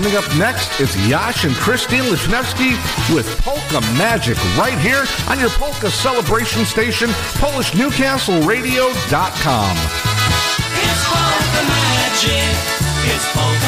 [0.00, 2.70] Coming up next, it's Jas and Christine Lesniewski
[3.14, 9.76] with Polka Magic right here on your Polka Celebration Station, PolishNewcastleRadio.com.
[10.80, 12.48] It's Polka Magic.
[13.12, 13.59] It's Polka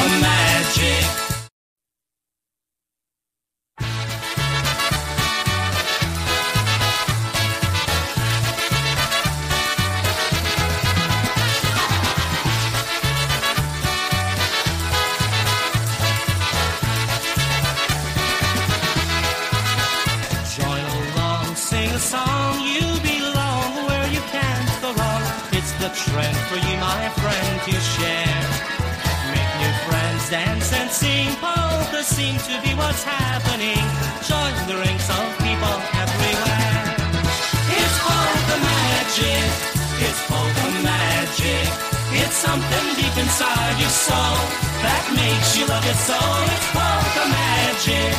[45.94, 48.14] It's all, it's polka magic.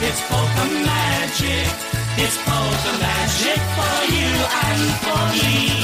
[0.00, 1.68] It's polka magic.
[2.16, 4.30] It's polka magic for you
[4.64, 5.77] and for me.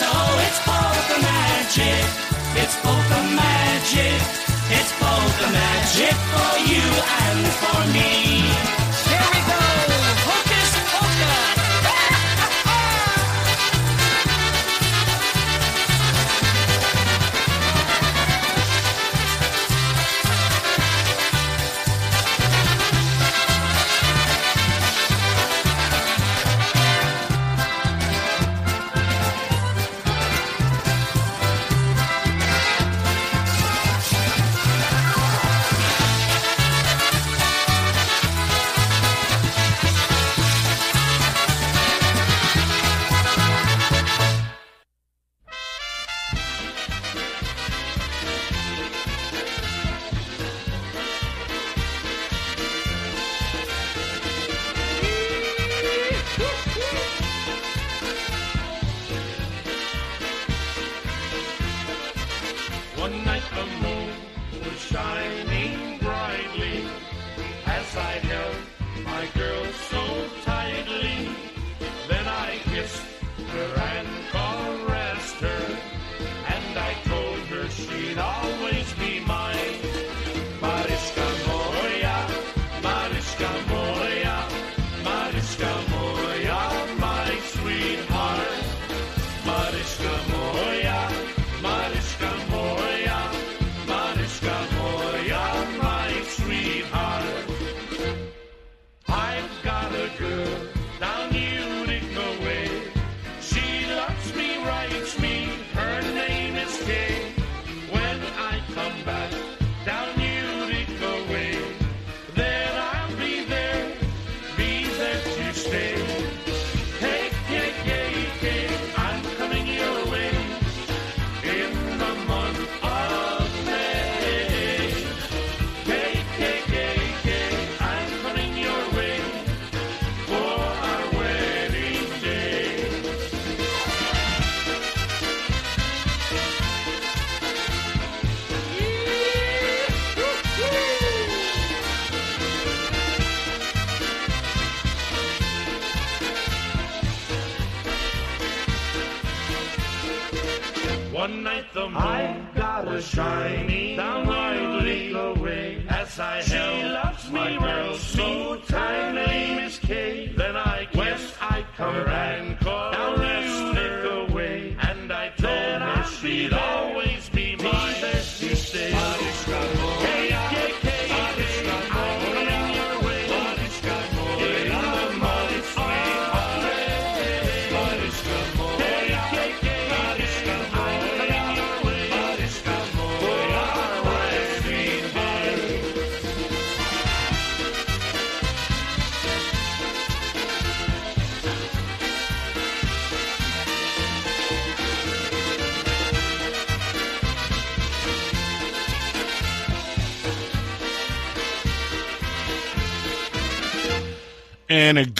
[0.00, 0.06] So
[0.46, 2.04] it's polka magic.
[2.56, 4.20] It's polka magic.
[4.76, 6.86] It's polka magic for you
[7.26, 8.29] and for me.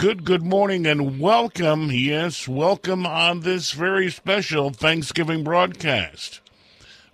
[0.00, 1.90] good, good morning, and welcome.
[1.90, 6.40] Yes, welcome on this very special Thanksgiving broadcast.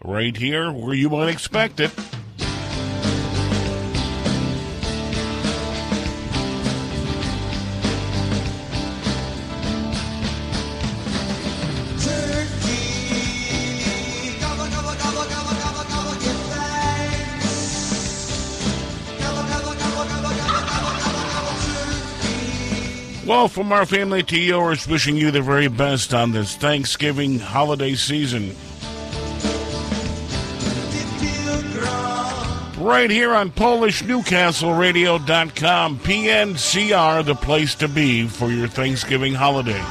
[0.04, 1.90] Right here where you might expect it.
[23.26, 27.96] Well, from our family to yours, wishing you the very best on this Thanksgiving holiday
[27.96, 28.54] season.
[32.78, 39.82] Right here on PolishNewcastleRadio.com, PNCR, the place to be for your Thanksgiving holiday.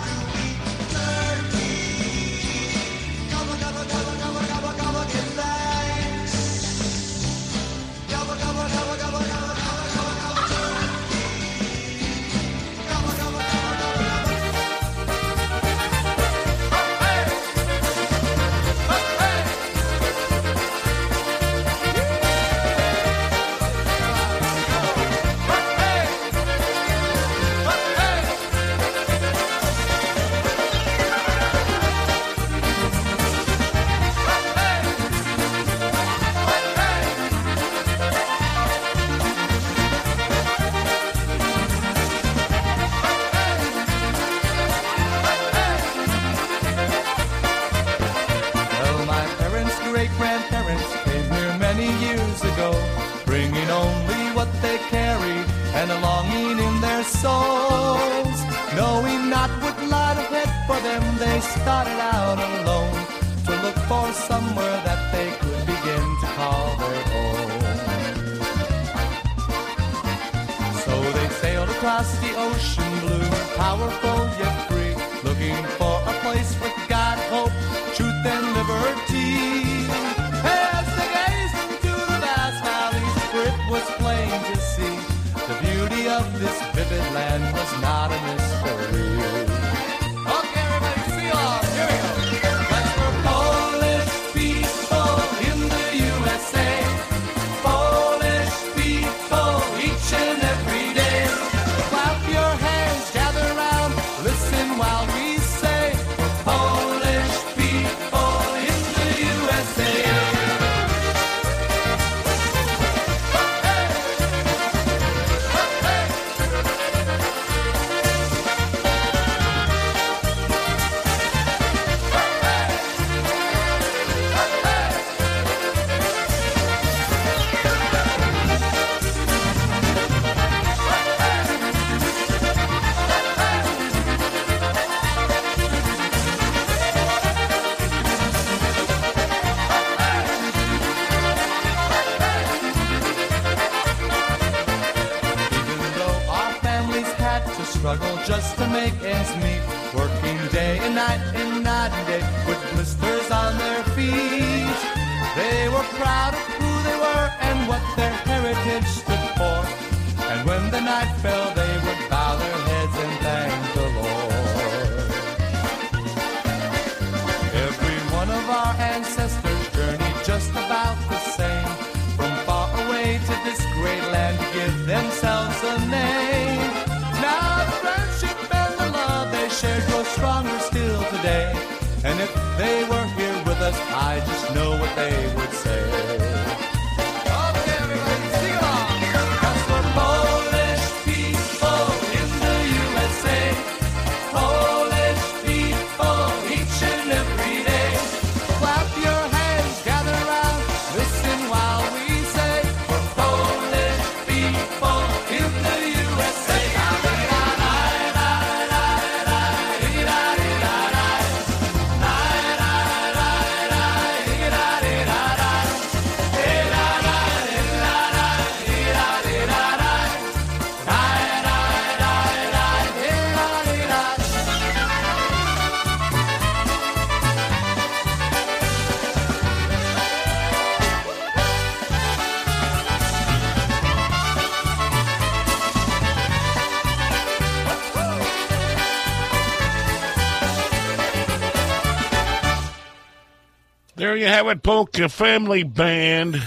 [244.25, 246.41] you have it, Polka family band.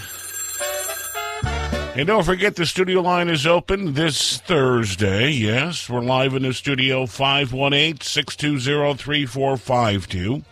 [1.94, 5.30] And don't forget the studio line is open this Thursday.
[5.30, 10.42] Yes, we're live in the studio 518 620 3452.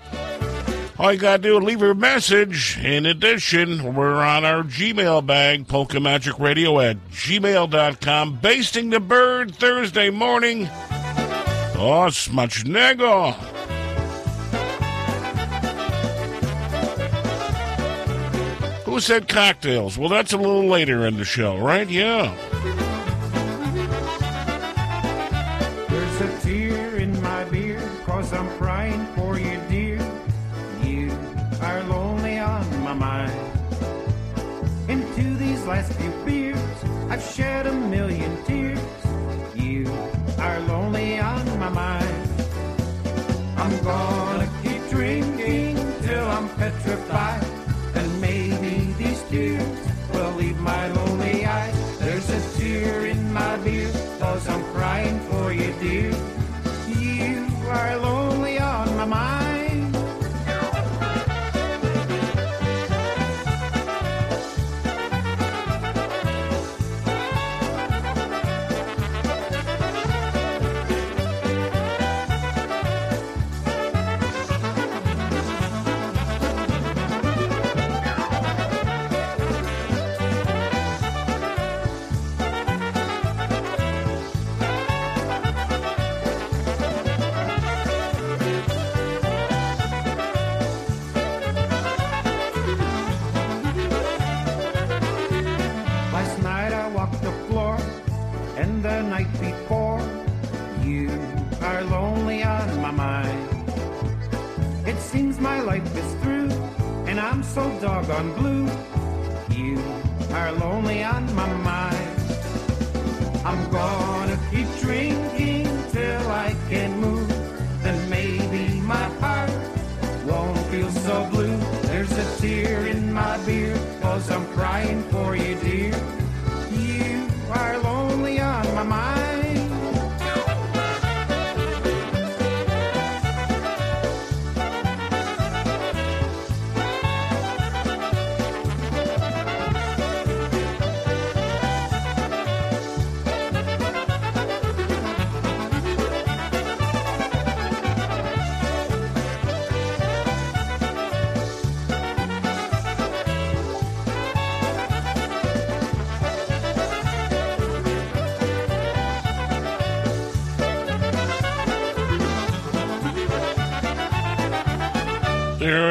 [1.00, 2.78] All you got to do is leave your message.
[2.78, 10.68] In addition, we're on our Gmail bag, polkamagicradio at gmail.com, basting the bird Thursday morning.
[11.78, 13.34] Oh, much nego.
[19.00, 19.98] Said cocktails?
[19.98, 21.88] Well, that's a little later in the show, right?
[21.88, 22.34] Yeah.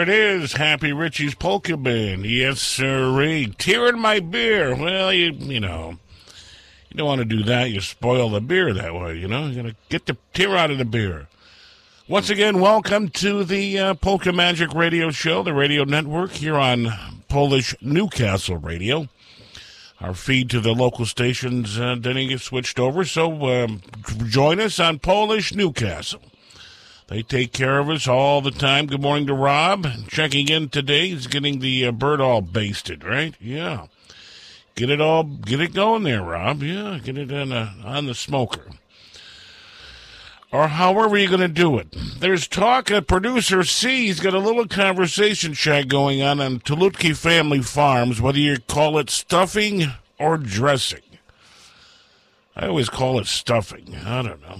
[0.07, 2.27] It is, Happy Richie's Polka Band.
[2.27, 3.51] Yes, sirree.
[3.57, 4.75] Tear in my beer.
[4.75, 5.97] Well, you you know,
[6.89, 7.71] you don't want to do that.
[7.71, 9.17] You spoil the beer that way.
[9.17, 11.27] You know, you gotta get the tear out of the beer.
[12.07, 16.87] Once again, welcome to the uh, Polka Magic Radio Show, the radio network here on
[17.27, 19.07] Polish Newcastle Radio.
[19.99, 23.81] Our feed to the local stations uh, didn't get switched over, so um,
[24.27, 26.21] join us on Polish Newcastle.
[27.07, 28.87] They take care of us all the time.
[28.87, 29.87] Good morning to Rob.
[30.07, 31.09] Checking in today.
[31.09, 33.35] He's getting the uh, bird all basted, right?
[33.39, 33.87] Yeah.
[34.73, 36.63] Get it all, get it going there, Rob.
[36.63, 38.71] Yeah, get it on, a, on the smoker.
[40.51, 41.95] Or however you're going to do it.
[42.19, 44.07] There's talk of producer C.
[44.07, 48.97] He's got a little conversation chat going on on Tulutki Family Farms, whether you call
[48.97, 51.01] it stuffing or dressing.
[52.55, 53.95] I always call it stuffing.
[53.95, 54.57] I don't know.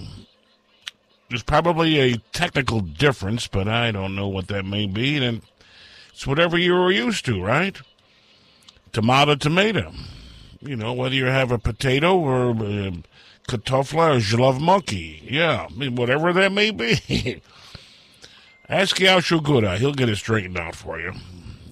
[1.28, 5.16] There's probably a technical difference, but I don't know what that may be.
[5.24, 5.42] And
[6.12, 7.76] it's whatever you were used to, right?
[8.92, 9.92] Tomato, tomato.
[10.60, 12.90] You know, whether you have a potato or uh,
[13.48, 15.22] kartofla or jolov monkey.
[15.28, 17.42] Yeah, I mean, whatever that may be.
[18.68, 19.78] Ask Yao Gura.
[19.78, 21.12] He'll get it straightened out for you.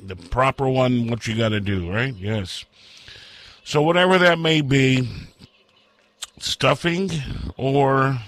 [0.04, 2.14] The proper one, what you got to do, right?
[2.14, 2.64] Yes.
[3.64, 5.08] So, whatever that may be,
[6.38, 7.10] stuffing
[7.56, 8.18] or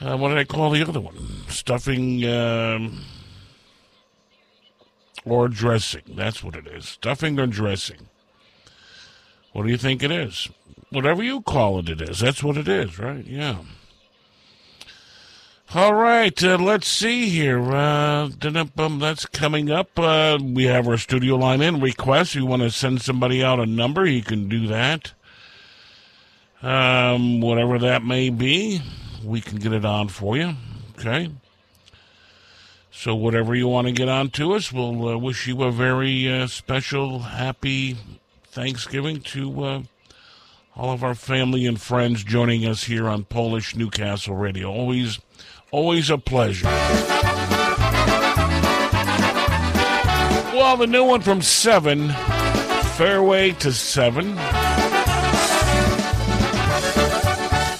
[0.00, 1.16] uh, what did I call the other one?
[1.48, 3.04] Stuffing um,
[5.24, 6.02] or dressing.
[6.08, 6.86] That's what it is.
[6.86, 8.08] Stuffing or dressing.
[9.52, 10.48] What do you think it is?
[10.90, 12.20] Whatever you call it, it is.
[12.20, 13.24] That's what it is, right?
[13.26, 13.58] Yeah.
[15.72, 17.60] All right, uh, let's see here.
[17.60, 19.96] Uh, that's coming up.
[19.96, 22.34] Uh, we have our studio line in request.
[22.34, 25.12] You want to send somebody out a number, you can do that.
[26.60, 28.82] Um, whatever that may be
[29.24, 30.54] we can get it on for you.
[30.98, 31.30] Okay.
[32.90, 36.30] So whatever you want to get on to us, we'll uh, wish you a very
[36.30, 37.96] uh, special, happy
[38.44, 39.82] Thanksgiving to uh,
[40.76, 44.70] all of our family and friends joining us here on Polish Newcastle Radio.
[44.70, 45.18] Always,
[45.70, 46.66] always a pleasure.
[50.52, 52.10] Well, the new one from Seven,
[52.96, 54.36] Fairway to Seven.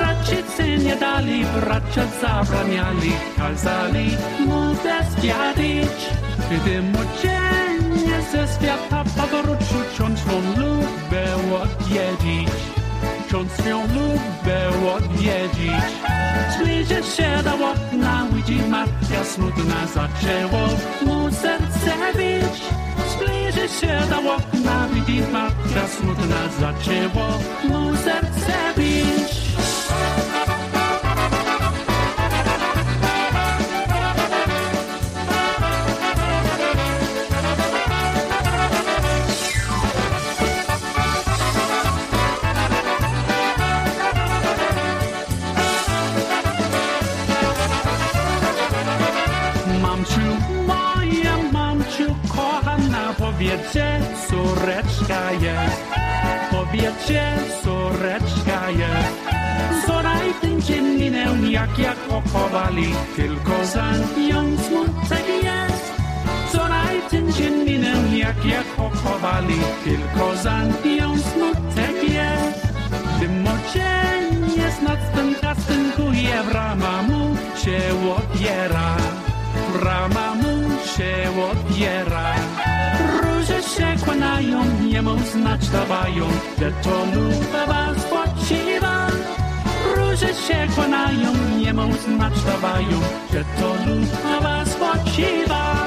[0.00, 4.10] Rodzice nie dali, bracia zabraniali, kazali
[4.46, 5.98] mu zezwiadić.
[6.50, 11.24] Gdy młodzieniec ze świata powrócił, ciąć swą lubę
[11.62, 12.82] odwiedzić
[13.32, 14.58] ksiądz swą lubę
[14.96, 15.84] odwiedzić.
[16.54, 20.68] Zbliży się do okna, widzi Maria smutna, zaczęło
[21.06, 22.56] mu serce bić.
[23.12, 27.26] Zbliży się do okna, widzi Maria smutna, zaczęło
[27.68, 28.91] mu serce bić.
[53.42, 55.82] Kochana, powiedzcie, córeczka jest.
[56.50, 57.22] Powiedzcie,
[57.62, 59.16] córeczka jest.
[59.82, 63.92] Wczoraj ten dzień minął, jak jak opowali, tylko za
[64.28, 65.92] nią smutek jest.
[66.48, 70.58] Wczoraj ten dzień minął, jak jak opowali, tylko za
[70.98, 72.66] nią smutek jest.
[73.16, 77.80] Gdy młodzieniec nad tym kastękuje, brama mu się
[78.16, 78.96] otwiera.
[79.72, 82.34] Brama mu się otwiera.
[83.76, 86.26] przekonają, nie mą znać dawają,
[86.60, 89.06] lecz to lubę was poczywa.
[89.96, 93.00] Róże się konają, nie mą znać dawają,
[93.32, 95.81] lecz to lubę was poczywa.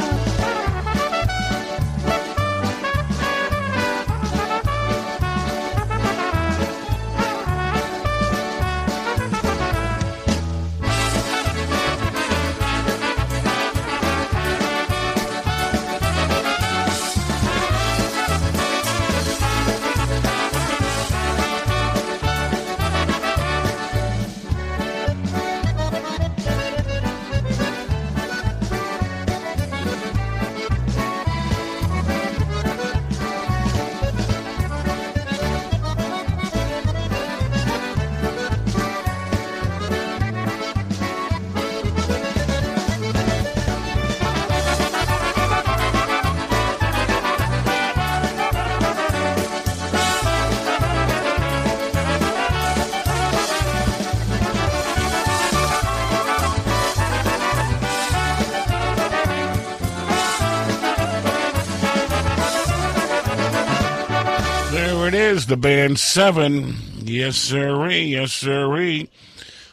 [65.48, 66.76] The band Seven.
[66.98, 68.04] Yes, sirree.
[68.04, 69.10] Yes, sirree.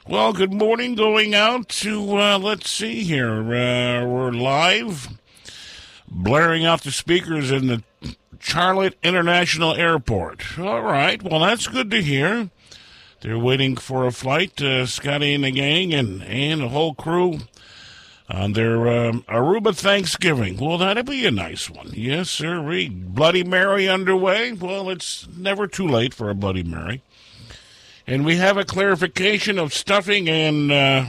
[0.06, 0.94] Well, good morning.
[0.94, 3.40] Going out to, uh, let's see here.
[3.40, 5.08] Uh, we're live,
[6.08, 7.82] blaring out the speakers in the
[8.38, 10.58] Charlotte International Airport.
[10.58, 11.22] All right.
[11.22, 12.50] Well, that's good to hear.
[13.20, 14.60] They're waiting for a flight.
[14.60, 17.38] Uh, Scotty and the gang and, and the whole crew
[18.28, 20.58] on their um, Aruba Thanksgiving.
[20.58, 21.90] Well, that'd be a nice one.
[21.92, 22.62] Yes, sir.
[22.90, 24.52] Bloody Mary underway.
[24.52, 27.02] Well, it's never too late for a Bloody Mary.
[28.06, 31.06] And we have a clarification of stuffing and uh,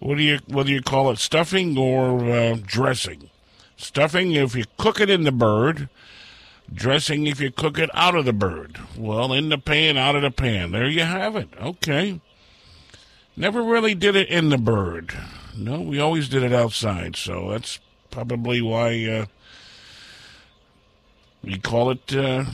[0.00, 3.30] what do you whether you call it stuffing or uh, dressing.
[3.76, 5.88] Stuffing if you cook it in the bird.
[6.72, 8.78] Dressing if you cook it out of the bird.
[8.96, 10.70] Well, in the pan, out of the pan.
[10.70, 11.48] There you have it.
[11.60, 12.20] Okay.
[13.36, 15.16] Never really did it in the bird.
[15.60, 19.26] No, we always did it outside, so that's probably why uh,
[21.44, 22.46] we call it uh,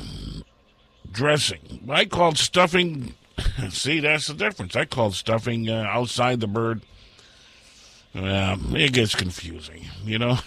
[1.12, 1.84] dressing.
[1.88, 3.14] I called stuffing.
[3.70, 4.74] See, that's the difference.
[4.74, 6.82] I called stuffing uh, outside the bird.
[8.12, 10.38] Uh, it gets confusing, you know.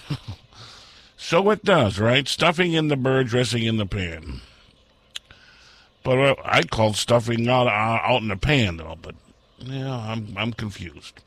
[1.17, 2.28] so it does, right?
[2.28, 4.41] Stuffing in the bird, dressing in the pan.
[6.04, 8.98] But uh, I called stuffing out uh, out in the pan, though.
[9.02, 9.15] But
[9.60, 11.22] yeah, I'm I'm confused.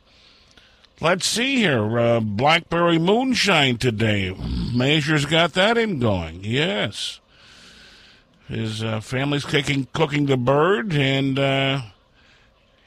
[1.02, 1.98] Let's see here.
[1.98, 4.34] Uh, Blackberry moonshine today.
[4.74, 6.44] Major's got that in going.
[6.44, 7.20] Yes.
[8.48, 11.80] His uh, family's cooking, cooking the bird, and uh,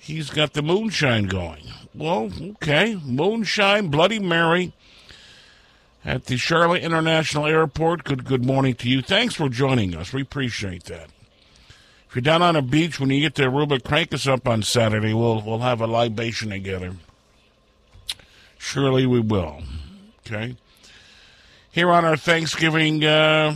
[0.06, 1.64] He's got the moonshine going.
[1.96, 2.96] Well, okay.
[3.04, 4.72] Moonshine, Bloody Mary
[6.06, 8.04] at the Charlotte International Airport.
[8.04, 9.02] Good good morning to you.
[9.02, 10.14] Thanks for joining us.
[10.14, 11.10] We appreciate that.
[12.08, 14.62] If you're down on a beach when you get to Aruba, crank us up on
[14.62, 15.16] Saturday.
[15.16, 16.94] We'll we'll have a libation together.
[18.66, 19.62] Surely we will.
[20.26, 20.58] Okay.
[21.72, 23.54] Here on our Thanksgiving uh,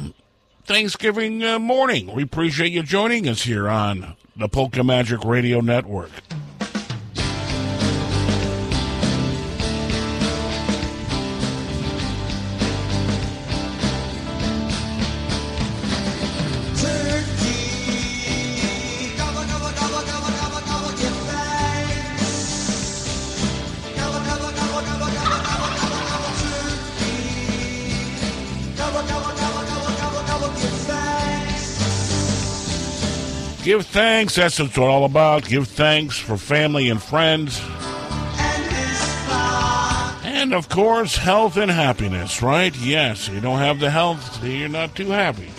[0.65, 6.11] Thanksgiving uh, morning, we appreciate you joining us here on the Polka Magic Radio Network.
[33.69, 34.33] Give thanks.
[34.33, 35.45] That's what it's all about.
[35.45, 37.61] Give thanks for family and friends.
[40.23, 42.75] And of course, health and happiness, right?
[42.75, 45.49] Yes, you don't have the health, you're not too happy.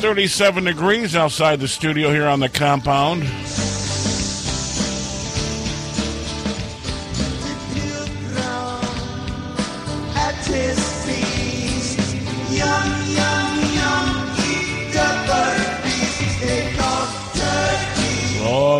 [0.00, 3.24] 37 degrees outside the studio here on the compound.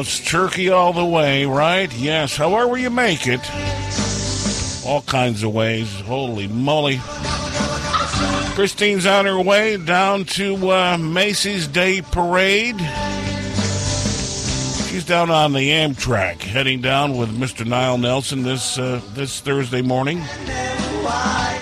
[0.00, 1.92] It's turkey all the way, right?
[1.94, 3.40] Yes, however you make it.
[4.86, 6.00] All kinds of ways.
[6.00, 7.00] Holy moly.
[8.54, 12.78] Christine's on her way down to uh, Macy's Day Parade.
[14.88, 17.66] She's down on the Amtrak, heading down with Mr.
[17.66, 20.22] Niall Nelson this uh, this Thursday morning.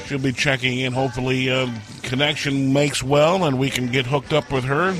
[0.06, 0.92] She'll be checking in.
[0.92, 1.68] Hopefully, uh,
[2.02, 4.94] connection makes well, and we can get hooked up with her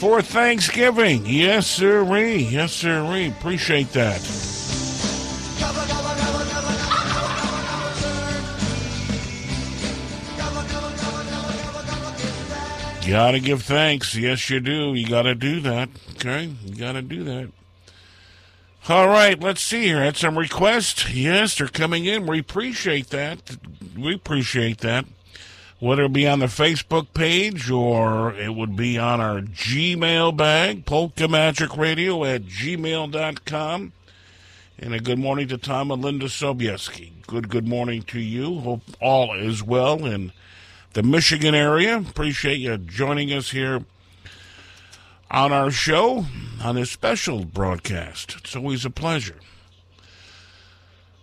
[0.00, 1.26] for Thanksgiving.
[1.26, 2.38] Yes, sirree.
[2.38, 3.28] Yes, sirree.
[3.28, 4.18] Appreciate that.
[13.06, 14.16] Gotta give thanks.
[14.16, 14.94] Yes, you do.
[14.94, 15.90] You gotta do that.
[16.14, 16.50] Okay?
[16.64, 17.50] You gotta do that.
[18.88, 20.02] All right, let's see here.
[20.02, 21.12] Had some requests.
[21.12, 22.26] Yes, they're coming in.
[22.26, 23.38] We appreciate that.
[23.98, 25.04] We appreciate that.
[25.80, 30.84] Whether it be on the Facebook page or it would be on our Gmail bag,
[30.84, 33.92] Polka Magic Radio at gmail.com.
[34.78, 37.12] And a good morning to Tom and Linda Sobieski.
[37.26, 38.60] Good, good morning to you.
[38.60, 40.32] Hope all is well in
[40.92, 41.96] the Michigan area.
[41.96, 43.84] Appreciate you joining us here
[45.30, 46.26] on our show,
[46.62, 48.36] on this special broadcast.
[48.38, 49.36] It's always a pleasure.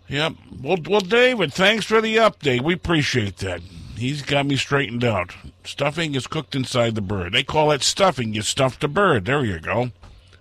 [0.07, 0.33] Yep.
[0.63, 2.61] Well, well, David, thanks for the update.
[2.61, 3.61] We appreciate that.
[3.97, 5.35] He's got me straightened out.
[5.63, 7.33] Stuffing is cooked inside the bird.
[7.33, 8.33] They call it stuffing.
[8.33, 9.25] You stuff the bird.
[9.25, 9.91] There you go.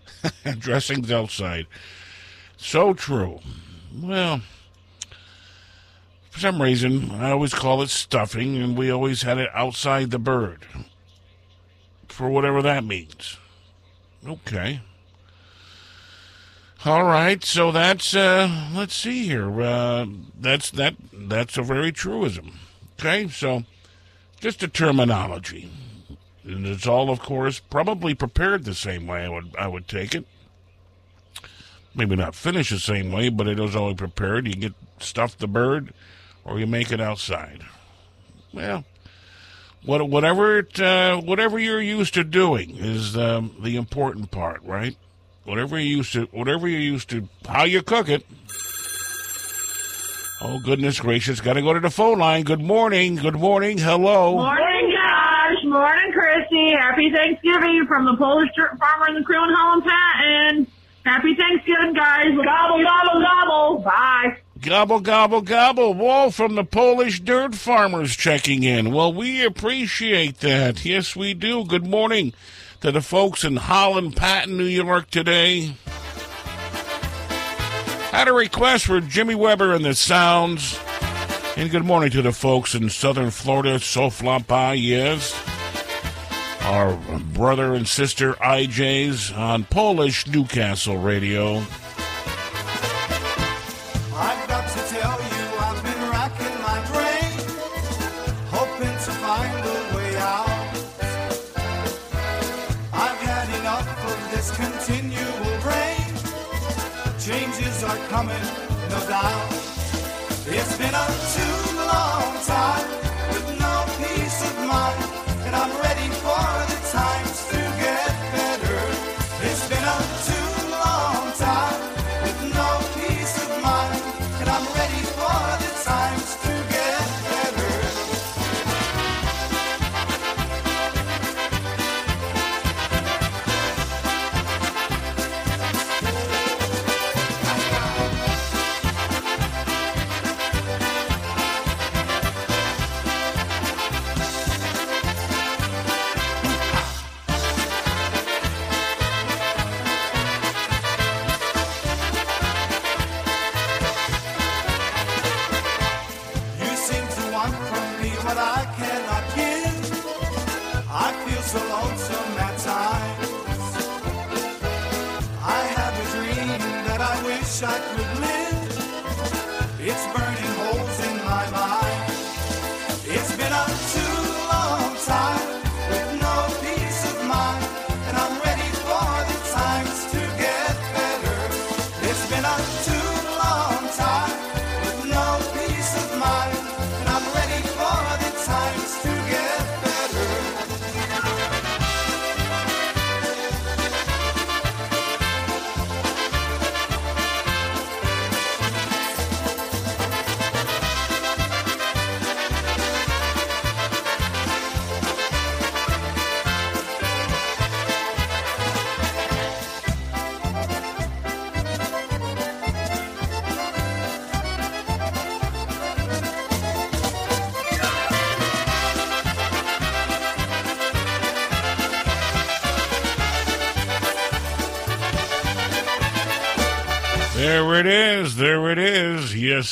[0.58, 1.66] Dressing's outside.
[2.58, 3.40] So true.
[3.98, 4.42] Well,
[6.30, 10.18] for some reason, I always call it stuffing, and we always had it outside the
[10.18, 10.66] bird.
[12.08, 13.38] For whatever that means.
[14.26, 14.80] Okay.
[16.84, 19.60] All right, so that's uh let's see here.
[19.60, 20.06] Uh
[20.38, 22.52] that's that that's a very truism.
[22.98, 23.64] Okay, so
[24.40, 25.70] just a terminology.
[26.44, 30.14] And it's all of course probably prepared the same way I would I would take
[30.14, 30.26] it.
[31.94, 34.46] Maybe not finished the same way, but it is always prepared.
[34.46, 35.92] You get stuff the bird
[36.44, 37.64] or you make it outside.
[38.52, 38.84] Well,
[39.84, 44.96] what, whatever it, uh, whatever you're used to doing is um, the important part, right?
[45.44, 48.26] Whatever you used to, whatever you're used to, how you cook it.
[50.40, 51.40] Oh goodness gracious!
[51.40, 52.42] Got to go to the phone line.
[52.44, 53.16] Good morning.
[53.16, 53.78] Good morning.
[53.78, 54.34] Hello.
[54.34, 55.64] Morning, Josh.
[55.64, 56.72] Morning, Christy.
[56.72, 60.68] Happy Thanksgiving from the Polish Dirt Farmer and the Crew in Holland Patent.
[61.04, 62.26] Happy Thanksgiving, guys.
[62.26, 63.78] Gobble, gobble, gobble.
[63.78, 64.36] Bye.
[64.60, 65.94] Gobble gobble gobble.
[65.94, 68.92] Wall from the Polish dirt farmers checking in.
[68.92, 70.84] Well, we appreciate that.
[70.84, 71.64] Yes, we do.
[71.64, 72.32] Good morning
[72.80, 75.76] to the folks in Holland, Patent, New York today.
[78.16, 80.80] Had a request for Jimmy Weber and the Sounds.
[81.54, 84.08] And good morning to the folks in southern Florida, so
[84.72, 85.38] yes.
[86.62, 86.96] Our
[87.34, 91.62] brother and sister IJs on Polish Newcastle Radio.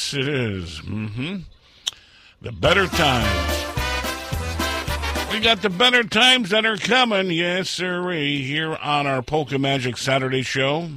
[0.04, 0.80] Yes, it is.
[0.80, 1.36] Mm-hmm.
[2.42, 3.64] The better times.
[5.32, 7.30] We got the better times that are coming.
[7.30, 8.12] Yes, sir.
[8.12, 10.90] Here on our Polka Magic Saturday show.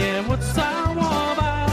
[0.00, 1.68] Ładnie odcałował.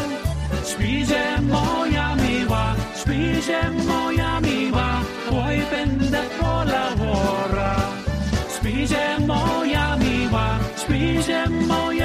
[0.71, 7.75] Śpijże moja miła, śpijże moja miła, oj będę polała.
[8.57, 11.96] Śpijże moja miła, śpijże moja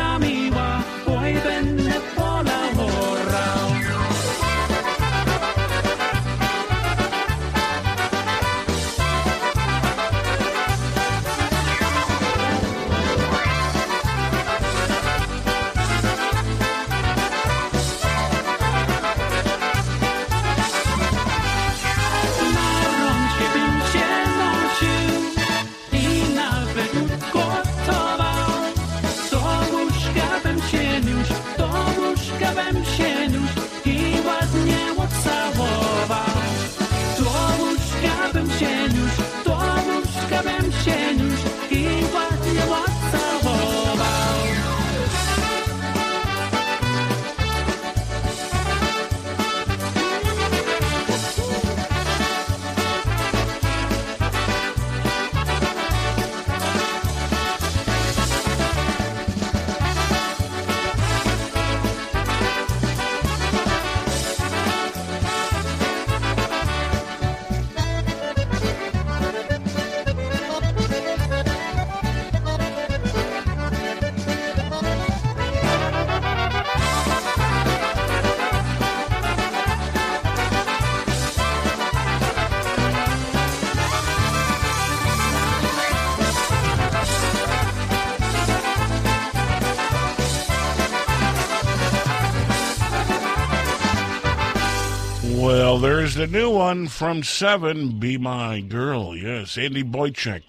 [96.14, 99.16] The new one from Seven, Be My Girl.
[99.16, 100.42] Yes, Andy Boychek.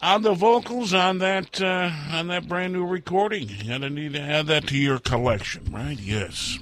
[0.00, 3.48] On the vocals on that uh, on that brand new recording.
[3.48, 5.98] You're gonna need to add that to your collection, right?
[5.98, 6.56] Yes.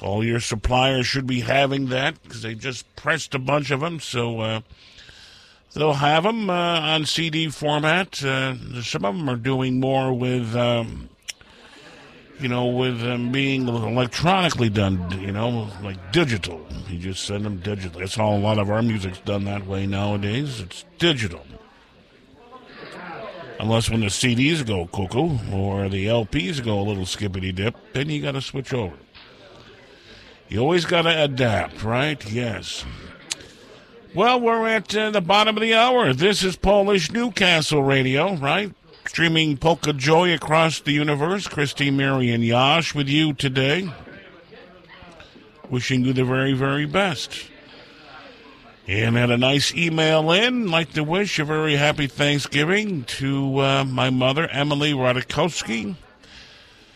[0.00, 4.00] All your suppliers should be having that because they just pressed a bunch of them.
[4.00, 4.60] So uh,
[5.72, 8.24] they'll have them uh, on CD format.
[8.24, 11.10] Uh, some of them are doing more with, um,
[12.40, 16.66] you know, with them being electronically done, you know, like digital.
[16.88, 18.00] You just send them digital.
[18.00, 20.60] That's how a lot of our music's done that way nowadays.
[20.60, 21.44] It's digital.
[23.58, 28.10] Unless when the CDs go cuckoo or the LPs go a little skippity dip, then
[28.10, 28.96] you got to switch over.
[30.48, 32.22] You always got to adapt, right?
[32.30, 32.84] Yes.
[34.14, 36.12] Well, we're at uh, the bottom of the hour.
[36.12, 38.72] This is Polish Newcastle Radio, right?
[39.08, 41.46] Streaming Polka Joy across the universe.
[41.46, 43.88] Christy, Mary, and Jas with you today.
[45.70, 47.48] Wishing you the very, very best.
[48.86, 50.70] And had a nice email in.
[50.70, 55.96] Like to wish a very happy Thanksgiving to uh, my mother, Emily Radikowski.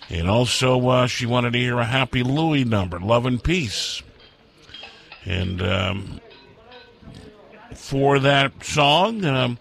[0.09, 4.03] And also, uh, she wanted to hear a Happy Louie number, Love and Peace.
[5.25, 6.21] And um,
[7.75, 9.59] for that song, um,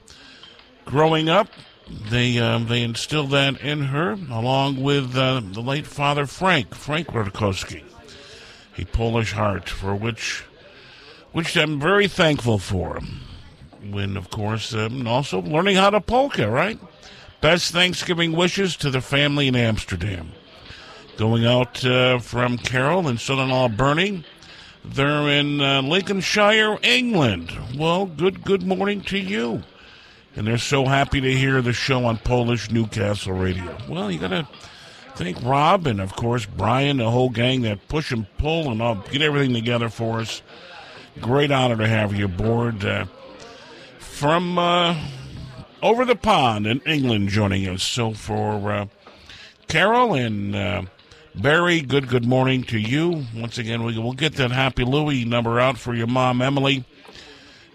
[0.85, 1.47] growing up,
[1.89, 7.07] they um, they instilled that in her, along with uh, the late father Frank, Frank
[7.07, 7.83] Radikowski,
[8.77, 10.43] a Polish heart, for which
[11.31, 12.99] which I'm very thankful for.
[13.89, 16.77] When, of course, um, also learning how to polka, right?
[17.39, 20.33] Best Thanksgiving wishes to the family in Amsterdam.
[21.15, 24.25] Going out uh, from Carol and son-in-law Bernie.
[24.83, 27.51] They're in uh, Lincolnshire, England.
[27.77, 29.63] Well, good good morning to you.
[30.39, 33.75] And they're so happy to hear the show on Polish Newcastle Radio.
[33.89, 34.47] Well, you got to
[35.15, 38.95] thank Rob and, of course, Brian, the whole gang that push and pull and all,
[39.11, 40.41] get everything together for us.
[41.19, 42.85] Great honor to have you aboard.
[42.85, 43.07] Uh,
[43.97, 44.97] from uh,
[45.83, 47.83] over the pond in England joining us.
[47.83, 48.85] So for uh,
[49.67, 50.83] Carol and uh,
[51.35, 53.25] Barry, good good morning to you.
[53.35, 56.85] Once again, we, we'll get that Happy Louie number out for your mom, Emily,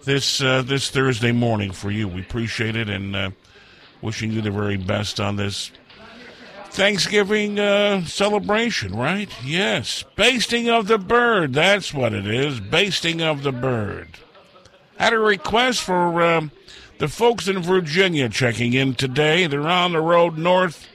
[0.04, 2.08] this uh, this Thursday morning for you.
[2.08, 3.30] We appreciate it and uh,
[4.00, 5.70] wishing you the very best on this
[6.74, 9.30] Thanksgiving uh, celebration, right?
[9.44, 10.04] Yes.
[10.16, 11.54] Basting of the bird.
[11.54, 12.58] That's what it is.
[12.58, 14.08] Basting of the bird.
[14.98, 16.50] Had a request for um,
[16.98, 19.46] the folks in Virginia checking in today.
[19.46, 20.88] They're on the road north.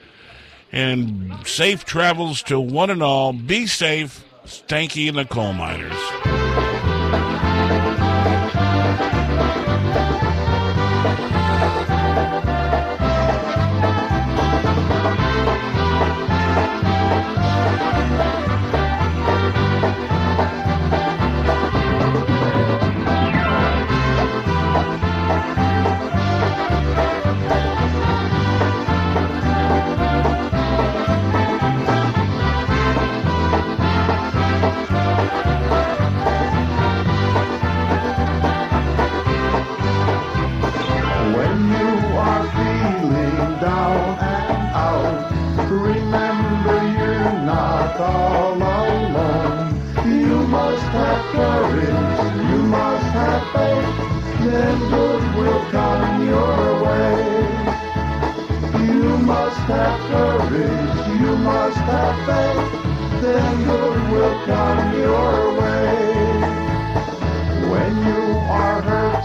[0.71, 3.31] And safe travels to one and all.
[3.31, 4.25] Be safe.
[4.45, 6.68] Stanky and the coal miners.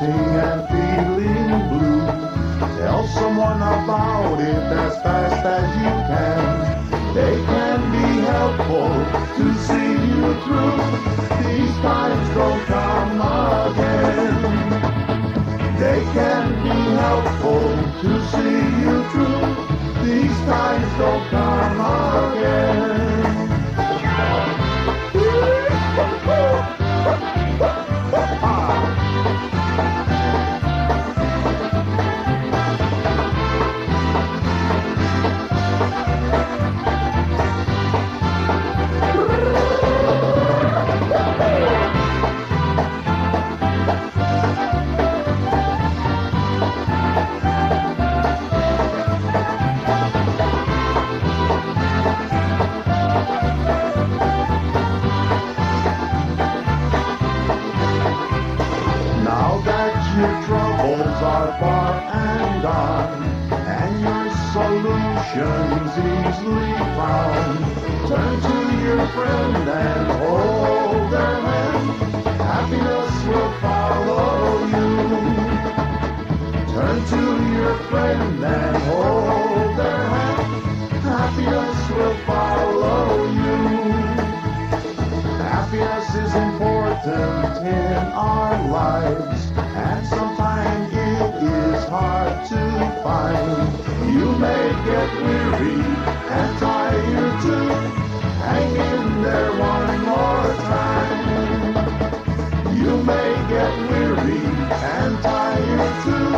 [0.04, 2.06] Are hurting and feeling blue,
[2.78, 7.14] tell someone about it as fast as you can.
[7.14, 8.92] They can be helpful
[9.36, 10.78] to see you through.
[11.44, 13.20] These times don't come
[13.70, 14.36] again.
[15.78, 17.66] They can be helpful
[18.02, 19.46] to see you through.
[20.04, 22.83] These times don't come again.
[61.25, 67.58] Are far and gone, and your solutions easily found,
[68.08, 71.87] turn to your friend and hold their hand.
[72.52, 74.90] Happiness will follow you.
[76.75, 77.22] Turn to
[77.56, 80.40] your friend and hold their hand.
[81.08, 83.56] Happiness will follow you.
[85.40, 92.60] Happiness is important in our lives, and sometimes it is hard to
[93.02, 93.69] find.
[94.15, 95.79] You may get weary
[96.38, 97.69] and tired too.
[98.44, 101.19] Hang in there one more time.
[102.81, 104.42] You may get weary
[104.94, 106.31] and tired too.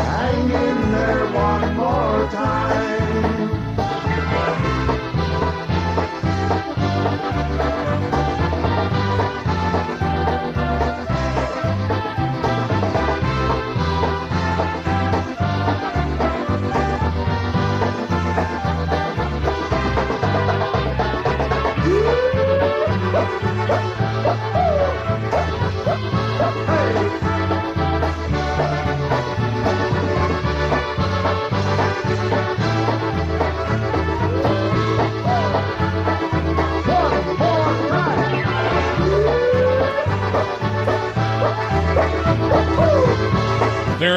[0.00, 1.63] Hang in there one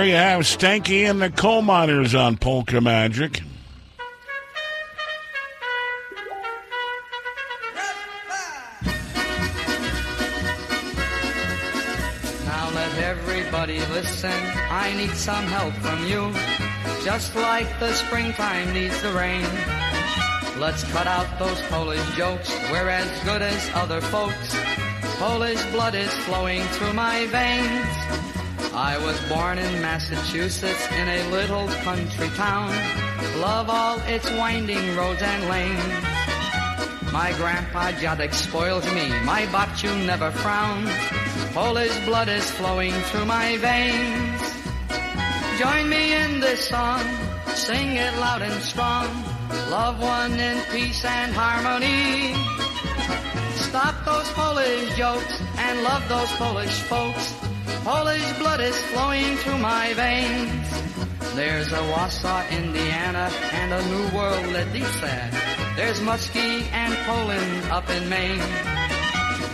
[0.08, 3.42] you have Stanky and the Coal Miners on Polka Magic.
[12.46, 14.32] Now let everybody listen.
[14.70, 16.32] I need some help from you.
[17.04, 19.46] Just like the springtime needs the rain.
[20.58, 22.50] Let's cut out those Polish jokes.
[22.72, 24.56] We're as good as other folks.
[25.20, 28.07] Polish blood is flowing through my veins.
[28.78, 32.70] I was born in Massachusetts in a little country town.
[33.42, 37.12] Love all its winding roads and lanes.
[37.12, 40.92] My grandpa Jadek spoils me, my Babciu never frowns.
[41.56, 44.42] Polish blood is flowing through my veins.
[45.58, 47.02] Join me in this song,
[47.56, 49.08] sing it loud and strong.
[49.72, 52.36] Love one in peace and harmony.
[53.56, 57.37] Stop those Polish jokes and love those Polish folks.
[57.88, 60.68] Polish blood is flowing through my veins.
[61.36, 65.32] There's a Warsaw, Indiana, and a New World Leticia.
[65.78, 68.44] There's Muskie and Poland up in Maine.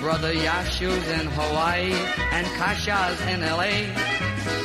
[0.01, 1.93] Brother Yashu's in Hawaii
[2.31, 3.86] and Kasha's in LA.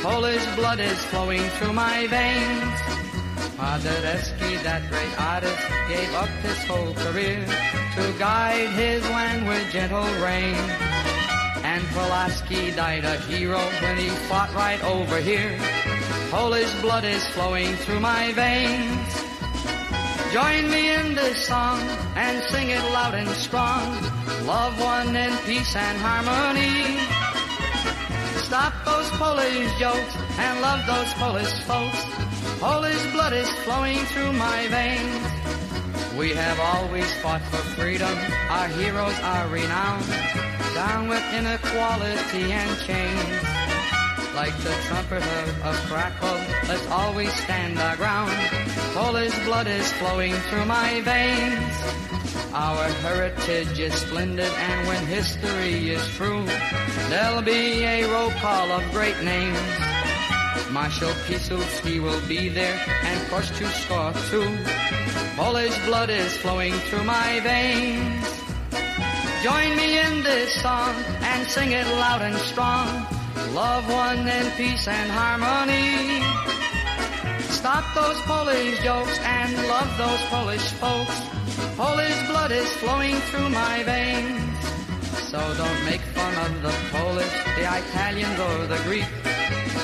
[0.01, 2.73] Polish blood is flowing through my veins.
[3.55, 10.09] Paderewski, that great artist, gave up his whole career to guide his land with gentle
[10.25, 10.88] rain.
[11.71, 15.55] And Pulaski died a hero when he fought right over here.
[16.31, 19.09] Polish blood is flowing through my veins.
[20.33, 21.79] Join me in this song
[22.15, 23.85] and sing it loud and strong.
[24.47, 26.97] Love one in peace and harmony.
[28.47, 32.01] Stop those Polish jokes and love those Polish folks.
[32.59, 36.17] Polish blood is flowing through my veins.
[36.17, 38.17] We have always fought for freedom.
[38.49, 40.48] Our heroes are renowned.
[40.79, 43.43] Down with inequality and change.
[44.33, 48.31] Like the trumpet of, of Krakow, let's always stand our ground.
[48.93, 51.75] Polish blood is flowing through my veins.
[52.53, 56.45] Our heritage is splendid, and when history is true,
[57.09, 59.59] there'll be a roll call of great names.
[60.71, 64.47] Marshal Piłsudski will be there, and Kościuszko too.
[65.35, 68.48] Polish blood is flowing through my veins.
[69.43, 72.87] Join me in this song and sing it loud and strong.
[73.53, 76.19] Love one in peace and harmony.
[77.47, 81.21] Stop those Polish jokes and love those Polish folks.
[81.77, 84.59] Polish blood is flowing through my veins.
[85.31, 89.07] So don't make fun of the Polish, the Italians or the Greek,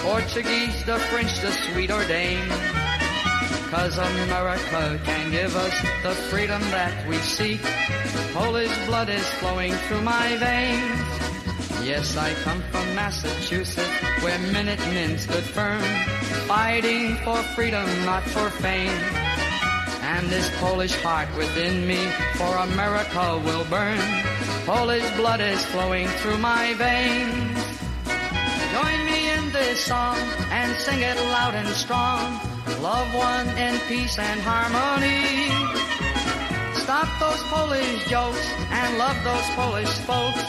[0.03, 2.94] Portuguese, the French, the Swede or Dane.
[3.69, 7.61] Cause America can give us the freedom that we seek.
[8.33, 11.85] Polish blood is flowing through my veins.
[11.85, 13.89] Yes, I come from Massachusetts,
[14.23, 15.81] where Minutemen stood firm,
[16.47, 19.01] fighting for freedom, not for fame.
[20.01, 23.99] And this Polish heart within me for America will burn.
[24.65, 27.57] Polish blood is flowing through my veins.
[28.73, 30.17] Join me in this song
[30.49, 32.54] and sing it loud and strong.
[32.81, 35.49] Love one in peace and harmony.
[36.73, 40.43] Stop those Polish jokes and love those Polish folks.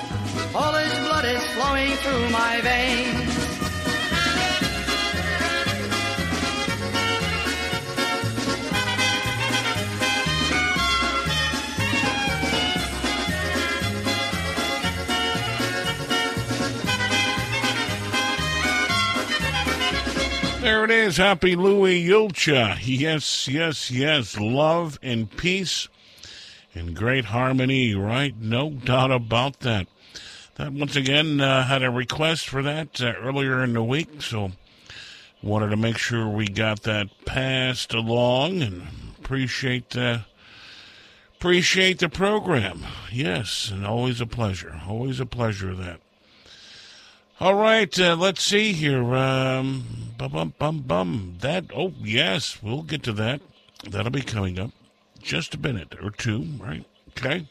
[0.53, 3.46] Polish blood is flowing through my veins.
[20.67, 21.17] There it is.
[21.17, 22.77] Happy Louie Julcia.
[22.83, 24.37] Yes, yes, yes.
[24.37, 25.87] Love and peace
[26.75, 28.35] and great harmony, right?
[28.37, 29.87] No doubt about that.
[30.57, 34.51] That once again uh, had a request for that uh, earlier in the week, so
[35.41, 38.89] wanted to make sure we got that passed along and
[39.21, 40.19] appreciate uh,
[41.37, 42.85] appreciate the program.
[43.13, 44.81] Yes, and always a pleasure.
[44.89, 46.01] Always a pleasure that.
[47.39, 49.15] All right, uh, let's see here.
[49.15, 49.85] Um,
[50.17, 51.37] bum bum bum bum.
[51.41, 53.43] That oh yes, we'll get to that.
[53.85, 54.71] That'll be coming up
[55.21, 56.87] just a minute or two, right?
[57.11, 57.47] Okay.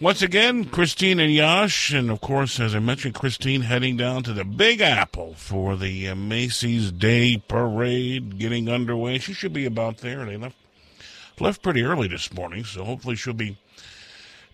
[0.00, 4.32] Once again, Christine and Jas, and of course, as I mentioned, Christine heading down to
[4.32, 9.18] the Big Apple for the uh, Macy's Day Parade getting underway.
[9.18, 10.24] She should be about there.
[10.24, 10.56] They left
[11.38, 13.58] left pretty early this morning, so hopefully she'll be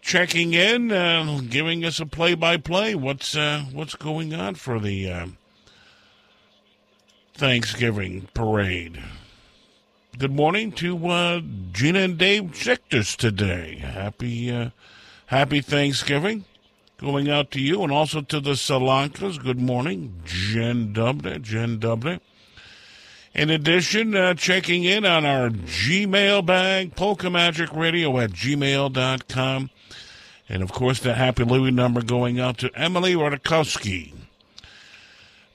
[0.00, 2.94] checking in, uh, giving us a play-by-play.
[2.94, 5.26] What's uh, what's going on for the uh,
[7.34, 9.02] Thanksgiving parade?
[10.18, 11.40] Good morning to uh,
[11.72, 13.76] Gina and Dave Zichters today.
[13.76, 14.70] Happy uh,
[15.26, 16.44] Happy Thanksgiving
[16.98, 19.42] going out to you and also to the Solankas.
[19.42, 21.40] Good morning, Jen Dubner.
[21.40, 22.20] Jen Dubner.
[23.32, 29.70] In addition, uh, checking in on our Gmail bag, Polka Magic Radio at gmail.com.
[30.50, 34.14] And of course, the Happy Louie number going out to Emily Rodakowski.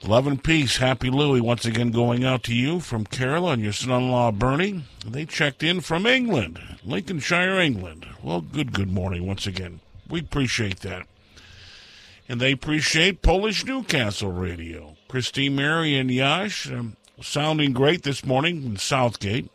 [0.02, 3.74] Love and peace, Happy Louie, once again going out to you from Carol and your
[3.74, 4.84] son-in-law Bernie.
[5.06, 8.06] They checked in from England, Lincolnshire, England.
[8.22, 9.80] Well, good, good morning once again.
[10.08, 11.06] We appreciate that.
[12.26, 14.96] And they appreciate Polish Newcastle Radio.
[15.08, 19.50] Christine, Mary, and Jas um, sounding great this morning in Southgate.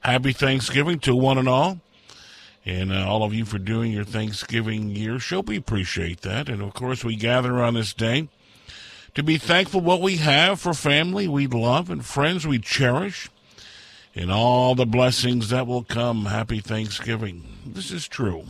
[0.00, 1.80] Happy Thanksgiving to one and all.
[2.66, 5.40] And uh, all of you for doing your Thanksgiving year show.
[5.40, 6.48] We appreciate that.
[6.48, 8.28] And of course, we gather on this day
[9.14, 13.28] to be thankful what we have for family we love and friends we cherish
[14.14, 16.26] and all the blessings that will come.
[16.26, 17.44] Happy Thanksgiving.
[17.66, 18.44] This is true.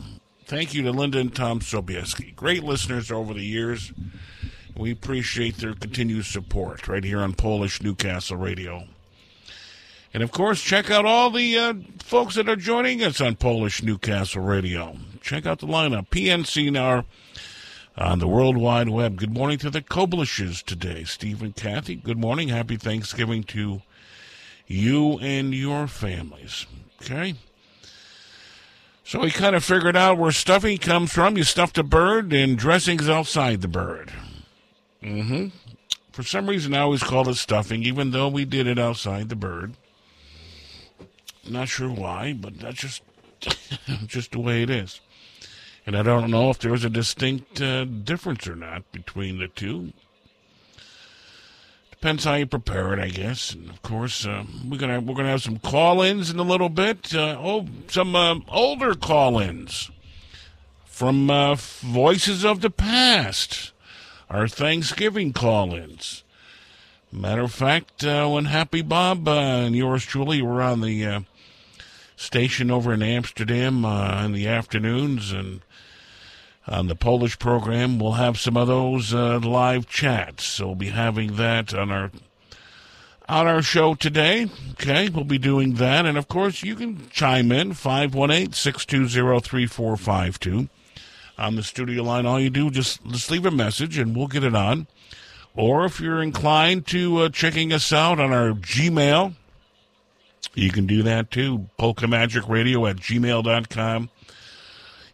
[0.45, 2.35] Thank you to Linda and Tom Sobieski.
[2.35, 3.91] Great listeners over the years.
[4.77, 8.87] We appreciate their continued support right here on Polish Newcastle Radio.
[10.15, 13.83] And of course, check out all the uh, folks that are joining us on Polish
[13.83, 14.95] Newcastle Radio.
[15.19, 16.07] Check out the lineup.
[16.07, 17.03] PNC now
[17.97, 19.17] on the World Wide Web.
[19.17, 21.03] Good morning to the Koblishes today.
[21.03, 22.47] Steve and Kathy, good morning.
[22.47, 23.81] Happy Thanksgiving to
[24.67, 26.65] you and your families.
[27.01, 27.33] Okay?
[29.03, 31.35] So we kind of figured out where stuffing comes from.
[31.35, 34.13] You stuff the bird, and dressing's outside the bird.
[35.03, 35.47] Mm-hmm.
[36.13, 39.35] For some reason, I always called it stuffing, even though we did it outside the
[39.35, 39.73] bird.
[41.47, 43.01] Not sure why, but that's just
[44.07, 44.99] just the way it is.
[45.85, 49.93] And I don't know if there's a distinct uh, difference or not between the two.
[51.91, 53.53] Depends how you prepare it, I guess.
[53.53, 57.13] And of course, uh, we're gonna we're gonna have some call-ins in a little bit.
[57.13, 59.91] Uh, oh, some uh, older call-ins
[60.85, 63.71] from uh, Voices of the Past,
[64.29, 66.23] our Thanksgiving call-ins.
[67.11, 71.23] Matter of fact, uh, when Happy Bob and yours truly were on the
[72.15, 75.61] station over in Amsterdam uh, in the afternoons and
[76.67, 80.45] on the Polish program, we'll have some of those uh, live chats.
[80.45, 82.11] So we'll be having that on our
[83.27, 84.47] on our show today.
[84.71, 90.69] Okay, we'll be doing that, and of course, you can chime in 518-620-3452
[91.37, 92.25] on the studio line.
[92.25, 94.87] All you do just just leave a message, and we'll get it on.
[95.55, 99.33] Or if you're inclined to uh, checking us out on our Gmail,
[100.55, 101.69] you can do that too.
[101.77, 104.09] Polka Magic Radio at gmail.com.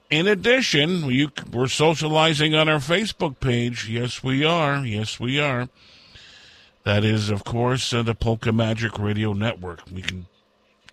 [0.09, 3.89] In addition, you, we're socializing on our Facebook page.
[3.89, 4.85] Yes, we are.
[4.85, 5.69] Yes, we are.
[6.83, 9.81] That is, of course, uh, the Polka Magic Radio Network.
[9.91, 10.25] We can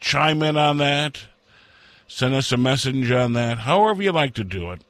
[0.01, 1.18] chime in on that,
[2.07, 4.82] send us a message on that, however you like to do it.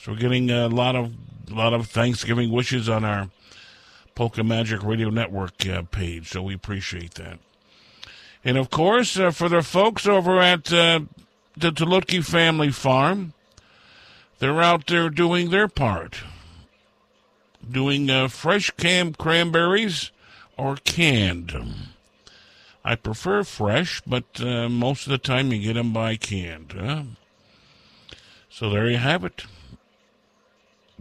[0.00, 1.12] So we're getting a lot of
[1.50, 3.30] a lot of Thanksgiving wishes on our
[4.14, 7.38] Polka Magic Radio Network uh, page, so we appreciate that.
[8.44, 11.00] And of course, uh, for the folks over at uh,
[11.56, 13.34] the Tulutki Family Farm,
[14.38, 16.22] they're out there doing their part,
[17.68, 20.12] doing uh, fresh canned cranberries
[20.56, 21.52] or canned.
[22.84, 26.72] I prefer fresh, but uh, most of the time you get them by canned.
[26.78, 27.02] Huh?
[28.48, 29.44] So there you have it.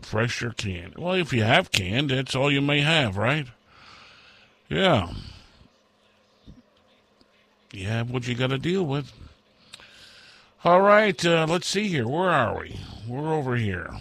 [0.01, 0.95] Fresh or canned.
[0.97, 3.47] Well, if you have canned, that's all you may have, right?
[4.69, 5.13] Yeah.
[7.77, 9.13] You have what you got to deal with.
[10.63, 12.07] All right, uh, let's see here.
[12.07, 12.79] Where are we?
[13.07, 13.91] We're over here.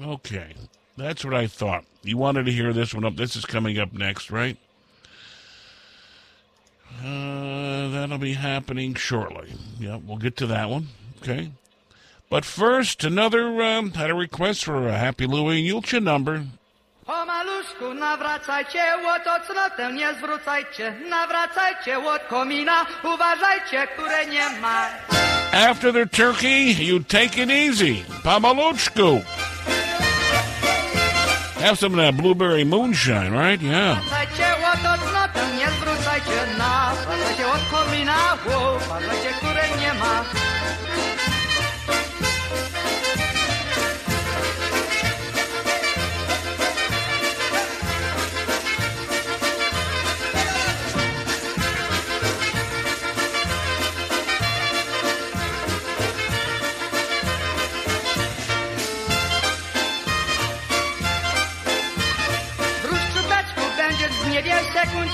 [0.00, 0.54] Okay,
[0.96, 1.84] that's what I thought.
[2.02, 3.16] You wanted to hear this one up.
[3.16, 4.56] This is coming up next, right?
[7.04, 9.52] Uh, that'll be happening shortly.
[9.78, 10.88] Yeah, we'll get to that one.
[11.20, 11.50] Okay.
[12.30, 16.46] But first, another um, had a request for a Happy Louie and Julcia number.
[17.08, 20.94] Po maluszku nawracajcie, łot od cnotę nie zwrócajcie.
[21.10, 24.86] Nawracajcie łot komina, uważajcie, które nie ma.
[25.70, 28.04] After the turkey, you take it easy.
[28.24, 29.22] Pamaluchku.
[31.60, 33.62] Have some of that blueberry moonshine, right?
[33.62, 33.96] Yeah.
[33.96, 34.48] Nawracajcie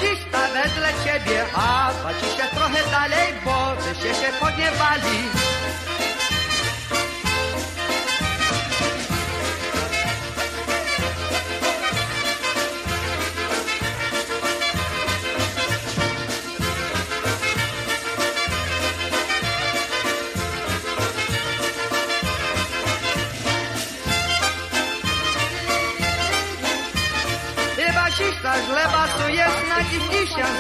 [0.05, 5.19] sekundista wedle ciebie, a walczy się trochę dalej, bo byście się podniewali.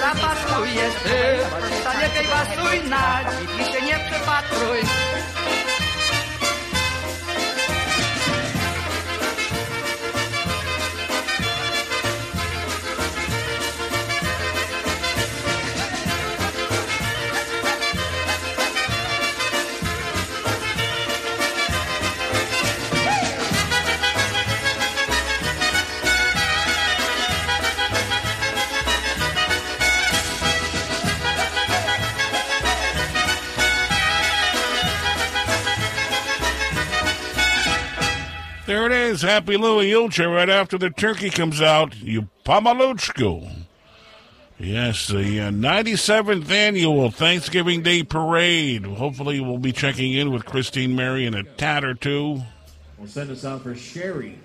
[0.04, 1.20] zapasujesz ty.
[1.80, 4.78] Stanie kejbasuj na dziki się nie przepatruj.
[39.22, 41.96] Happy Louie Julcia right after the turkey comes out.
[41.96, 43.64] You Pamaluchku.
[44.58, 48.86] Yes, the uh, 97th annual Thanksgiving Day Parade.
[48.86, 52.42] Hopefully, we'll be checking in with Christine Mary in a tat or two.
[52.96, 54.38] We'll send us out for Sherry.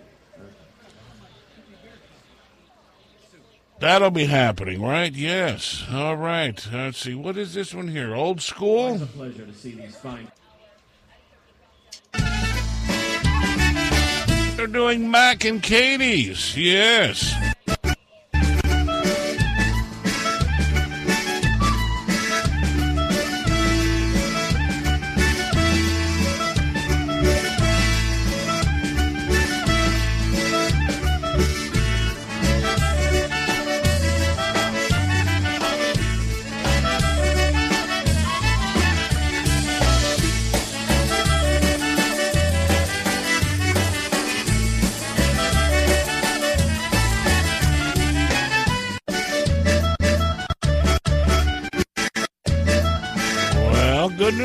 [3.80, 5.13] That'll be happening, right?
[5.13, 5.86] Yes.
[5.91, 6.67] All right.
[6.74, 7.15] Let's see.
[7.15, 8.13] What is this one here?
[8.13, 8.95] Old school?
[8.95, 10.30] It's a pleasure to see these fine.
[14.60, 16.57] They're doing Mac and Katie's.
[16.57, 17.34] Yes.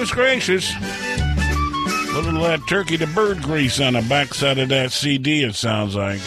[0.05, 0.73] Goodness gracious.
[0.77, 5.55] A little of that turkey to bird grease on the backside of that CD, it
[5.55, 6.21] sounds like.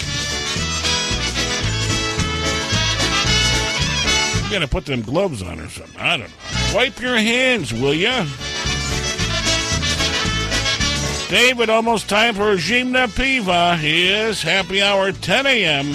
[4.44, 6.00] You gotta put them gloves on or something.
[6.00, 6.76] I don't know.
[6.76, 8.26] Wipe your hands, will ya?
[11.30, 13.82] David, almost time for Jimna Piva.
[13.82, 15.94] Yes, happy hour 10 a.m.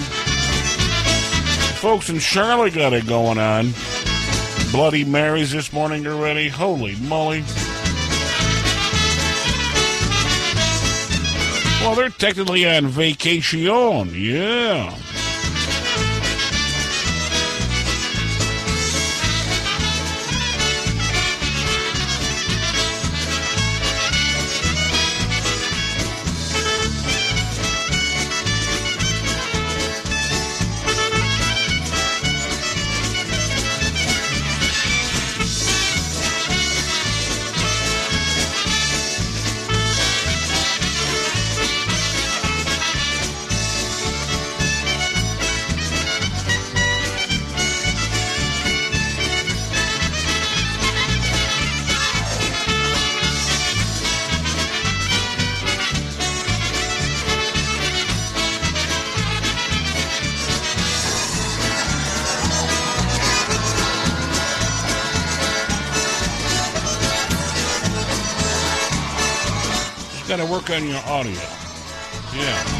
[1.79, 3.73] Folks in Charlotte got it going on.
[4.71, 6.49] Bloody Marys this morning already.
[6.49, 7.43] Holy moly.
[11.83, 13.59] Well, they're technically on vacation.
[14.13, 14.95] Yeah.
[70.73, 71.39] On your audio.
[72.33, 72.72] Yeah.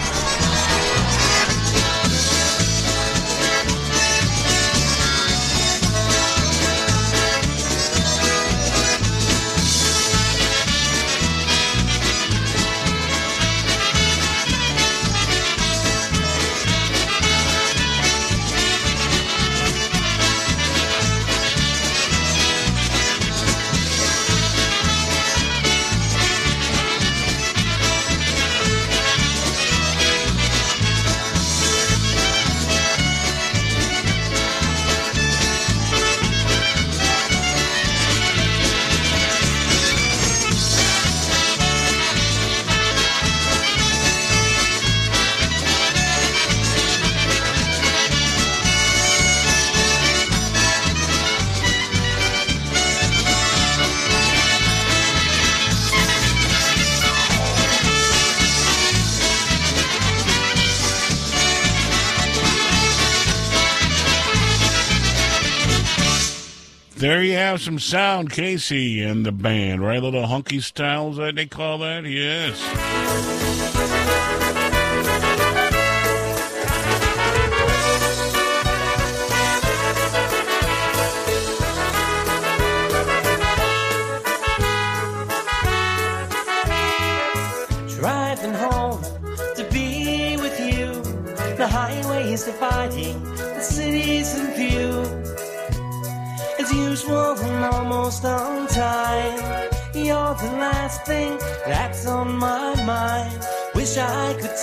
[67.14, 70.02] There you have some sound, Casey and the band, right?
[70.02, 72.06] Little hunky styles, that they call that?
[72.06, 72.60] Yes.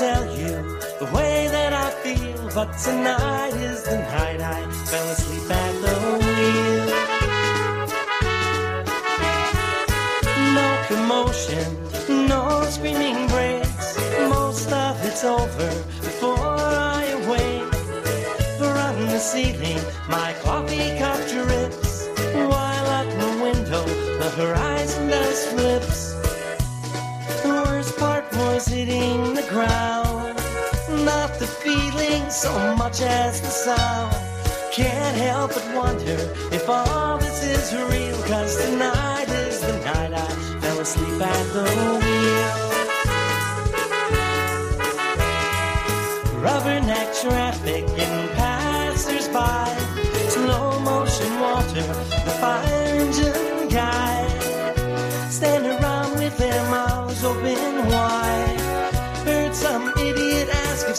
[0.01, 0.57] Tell you
[0.98, 5.94] the way that I feel, but tonight is the night I fell asleep at the
[6.20, 6.86] wheel.
[10.59, 11.66] No commotion,
[12.28, 13.88] no screaming breaks.
[14.36, 15.70] Most of it's over
[16.09, 16.48] before
[16.96, 17.74] I awake.
[18.57, 22.09] From the ceiling, my coffee cup drips.
[22.53, 23.84] While at the window,
[24.20, 26.01] the horizon does flips.
[32.33, 34.14] So much as the sound.
[34.72, 36.18] Can't help but wonder
[36.53, 38.22] if all this is real.
[38.22, 40.28] Cause tonight is the night I
[40.61, 41.64] fell asleep at the
[42.05, 42.19] wheel.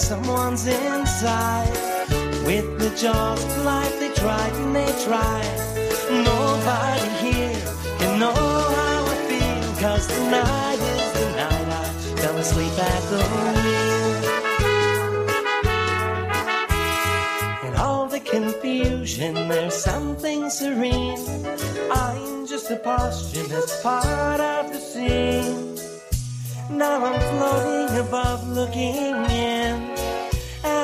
[0.02, 1.70] Someone's inside.
[2.45, 5.58] With the jaws of life, they tried and they tried.
[6.10, 7.62] Nobody here
[7.99, 9.64] can know how I feel.
[9.80, 11.86] Cause tonight is the night I
[12.20, 14.12] fell asleep at the wheel.
[17.68, 21.20] In all the confusion, there's something serene.
[21.91, 25.78] I'm just a posthumous part of the scene.
[26.72, 29.91] Now I'm floating above, looking in.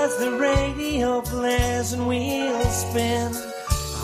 [0.07, 3.29] As the radio blares and wheels spin,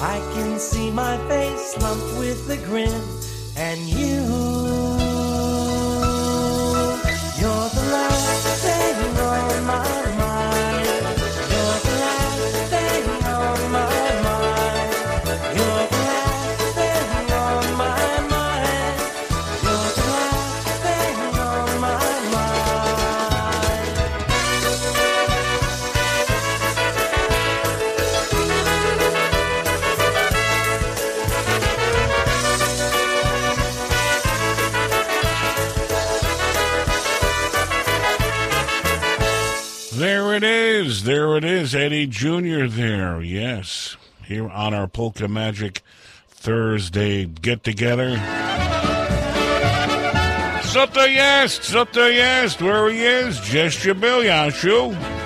[0.01, 3.01] I can see my face lumped with a grin.
[3.55, 4.62] And you,
[40.83, 41.03] is.
[41.03, 41.73] There it is.
[41.73, 42.67] Eddie Jr.
[42.67, 43.21] there.
[43.21, 43.95] Yes.
[44.25, 45.81] Here on our Polka Magic
[46.29, 48.17] Thursday get together.
[50.63, 51.61] Co to jest?
[51.61, 52.61] Co to jest?
[52.61, 53.39] Where he is?
[53.39, 55.22] Gesture Bill Yashu.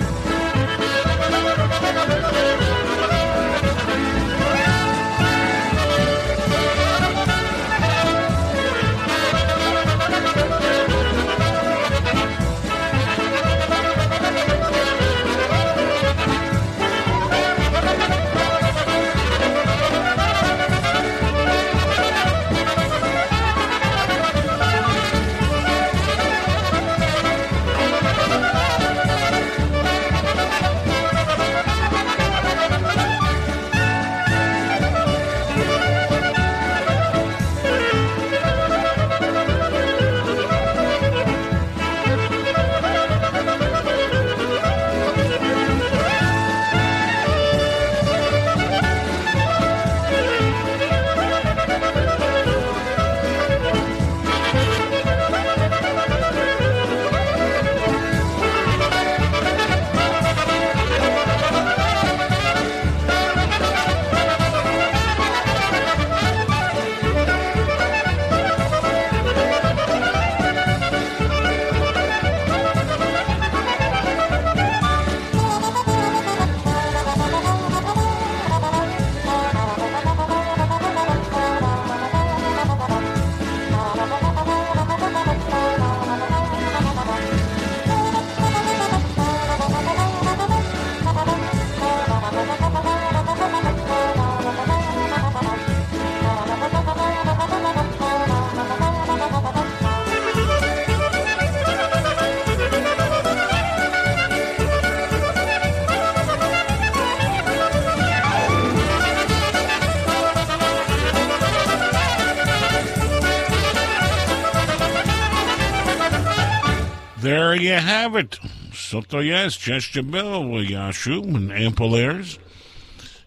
[117.60, 118.38] You have it.
[118.72, 122.38] So to yes, Chester Bill, Yashu, and ample airs.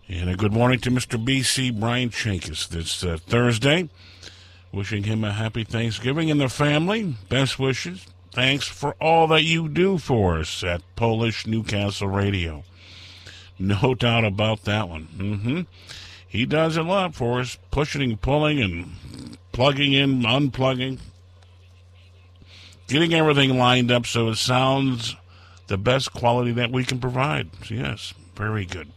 [0.07, 1.23] And a good morning to Mr.
[1.23, 1.71] B.C.
[1.71, 3.89] Brian Chankis this uh, Thursday.
[4.71, 7.15] Wishing him a happy Thanksgiving and the family.
[7.29, 8.05] Best wishes.
[8.32, 12.63] Thanks for all that you do for us at Polish Newcastle Radio.
[13.59, 15.03] No doubt about that one.
[15.03, 15.61] hmm
[16.27, 20.99] He does a lot for us, pushing and pulling and plugging in, unplugging,
[22.92, 25.16] getting everything lined up so it sounds
[25.68, 27.50] the best quality that we can provide.
[27.70, 28.89] Yes, very good.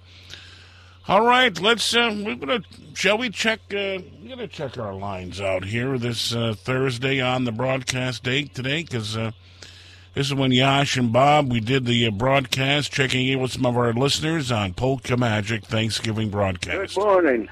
[1.06, 1.94] All right, let's.
[1.94, 2.62] Uh, we're gonna.
[2.94, 3.60] Shall we check?
[3.70, 8.54] Uh, we're gonna check our lines out here this uh, Thursday on the broadcast date
[8.54, 9.32] today, because uh,
[10.14, 13.66] this is when Jas and Bob we did the uh, broadcast, checking in with some
[13.66, 16.94] of our listeners on Polka Magic Thanksgiving broadcast.
[16.94, 17.48] Good morning.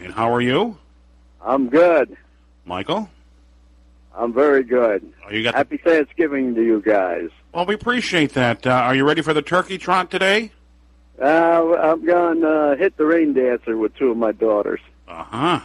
[0.00, 0.78] And how are you,
[1.40, 2.16] I'm good.
[2.64, 3.08] Michael?
[4.18, 5.10] I'm very good.
[5.26, 7.30] Oh, you got the- Happy Thanksgiving to you guys.
[7.54, 8.66] Well, we appreciate that.
[8.66, 10.50] Uh, are you ready for the turkey trot today?
[11.20, 14.80] Uh, I'm going to uh, hit the rain dancer with two of my daughters.
[15.08, 15.60] Uh huh.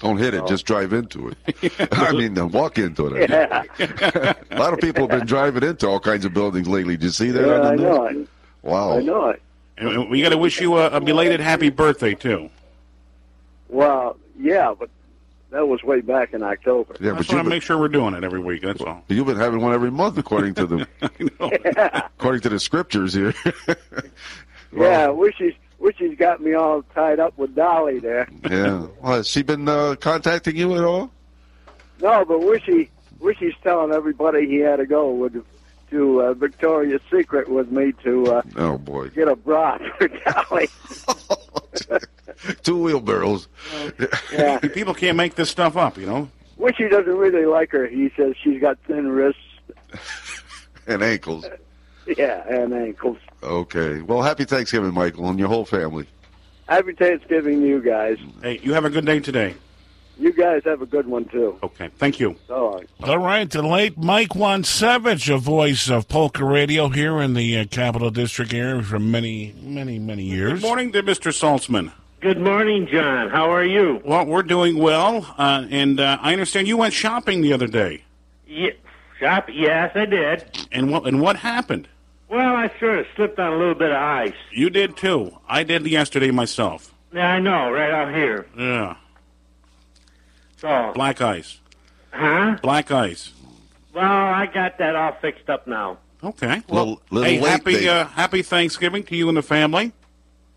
[0.00, 1.88] Don't hit it, just drive into it.
[1.92, 3.28] I mean, walk into it.
[3.28, 3.64] Yeah.
[4.50, 6.96] a lot of people have been driving into all kinds of buildings lately.
[6.96, 7.44] Did you see that?
[7.46, 7.80] Yeah, on the I news?
[7.82, 8.28] know it.
[8.62, 8.96] Wow.
[8.98, 9.42] I know it.
[9.76, 12.48] And we got to wish you a, a belated happy birthday too.
[13.68, 14.88] Well, yeah, but
[15.50, 16.96] that was way back in October.
[17.00, 18.62] Yeah, I but you've want to make sure we're doing it every week.
[18.62, 19.02] That's all.
[19.08, 20.88] you've been having one every month, according to the
[22.16, 23.34] according to the scriptures here.
[24.76, 28.28] yeah, wish he's wish he's got me all tied up with Dolly there.
[28.50, 28.86] yeah.
[29.00, 31.10] Well, has she been uh, contacting you at all?
[32.00, 35.44] No, but wish he wish he's telling everybody he had to go with
[35.90, 40.08] to uh, Victoria's Secret with me to uh, Oh boy, get a bra for
[40.48, 40.68] Dolly.
[42.62, 43.48] two wheelbarrows.
[44.32, 44.58] Yeah.
[44.74, 46.28] People can't make this stuff up, you know.
[46.56, 47.86] Wish he doesn't really like her.
[47.86, 49.40] He says she's got thin wrists,
[50.86, 51.46] and ankles.
[52.16, 53.18] yeah, and ankles.
[53.42, 54.00] Okay.
[54.02, 56.06] Well, happy Thanksgiving, Michael, and your whole family.
[56.68, 58.18] Happy Thanksgiving to you guys.
[58.42, 59.54] Hey, you have a good day today.
[60.18, 61.58] You guys have a good one too.
[61.62, 62.36] Okay, thank you.
[62.50, 62.88] All right.
[63.04, 67.64] All right, the late Mike Wansevich, a voice of Polka Radio here in the uh,
[67.66, 70.54] Capital District area for many, many, many years.
[70.54, 71.32] Good morning to Mr.
[71.32, 71.92] Saltzman.
[72.20, 73.30] Good morning, John.
[73.30, 74.02] How are you?
[74.04, 78.02] Well, we're doing well, uh, and uh, I understand you went shopping the other day.
[78.44, 78.70] Yeah,
[79.20, 79.48] shop?
[79.52, 80.66] Yes, I did.
[80.72, 81.86] And what and what happened?
[82.28, 84.34] Well, I sort of slipped on a little bit of ice.
[84.50, 85.38] You did too.
[85.48, 86.92] I did yesterday myself.
[87.12, 88.46] Yeah, I know, right out here.
[88.58, 88.96] Yeah,
[90.58, 91.58] So, black ice.
[92.10, 92.56] huh?
[92.62, 93.32] Black ice.
[93.94, 95.98] Well, I got that all fixed up now.
[96.22, 96.62] Okay.
[96.68, 99.92] Little- little hey, late, happy uh, happy Thanksgiving to you and the family.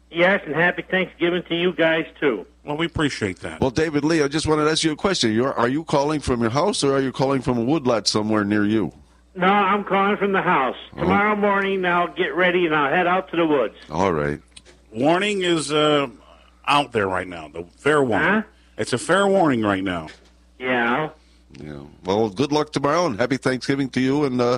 [0.09, 2.45] Yes, and happy Thanksgiving to you guys too.
[2.65, 3.61] Well, we appreciate that.
[3.61, 5.31] Well, David Lee, I just wanted to ask you a question.
[5.31, 8.43] You're, are you calling from your house, or are you calling from a woodlot somewhere
[8.43, 8.91] near you?
[9.35, 10.75] No, I'm calling from the house.
[10.97, 13.75] Tomorrow morning, I'll get ready and I'll head out to the woods.
[13.89, 14.41] All right.
[14.91, 16.07] Warning is uh,
[16.67, 17.47] out there right now.
[17.47, 18.27] The fair warning.
[18.27, 18.41] Huh?
[18.81, 20.07] It's a fair warning right now.
[20.57, 21.11] Yeah.
[21.59, 21.83] Yeah.
[22.03, 24.57] Well, good luck tomorrow, and happy Thanksgiving to you and uh,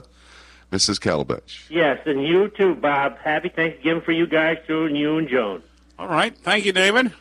[0.72, 0.98] Mrs.
[1.02, 1.66] Calabash.
[1.70, 3.18] Yes, and you too, Bob.
[3.18, 5.62] Happy Thanksgiving for you guys too, and you and Joan.
[6.00, 6.38] All right.
[6.38, 7.12] Thank you, David.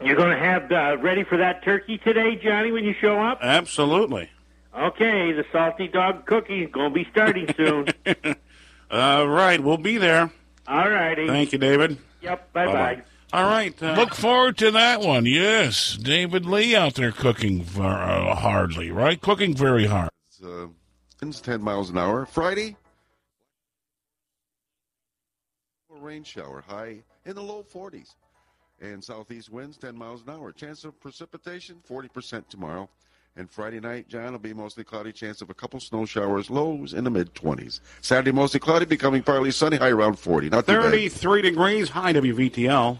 [0.00, 3.40] You're going to have uh, ready for that turkey today, Johnny, when you show up?
[3.42, 4.30] Absolutely.
[4.78, 7.88] Okay, the salty dog cookie going to be starting soon.
[8.92, 9.60] All right.
[9.60, 10.30] We'll be there.
[10.68, 11.26] All righty.
[11.26, 11.98] Thank you, David.
[12.22, 13.02] Yep, bye-bye.
[13.34, 13.74] All right.
[13.82, 15.26] Uh, Look forward to that one.
[15.26, 15.96] Yes.
[15.96, 19.20] David Lee out there cooking for, uh, hardly, right?
[19.20, 20.10] Cooking very hard.
[20.28, 20.68] It's, uh,
[21.20, 22.26] winds 10 miles an hour.
[22.26, 22.76] Friday,
[25.92, 28.14] a rain shower, high in the low 40s.
[28.80, 30.52] And southeast winds 10 miles an hour.
[30.52, 32.88] Chance of precipitation 40% tomorrow.
[33.36, 35.10] And Friday night, John, will be mostly cloudy.
[35.10, 37.80] Chance of a couple snow showers, lows in the mid 20s.
[38.00, 40.50] Saturday, mostly cloudy, becoming partly sunny, high around 40.
[40.50, 40.82] Not too bad.
[40.82, 42.96] 33 degrees, high WVTL.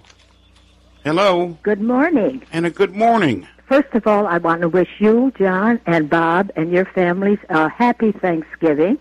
[1.04, 1.58] Hello.
[1.62, 2.42] Good morning.
[2.52, 3.46] And a good morning.
[3.68, 7.68] First of all, I want to wish you, John, and Bob, and your families a
[7.68, 8.98] happy Thanksgiving.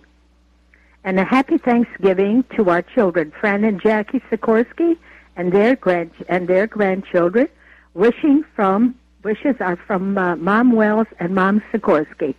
[1.06, 4.98] And a happy Thanksgiving to our children, Fran and Jackie Sikorsky,
[5.36, 7.48] and their grand and their grandchildren.
[7.94, 12.36] Wishing from wishes are from uh, Mom Wells and Mom Sikorsky.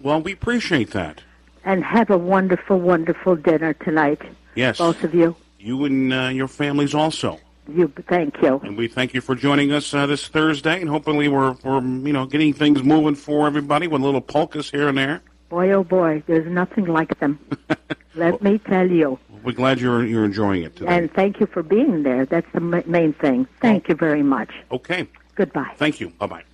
[0.00, 1.22] Well, we appreciate that.
[1.64, 4.22] And have a wonderful, wonderful dinner tonight,
[4.54, 4.78] Yes.
[4.78, 5.34] both of you.
[5.58, 7.40] You and uh, your families also.
[7.68, 8.60] You, thank you.
[8.64, 12.12] And we thank you for joining us uh, this Thursday, and hopefully we're, we're you
[12.12, 15.22] know getting things moving for everybody with little polkas here and there.
[15.48, 17.38] Boy, oh boy, there's nothing like them.
[18.14, 19.18] Let me tell you.
[19.42, 20.96] We're glad you're you're enjoying it today.
[20.96, 22.26] And thank you for being there.
[22.26, 23.46] That's the ma- main thing.
[23.60, 24.50] Thank you very much.
[24.72, 25.72] okay, Goodbye.
[25.76, 26.10] thank you.
[26.10, 26.44] Bye bye.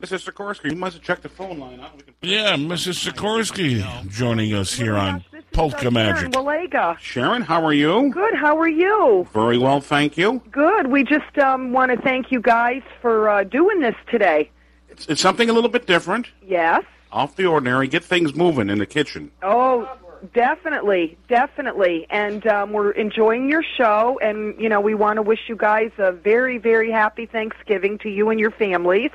[0.00, 0.30] Mrs.
[0.30, 1.90] Sikorsky, you must have checked the phone line out.
[2.22, 3.10] Yeah, Mrs.
[3.10, 6.30] Sikorsky joining us here on This Polka Magic.
[6.32, 6.96] Walega.
[6.98, 8.10] Sharon, how are you?
[8.12, 8.34] Good.
[8.34, 9.26] How are you?
[9.32, 10.40] Very well, thank you.
[10.52, 10.86] Good.
[10.86, 14.50] We just um, want to thank you guys for uh, doing this today.
[14.88, 16.84] It's, it's something a little bit different, Yes.
[17.10, 17.88] off the ordinary.
[17.88, 19.32] Get things moving in the kitchen.
[19.42, 19.88] Oh,
[20.32, 22.06] definitely, definitely.
[22.08, 25.90] And um, we're enjoying your show, and you know we want to wish you guys
[25.98, 29.10] a very, very happy Thanksgiving to you and your families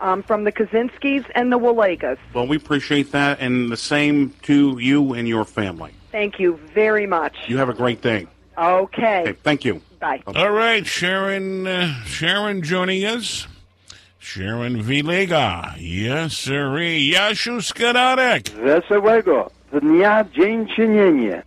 [0.00, 2.18] um, from the Kaczynskis and the Walegas.
[2.34, 5.92] Well, we appreciate that, and the same to you and your family.
[6.12, 7.36] Thank you very much.
[7.46, 8.26] You have a great day.
[8.58, 9.20] Okay.
[9.22, 9.80] Okay, thank you.
[10.00, 10.22] Bye.
[10.26, 11.66] All right, Sharon.
[11.66, 13.46] Uh, Sharon joining us.
[14.18, 15.74] Sharon Vilega.
[15.78, 17.12] Yes, sirree.
[17.12, 18.48] Yashu Skadadek.
[18.50, 21.42] Wesołego dnia dziękczynienia.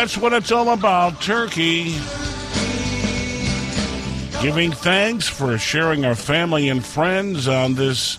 [0.00, 1.92] That's what it's all about, turkey.
[4.40, 8.16] Giving thanks for sharing our family and friends on this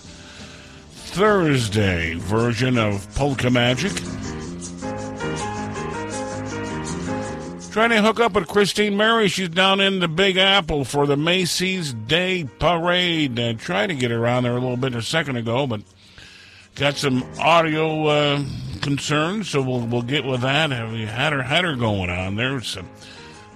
[0.92, 3.90] Thursday version of Polka Magic.
[7.72, 9.26] Trying to hook up with Christine Mary.
[9.26, 13.40] She's down in the Big Apple for the Macy's Day Parade.
[13.40, 15.80] Uh, tried to get her on there a little bit a second ago, but
[16.76, 18.44] got some audio uh,
[18.82, 20.70] concerns, so we'll we'll get with that.
[20.72, 22.56] Uh, We had her had her going on there.
[22.58, 22.82] It's uh,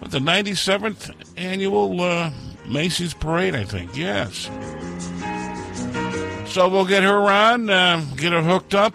[0.09, 2.31] the 97th annual uh,
[2.67, 3.97] Macy's Parade, I think.
[3.97, 4.49] Yes.
[6.53, 8.95] So we'll get her on, uh, get her hooked up,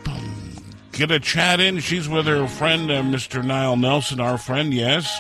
[0.94, 1.80] get a chat in.
[1.80, 3.44] She's with her friend, uh, Mr.
[3.44, 5.20] Niall Nelson, our friend, yes.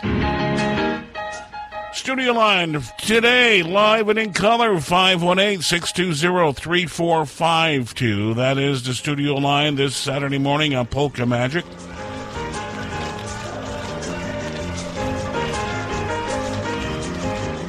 [1.93, 8.33] Studio line today, live and in color, 518 620 3452.
[8.35, 11.65] That is the studio line this Saturday morning on Polka Magic.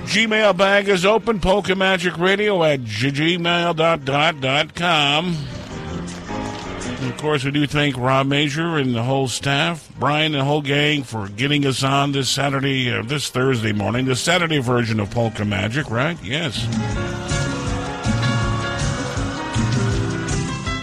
[0.06, 3.76] Gmail bag is open, Polka Magic Radio at gmail.com.
[7.02, 10.44] And of course, we do thank Rob Major and the whole staff, Brian and the
[10.44, 15.00] whole gang for getting us on this Saturday, uh, this Thursday morning, the Saturday version
[15.00, 16.16] of Polka Magic, right?
[16.22, 16.64] Yes.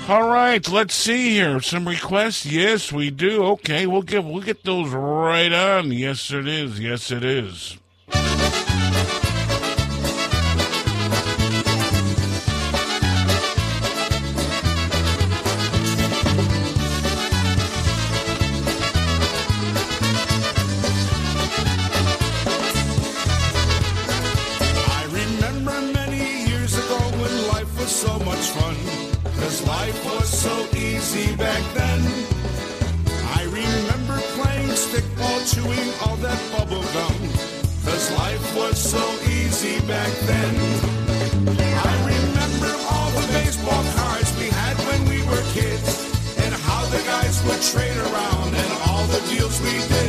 [0.09, 1.61] All right, let's see here.
[1.61, 2.45] Some requests.
[2.45, 3.45] Yes, we do.
[3.45, 5.93] Okay, we'll get we'll get those right on.
[5.93, 6.81] Yes, it is.
[6.81, 7.77] Yes, it is.
[35.53, 37.17] Chewing all that bubble gum.
[37.83, 40.53] Cause life was so easy back then.
[41.89, 45.89] I remember all the baseball cards we had when we were kids.
[46.37, 50.08] And how the guys would trade around and all the deals we did.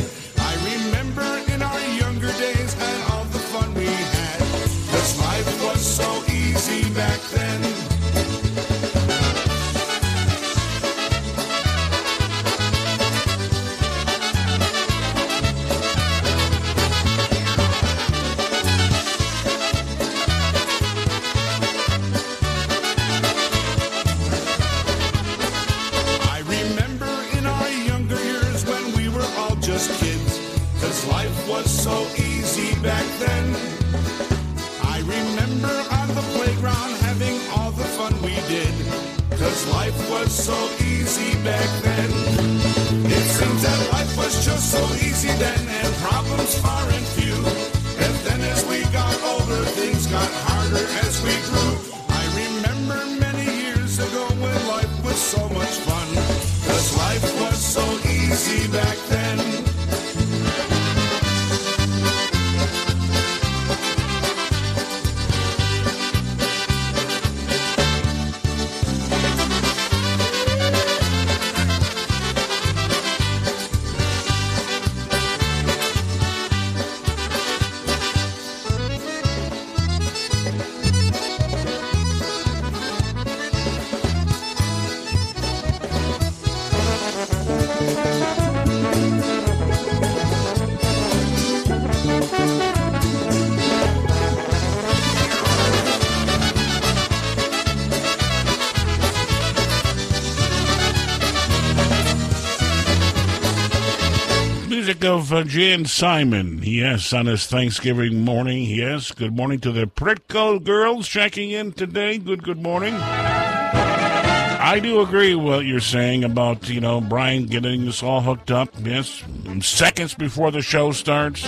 [105.03, 106.59] Of uh, Jan Simon.
[106.63, 108.63] Yes, on his Thanksgiving morning.
[108.63, 112.17] Yes, good morning to the Pritko girls checking in today.
[112.17, 112.93] Good, good morning.
[112.95, 118.51] I do agree with what you're saying about, you know, Brian getting us all hooked
[118.51, 118.69] up.
[118.79, 119.23] Yes,
[119.61, 121.45] seconds before the show starts.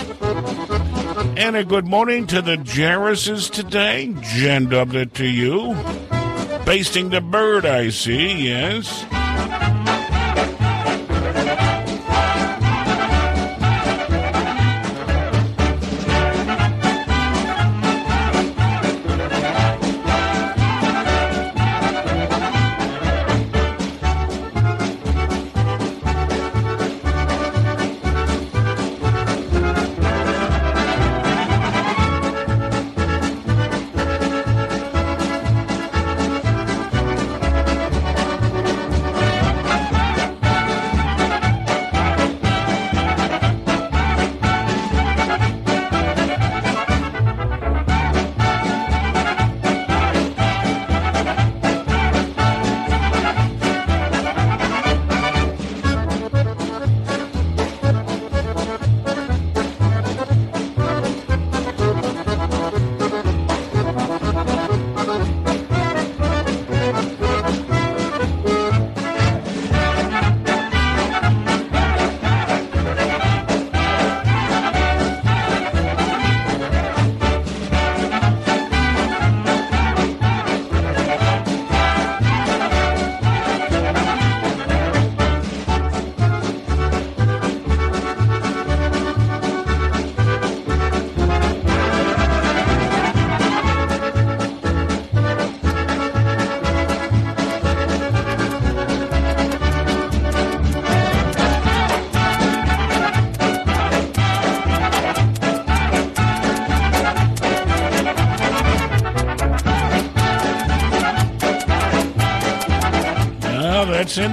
[1.36, 4.14] And a good morning to the Jarrises today.
[4.20, 5.74] Jen dubbed it to you.
[6.64, 9.04] Basting the bird, I see, yes.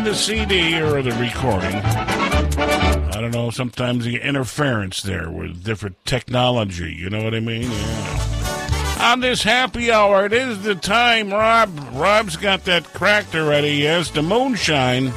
[0.03, 1.75] The CD or the recording.
[1.75, 7.69] I don't know, sometimes the interference there with different technology, you know what I mean?
[7.71, 8.97] Yeah.
[9.01, 11.69] On this happy hour, it is the time, Rob.
[11.93, 15.09] Rob's got that cracked already, yes, the moonshine.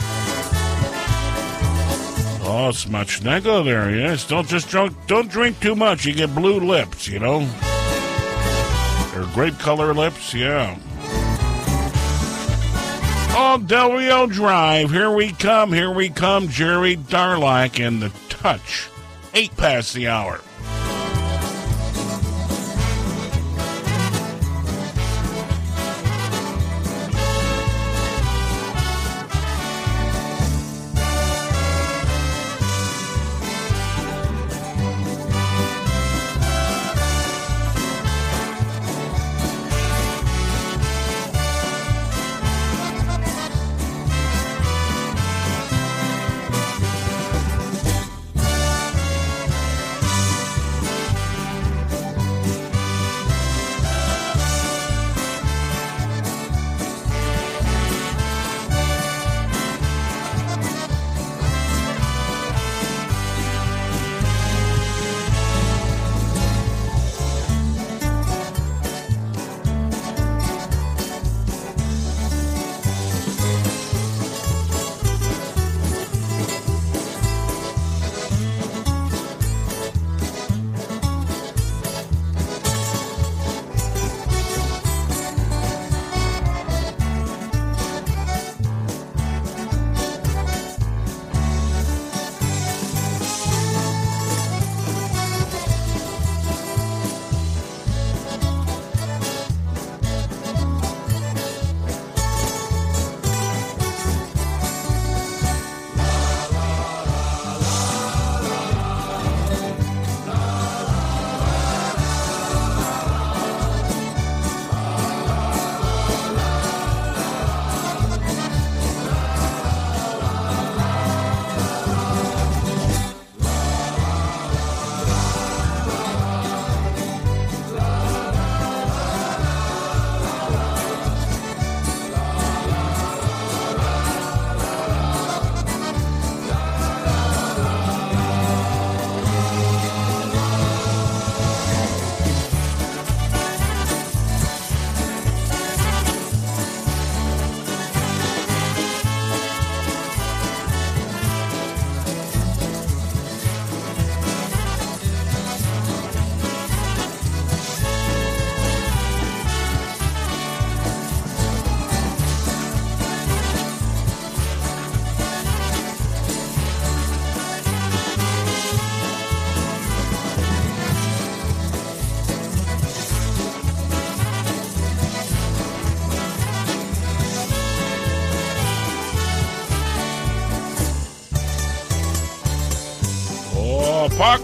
[2.47, 4.29] Oh, smachnego there, yes.
[4.29, 6.05] Don't just drink, don't drink too much.
[6.05, 7.41] You get blue lips, you know?
[9.17, 10.79] Or grape color lips, yeah.
[13.37, 14.93] Oh, Del Rio Drive.
[14.93, 15.73] Here we come.
[15.73, 16.49] Here we come.
[16.49, 18.89] Jerry Darlak and the touch.
[19.35, 20.41] Eight past the hour.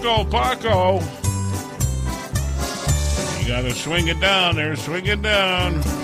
[0.01, 0.95] Paco, Paco.
[3.39, 6.00] You gotta swing it down there, swing it down.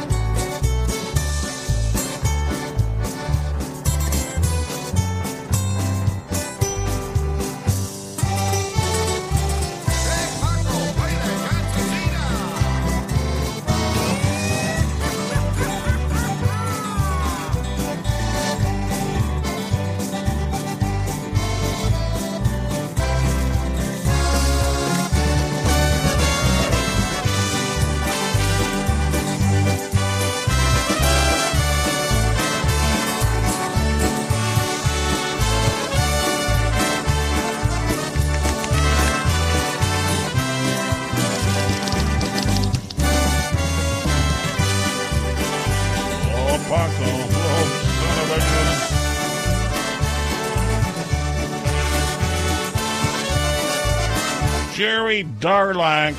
[55.40, 56.14] Jerry Darlak.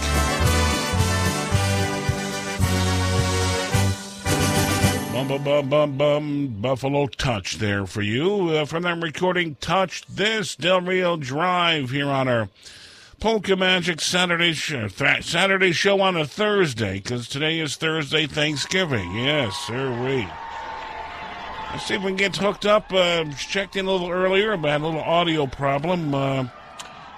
[5.14, 8.50] Bum, bum, bum, bum, bum, Buffalo Touch there for you.
[8.50, 12.50] Uh, from them recording Touch This Del Rio Drive here on our
[13.20, 19.16] Polka Magic Saturday show, th- Saturday show on a Thursday, because today is Thursday Thanksgiving.
[19.16, 20.28] Yes, sir, we.
[21.72, 22.94] Let's see if we can get hooked up.
[22.94, 26.48] Uh, checked in a little earlier, but had a little audio problem uh,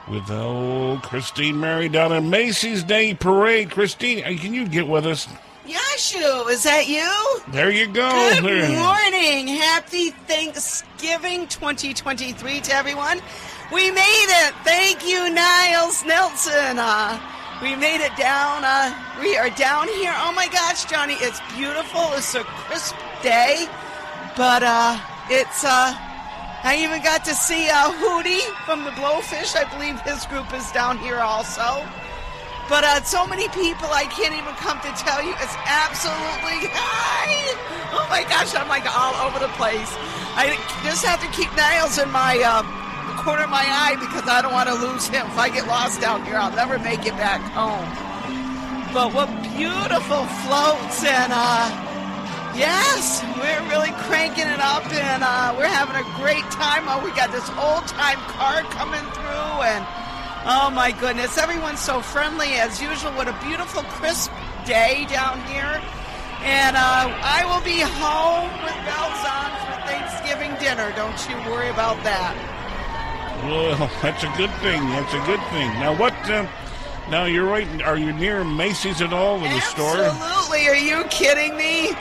[0.10, 3.72] with old Christine Mary down at Macy's Day Parade.
[3.72, 5.28] Christine, can you get with us?
[5.68, 7.52] Yashu, is that you?
[7.52, 8.10] There you go.
[8.42, 8.70] Good There.
[8.80, 9.48] morning.
[9.48, 13.22] Happy Thanksgiving 2023 to everyone.
[13.72, 14.54] We made it.
[14.64, 16.80] Thank you, Niles Nelson.
[16.80, 17.20] Uh,
[17.62, 18.64] we made it down.
[18.66, 18.92] Uh,
[19.22, 20.14] we are down here.
[20.18, 22.02] Oh my gosh, Johnny, it's beautiful.
[22.14, 23.68] It's a crisp day,
[24.36, 24.98] but uh,
[25.30, 25.64] it's.
[25.64, 25.94] Uh,
[26.64, 29.56] I even got to see uh, Hootie from the Blowfish.
[29.56, 31.88] I believe his group is down here also.
[32.68, 35.34] But uh, so many people, I can't even come to tell you.
[35.40, 37.56] It's absolutely high.
[37.96, 39.90] Oh my gosh, I'm like all over the place.
[40.38, 40.54] I
[40.84, 42.62] just have to keep Niles in my uh,
[43.24, 45.26] corner of my eye because I don't want to lose him.
[45.26, 47.88] If I get lost down here, I'll never make it back home.
[48.94, 51.89] But what beautiful floats and uh,
[52.60, 56.84] yes, we're really cranking it up and uh, we're having a great time.
[56.86, 59.86] Oh, we got this old time car coming through and.
[60.46, 63.12] Oh my goodness, everyone's so friendly as usual.
[63.12, 64.32] What a beautiful, crisp
[64.66, 65.82] day down here.
[66.42, 70.94] And uh, I will be home with bells on for Thanksgiving dinner.
[70.96, 72.32] Don't you worry about that.
[73.44, 74.80] Well, that's a good thing.
[74.88, 75.68] That's a good thing.
[75.80, 76.14] Now, what?
[76.30, 76.48] Uh,
[77.10, 77.68] now you're right.
[77.82, 79.98] Are you near Macy's at all in the store?
[79.98, 80.68] Absolutely.
[80.70, 81.92] Are you kidding me?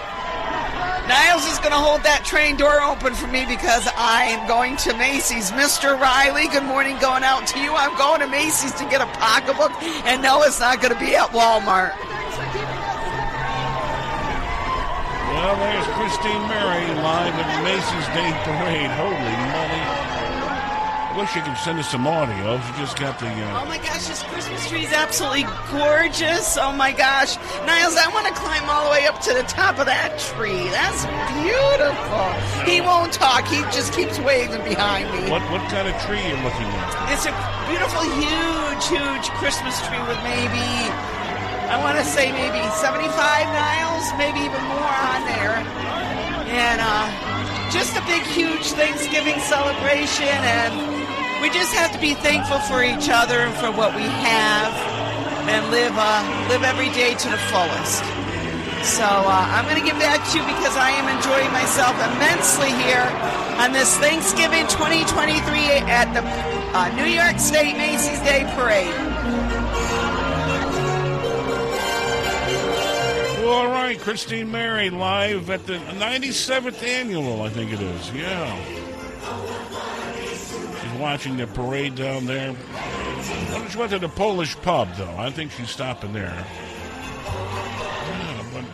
[1.09, 4.77] Niles is going to hold that train door open for me because I am going
[4.85, 5.51] to Macy's.
[5.57, 5.97] Mr.
[5.97, 7.73] Riley, good morning going out to you.
[7.73, 9.73] I'm going to Macy's to get a pocketbook,
[10.05, 11.97] and no, it's not going to be at Walmart.
[15.33, 18.93] Well, there's Christine Mary live at Macy's Day Parade.
[18.93, 20.08] Holy moly.
[21.19, 22.63] I wish you could send us some audio.
[22.63, 23.27] She just got the.
[23.27, 26.55] Uh, Oh my gosh, this Christmas tree is absolutely gorgeous.
[26.55, 27.35] Oh my gosh.
[27.67, 30.71] Niles, I want to climb all the way up to the top of that tree.
[30.71, 31.11] That's
[31.43, 32.23] beautiful.
[32.63, 35.27] He won't talk, he just keeps waving behind me.
[35.27, 37.11] what what kind of tree are you looking at?
[37.11, 37.35] It's a
[37.67, 40.71] beautiful, huge, huge Christmas tree with maybe,
[41.67, 45.67] I want to say maybe 75 Niles, maybe even more on there.
[46.47, 47.11] And uh,
[47.75, 50.31] just a big, huge Thanksgiving celebration.
[50.31, 50.98] And
[51.41, 54.73] we just have to be thankful for each other and for what we have
[55.49, 58.03] and live, uh, live every day to the fullest.
[58.85, 62.71] So uh, I'm going to give that to you because I am enjoying myself immensely
[62.87, 63.07] here
[63.59, 66.23] on this Thanksgiving 2023 at the
[66.77, 68.95] uh, New York State Macy's Day Parade.
[73.47, 78.13] All right, Christine Mary live at the 97th annual, I think it is.
[78.13, 78.79] Yeah.
[80.99, 82.55] Watching the parade down there.
[83.71, 85.15] She went to the Polish pub, though.
[85.17, 86.35] I think she's stopping there.
[87.25, 88.65] Yeah, but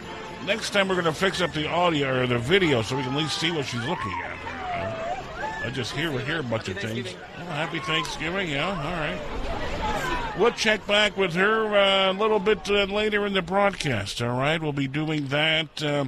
[0.47, 3.13] next time we're going to fix up the audio or the video so we can
[3.13, 5.65] at least see what she's looking at.
[5.65, 7.15] I just hear hear a bunch of things.
[7.37, 10.39] Well, happy Thanksgiving, yeah, all right.
[10.39, 14.21] We'll check back with her uh, a little bit uh, later in the broadcast.
[14.21, 15.83] All right, we'll be doing that.
[15.83, 16.07] Uh,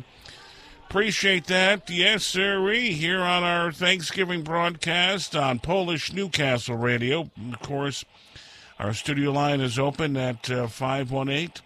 [0.97, 1.91] Appreciate that.
[1.91, 2.73] Yes, sir.
[2.73, 7.31] Here on our Thanksgiving broadcast on Polish Newcastle Radio.
[7.53, 8.07] Of course,
[8.79, 11.63] our studio line is open at uh, 518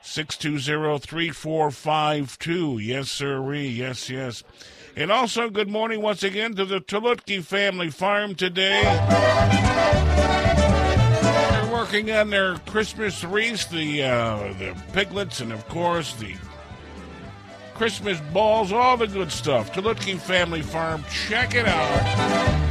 [0.00, 2.78] 620 3452.
[2.78, 3.52] Yes, sir.
[3.52, 4.44] Yes, yes.
[4.94, 8.82] And also, good morning once again to the Tulutki family farm today.
[11.50, 16.36] They're working on their Christmas wreath, the, uh, the piglets, and of course, the
[17.74, 19.72] Christmas balls, all the good stuff.
[19.72, 22.62] Tulutki Family Farm, check it out.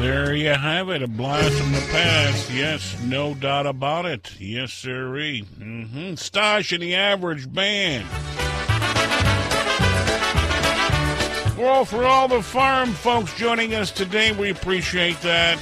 [0.00, 2.50] There you have it, a blast from the past.
[2.50, 4.32] Yes, no doubt about it.
[4.38, 5.44] Yes, sirree.
[5.58, 6.14] Mm-hmm.
[6.14, 8.06] Stash in the average band.
[11.64, 15.58] For all the farm folks joining us today, we appreciate that.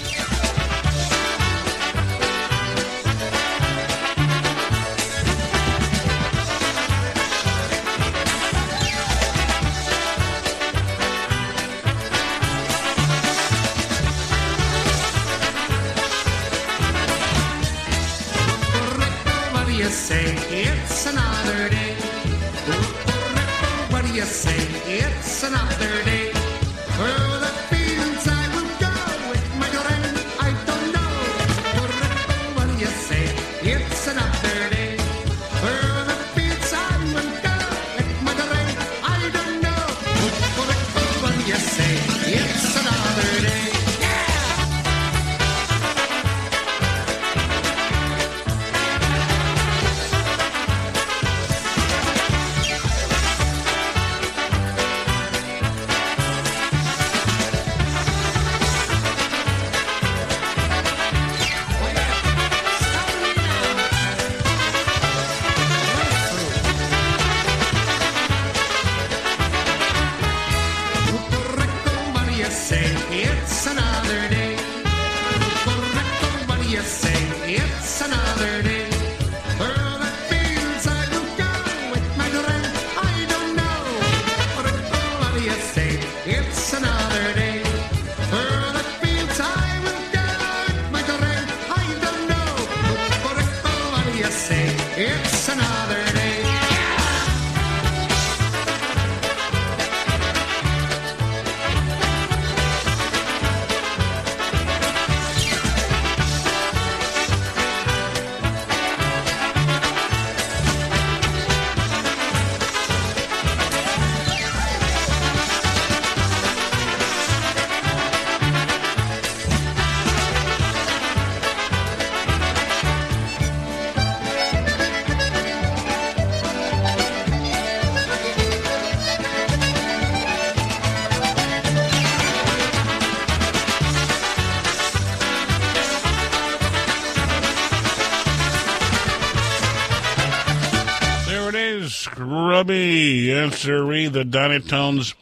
[143.64, 145.14] Dynatones.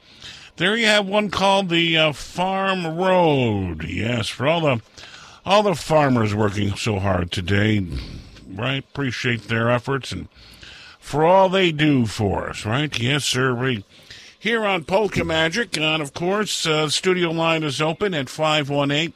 [0.56, 3.84] There you have one called the uh, Farm Road.
[3.84, 4.82] Yes, for all the
[5.44, 7.86] all the farmers working so hard today,
[8.46, 8.84] right?
[8.84, 10.28] Appreciate their efforts and
[10.98, 12.96] for all they do for us, right?
[12.98, 13.54] Yes, sir.
[13.54, 13.84] We
[14.38, 19.12] here on Polka Magic, and of course, uh, studio line is open at 518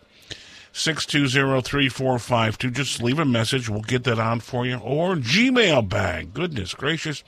[0.73, 2.71] 620 3452.
[2.71, 3.69] Just leave a message.
[3.69, 4.79] We'll get that on for you.
[4.79, 6.35] Or Gmail bag.
[6.35, 7.23] Goodness gracious.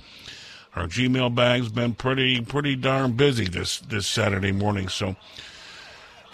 [0.76, 4.88] Our Gmail bag's been pretty pretty darn busy this, this Saturday morning.
[4.88, 5.16] So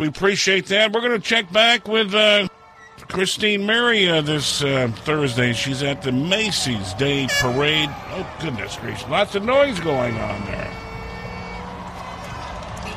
[0.00, 0.92] we appreciate that.
[0.92, 2.48] We're going to check back with uh,
[3.08, 5.52] Christine Mary uh, this uh, Thursday.
[5.52, 7.88] She's at the Macy's Day Parade.
[8.10, 9.08] Oh, goodness gracious.
[9.08, 10.72] Lots of noise going on there.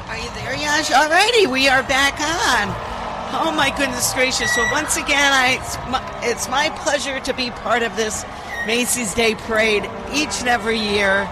[0.08, 0.90] Are you there, Yash?
[0.90, 2.96] Alrighty, we are back on.
[3.38, 4.56] Oh my goodness gracious!
[4.56, 8.24] Well, once again, I it's my, it's my pleasure to be part of this
[8.66, 11.28] Macy's Day Parade each and every year.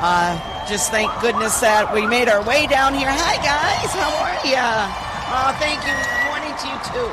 [0.00, 3.10] Uh, just thank goodness that we made our way down here.
[3.10, 4.88] Hi guys, how are ya?
[5.28, 5.92] Oh, thank you.
[5.92, 7.10] Good morning to you too.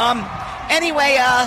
[0.00, 0.24] Um,
[0.72, 1.44] anyway, uh,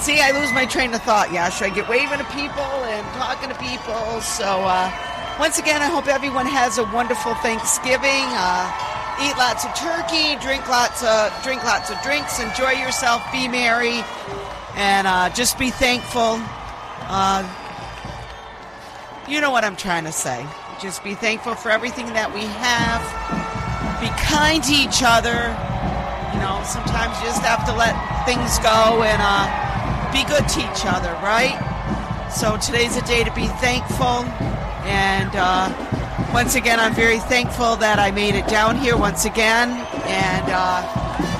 [0.00, 1.32] see, I lose my train of thought.
[1.32, 4.20] Yash, I get waving to people and talking to people.
[4.20, 4.92] So, uh,
[5.40, 8.28] once again, I hope everyone has a wonderful Thanksgiving.
[8.36, 8.68] Uh,
[9.24, 14.04] eat lots of turkey, drink lots of drink lots of drinks, enjoy yourself, be merry,
[14.76, 16.40] and uh, just be thankful.
[17.08, 17.46] Uh,
[19.28, 20.46] you know what I'm trying to say.
[20.80, 23.02] Just be thankful for everything that we have.
[24.00, 25.54] Be kind to each other.
[26.34, 27.96] You know, sometimes you just have to let
[28.26, 29.46] things go and uh,
[30.12, 31.56] be good to each other, right?
[32.30, 34.26] So today's a day to be thankful.
[34.84, 35.72] And uh,
[36.34, 39.70] once again, I'm very thankful that I made it down here once again.
[40.04, 40.82] And uh,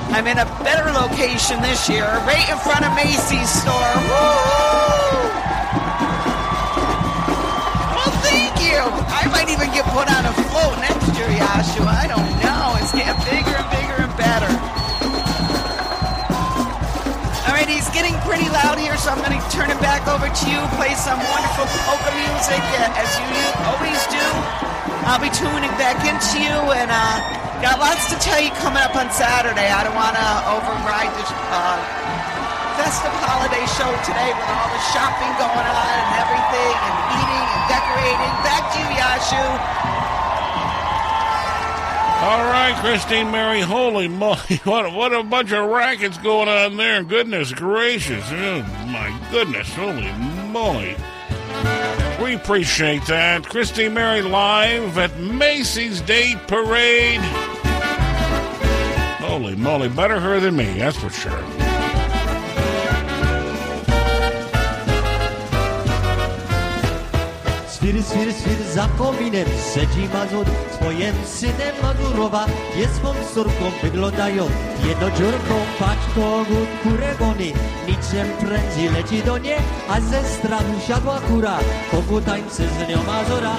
[0.09, 3.76] I'm in a better location this year, right in front of Macy's store.
[9.97, 11.89] Put on a float next year, Yashua.
[11.89, 12.77] I don't know.
[12.77, 14.51] It's getting bigger and bigger and better.
[17.49, 20.29] All right, he's getting pretty loud here, so I'm going to turn it back over
[20.29, 20.61] to you.
[20.77, 24.25] Play some wonderful polka music uh, as you always do.
[25.09, 27.17] I'll be tuning back into you, and uh,
[27.65, 29.65] got lots to tell you coming up on Saturday.
[29.65, 30.29] I don't want to
[30.61, 32.06] override this uh,
[32.77, 37.63] festive holiday show today with all the shopping going on and everything, and eating and
[37.73, 38.33] decorating.
[38.45, 39.45] Back to you, Yashu.
[42.21, 43.61] All right, Christine Mary.
[43.61, 44.37] Holy moly.
[44.63, 47.03] What, what a bunch of rackets going on there.
[47.03, 48.23] Goodness gracious.
[48.31, 49.73] Oh, my goodness.
[49.73, 50.11] Holy
[50.51, 50.95] moly.
[52.23, 53.45] We appreciate that.
[53.47, 57.21] Christine Mary live at Macy's Day Parade.
[59.19, 59.89] Holy moly.
[59.89, 61.66] Better her than me, that's for sure.
[67.87, 70.45] Swir, swir, swir za kominem siedzi Mazur
[70.75, 72.45] Swoim synem Mazurowa
[72.75, 74.49] jest swą córką Wyglądają.
[74.87, 77.53] Jednodziurką Patrz kogut kurę goni
[77.87, 79.57] Niczym prędzej leci do nie
[79.89, 81.59] A ze strachu siadła kura.
[82.25, 83.55] Tańczy z nią Mazura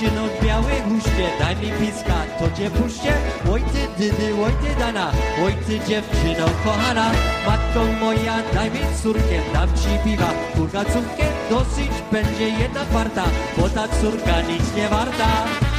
[0.00, 3.12] dziewczyno w białej huście, daj mi piska, to cię puszczę.
[3.52, 3.62] Oj
[3.98, 5.12] dydy, oj dana,
[5.44, 7.10] oj ty dziewczyno kochana.
[7.46, 10.32] Matko moja, daj mi córkę, dam ci piwa.
[10.56, 13.24] Kurka córkę, dosyć będzie jedna kwarta,
[13.56, 15.69] bo ta córka nic nie warta.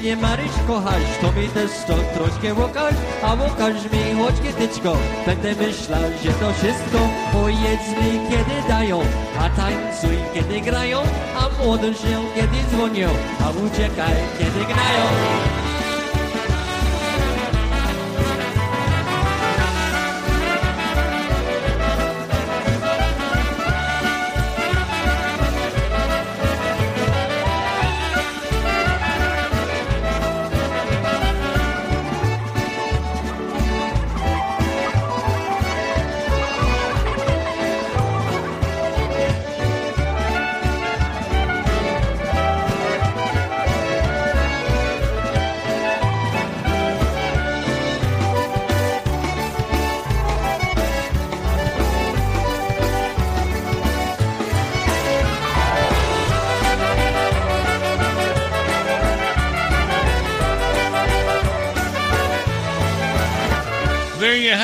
[0.00, 4.96] Mnie Maryś kochasz, to mi też to troszkę łokasz, a łokasz mi choć kietyczko.
[5.26, 6.98] Będę myślał, że to wszystko,
[7.32, 9.00] powiedz mi kiedy dają,
[9.38, 10.98] a tańcuj kiedy grają,
[11.36, 13.08] a młody się kiedy dzwonią,
[13.40, 15.71] a uciekaj kiedy gnają.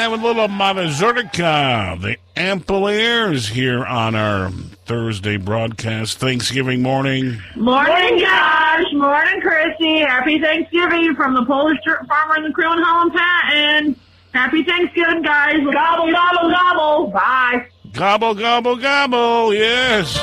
[0.08, 4.48] Have a little Mazurka, the ample airs here on our
[4.86, 7.42] Thursday broadcast, Thanksgiving morning.
[7.56, 8.86] Morning, Josh.
[8.94, 9.98] Morning, Chrissy.
[9.98, 13.98] Happy Thanksgiving from the Polish Dirt Farmer and the Crew in Holland Patent.
[14.32, 15.58] Happy Thanksgiving, guys.
[15.62, 17.06] Gobble, gobble, gobble.
[17.08, 17.66] Bye.
[17.92, 20.16] Gobble, gobble, gobble, yes.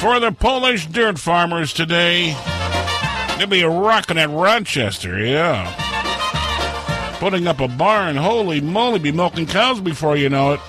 [0.00, 2.36] For the Polish dirt farmers today,
[3.38, 5.72] they'll be rocking at Rochester, yeah.
[7.18, 10.60] Putting up a barn, holy moly, be milking cows before you know it.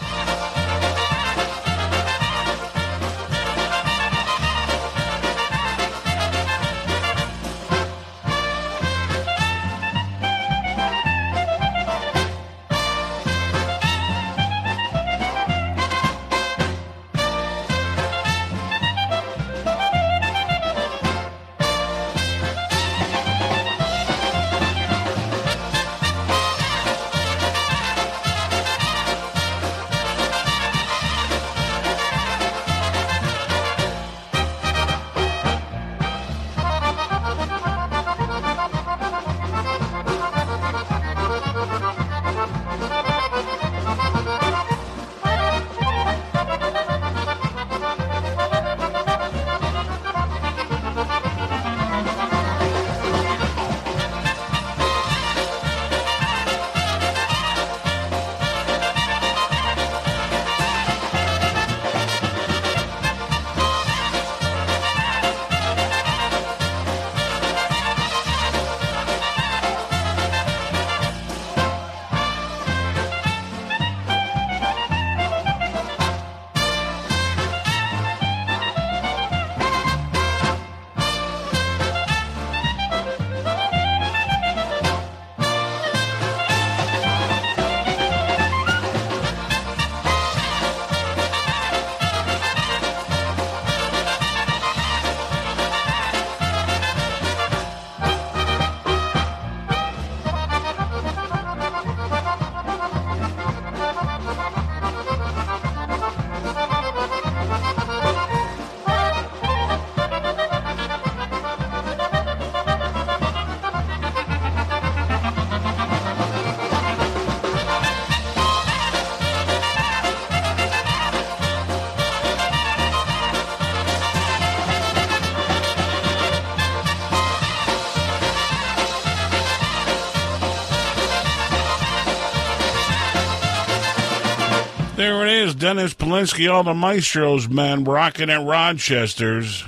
[135.48, 139.64] Is, Dennis Polisky, all the maestros, man, rocking at Rochester's.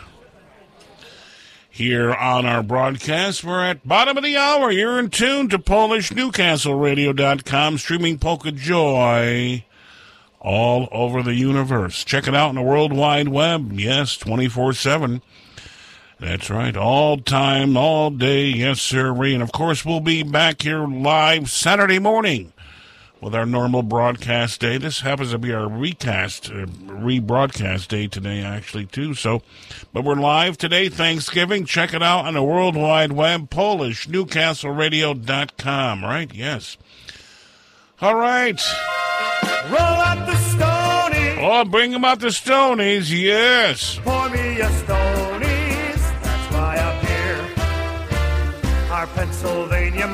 [1.69, 4.69] Here on our broadcast, we're at bottom of the hour.
[4.71, 9.63] You're in tune to PolishNewcastleRadio.com, streaming Polka Joy
[10.41, 12.03] all over the universe.
[12.03, 13.79] Check it out on the World Wide Web.
[13.79, 15.21] Yes, 24 7.
[16.19, 16.75] That's right.
[16.75, 18.47] All time, all day.
[18.47, 19.13] Yes, sir.
[19.23, 22.51] And of course, we'll be back here live Saturday morning
[23.21, 24.77] with our normal broadcast day.
[24.77, 29.13] This happens to be our recast, uh, rebroadcast day today, actually, too.
[29.13, 29.41] So,
[29.93, 31.65] but we're live today, Thanksgiving.
[31.65, 36.33] Check it out on the World Wide Web, Polish, NewcastleRadio.com, right?
[36.33, 36.77] Yes.
[38.01, 38.61] All right.
[39.69, 41.37] Roll out the Stoney's.
[41.41, 43.99] Oh, bring them out the Stoney's, yes.
[44.03, 46.01] Pour me a Stoney's.
[46.21, 48.91] That's why I'm here.
[48.91, 50.07] Our Pennsylvania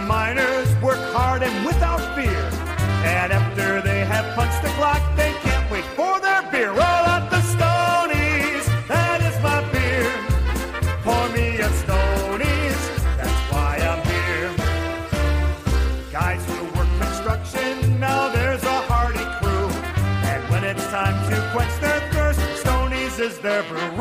[23.45, 23.94] Stoney's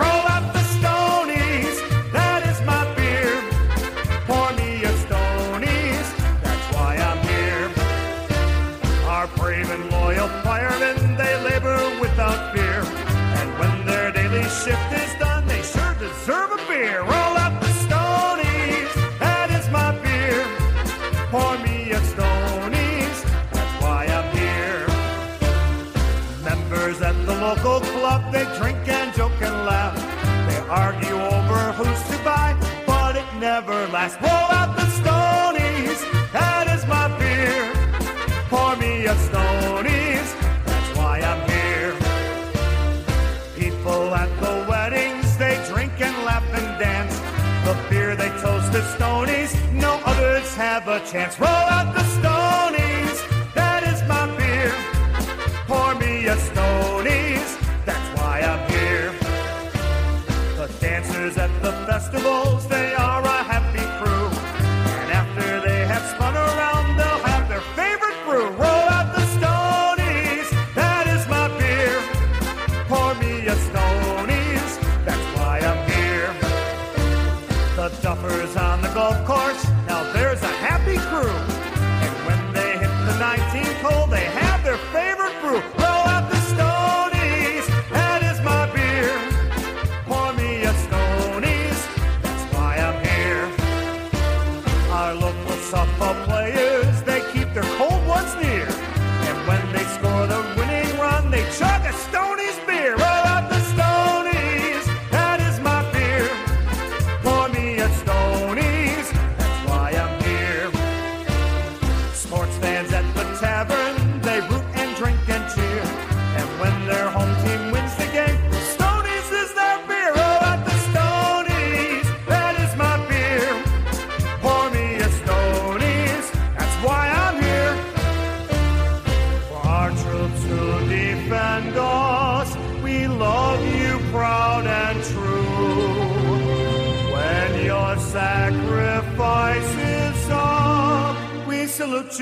[30.74, 32.50] argue over who's to buy,
[32.86, 34.18] but it never lasts.
[34.20, 36.00] Roll out the Stoney's,
[36.32, 37.62] that is my beer.
[38.50, 40.30] Pour me a Stoney's,
[40.66, 41.94] that's why I'm here.
[43.56, 47.16] People at the weddings, they drink and laugh and dance.
[47.66, 51.38] The beer they toast is Stoney's, no others have a chance.
[51.38, 52.04] Roll out the
[62.14, 62.73] festivals,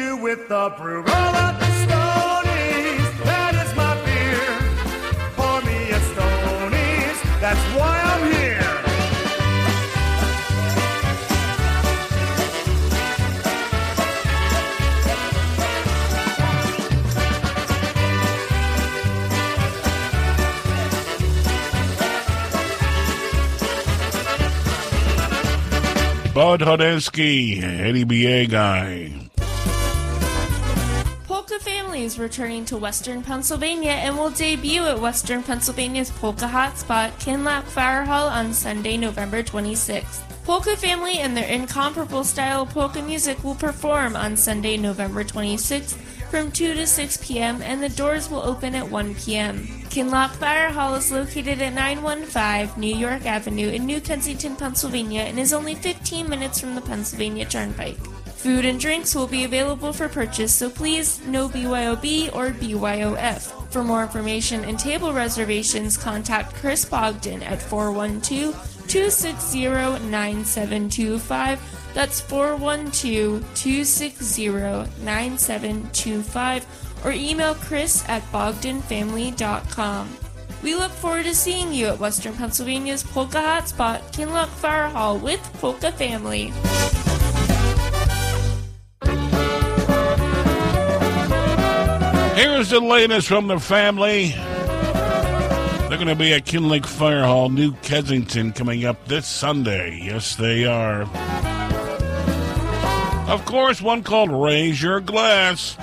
[0.03, 1.03] you with the brew.
[1.03, 4.47] Roll out the Stoney's, that is my beer.
[5.37, 8.59] Pour me a Stoney's, that's why I'm here.
[26.35, 29.02] Bud Hodensky, Eddie BA guy.
[32.13, 38.05] Is returning to Western Pennsylvania and will debut at Western Pennsylvania's Polka Hotspot, Kinloch Fire
[38.05, 40.21] Hall on Sunday, November 26th.
[40.45, 45.95] Polka Family and their incomparable style of polka music will perform on Sunday, November 26th
[46.29, 47.63] from 2 to 6 p.m.
[47.63, 49.67] and the doors will open at 1 p.m.
[49.89, 55.41] Kinloch Fire Hall is located at 915 New York Avenue in New Kensington, Pennsylvania and
[55.41, 57.97] is only 15 minutes from the Pennsylvania Turnpike.
[58.43, 63.71] Food and drinks will be available for purchase, so please no BYOB or BYOF.
[63.71, 68.53] For more information and table reservations, contact Chris Bogdan at 412
[68.89, 69.69] 260
[70.11, 71.93] 9725.
[71.95, 74.49] That's 412 260
[75.05, 76.67] 9725.
[77.05, 80.17] Or email Chris at bogdanfamily.com.
[80.65, 85.41] We look forward to seeing you at Western Pennsylvania's Polka Hotspot, Kinloch Fire Hall with
[85.61, 86.53] Polka Family.
[92.43, 94.31] Here's the latest from the family.
[94.31, 100.01] They're going to be at Kinloch Fire Hall, New Kensington, coming up this Sunday.
[100.03, 101.03] Yes, they are.
[103.31, 105.77] Of course, one called Raise Your Glass.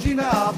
[0.00, 0.56] Z nas.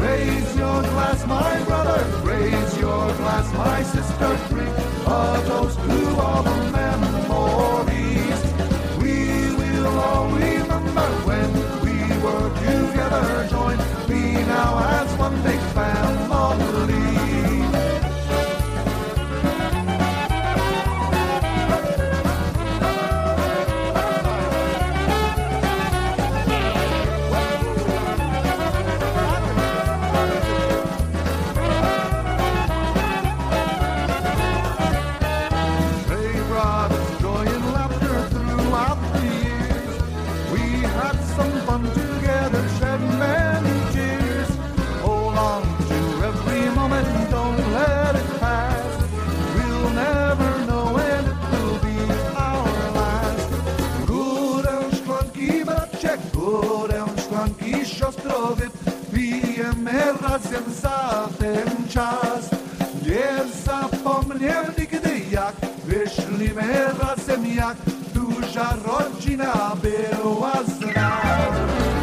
[0.00, 4.76] Raise your glass, my brother, raise your glass, my sister, drink
[5.06, 8.40] a toast to all the memories.
[9.02, 9.14] We
[9.58, 11.50] will all remember when
[11.84, 15.99] we were together, joined we now as one big family.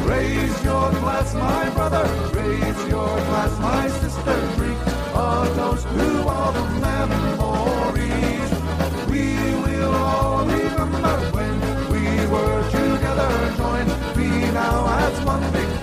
[0.08, 4.80] Raise your glass, my brother, raise your glass, my sister, drink
[5.14, 8.52] a toast to all the memories.
[9.12, 9.26] We
[9.64, 11.56] will all remember when
[11.92, 15.77] we were together, joined we now as one big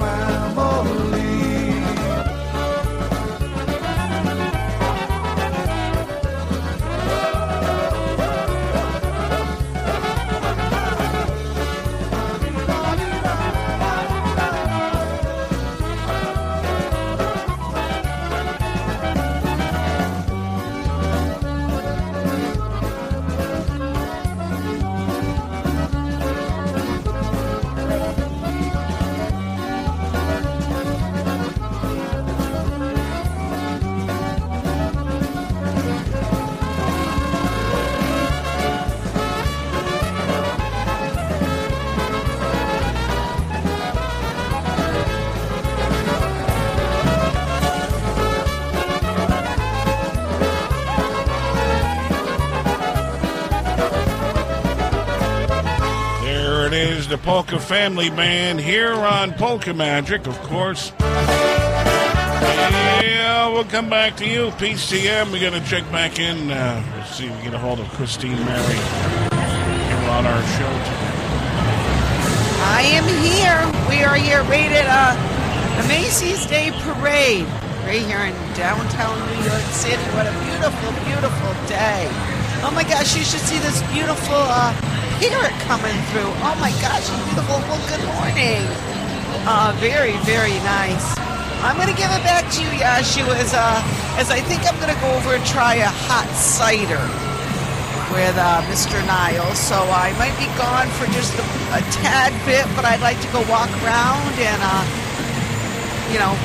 [57.25, 60.93] Polka Family Band here on Polka Magic, of course.
[63.01, 65.33] Yeah, we'll come back to you, PCM.
[65.33, 66.51] We're going to check back in.
[66.51, 70.69] Uh, let's see if we get a hold of Christine Mary here on our show
[70.69, 71.17] today.
[72.61, 73.57] I am here.
[73.89, 75.17] We are here right at uh,
[75.81, 77.47] the Macy's Day Parade,
[77.89, 79.97] right here in downtown New York City.
[80.13, 82.07] What a beautiful, beautiful day.
[82.61, 84.77] Oh my gosh, you should see this beautiful uh,
[85.29, 86.29] parrot coming through.
[86.45, 87.57] Oh my gosh, beautiful.
[87.65, 88.61] Well, good morning.
[89.49, 91.17] Uh, very, very nice.
[91.65, 93.81] I'm going to give it back to you, Yashu, as, uh,
[94.21, 97.01] as I think I'm going to go over and try a hot cider
[98.13, 99.01] with uh, Mr.
[99.09, 99.57] Niles.
[99.57, 103.31] So I might be gone for just a, a tad bit, but I'd like to
[103.33, 104.85] go walk around and, uh,
[106.13, 106.37] you know,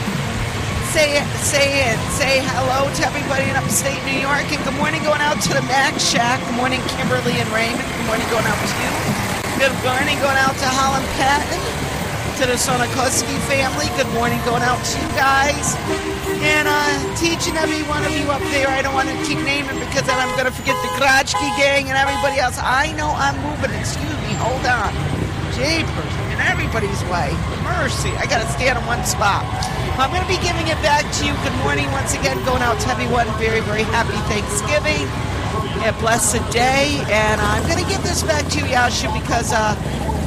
[0.96, 5.24] say say it, say hello to everybody in upstate New York, and good morning going
[5.24, 6.44] out to the Mac Shack.
[6.44, 7.80] Good morning, Kimberly and Raymond.
[7.80, 8.92] Good morning going out to you.
[9.56, 11.64] Good morning going out to Holland Patent,
[12.40, 13.88] to the Sonakoski family.
[13.96, 15.80] Good morning going out to you guys.
[16.44, 18.68] And uh, teaching every one of you up there.
[18.68, 21.88] I don't want to keep naming because then I'm going to forget the Grotchki gang
[21.88, 22.60] and everybody else.
[22.60, 23.72] I know I'm moving.
[23.80, 24.36] Excuse me.
[24.44, 24.92] Hold on.
[25.56, 26.14] Jeepers.
[26.36, 27.32] In everybody's way.
[27.64, 28.12] Mercy.
[28.20, 29.44] I got to stand in one spot.
[30.00, 31.34] I'm going to be giving it back to you.
[31.44, 32.38] Good morning once again.
[32.46, 33.28] Going out to everyone.
[33.38, 35.04] Very, very happy Thanksgiving.
[35.88, 37.04] A blessed day.
[37.12, 39.76] And I'm going to give this back to you, Yashu, because uh,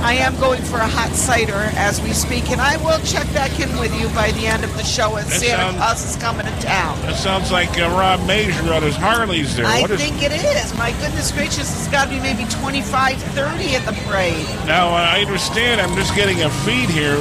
[0.04, 2.50] I am going for a hot cider as we speak.
[2.50, 5.24] And I will check back in with you by the end of the show as
[5.30, 7.00] That Santa sounds- Claus is coming to town.
[7.02, 9.64] That sounds like uh, Rob Major on his Harleys there.
[9.64, 10.76] I What is- think it is.
[10.76, 14.44] My goodness gracious, it's got to be maybe 25, 30 at the parade.
[14.66, 15.80] Now, I understand.
[15.80, 17.16] I'm just getting a feed here.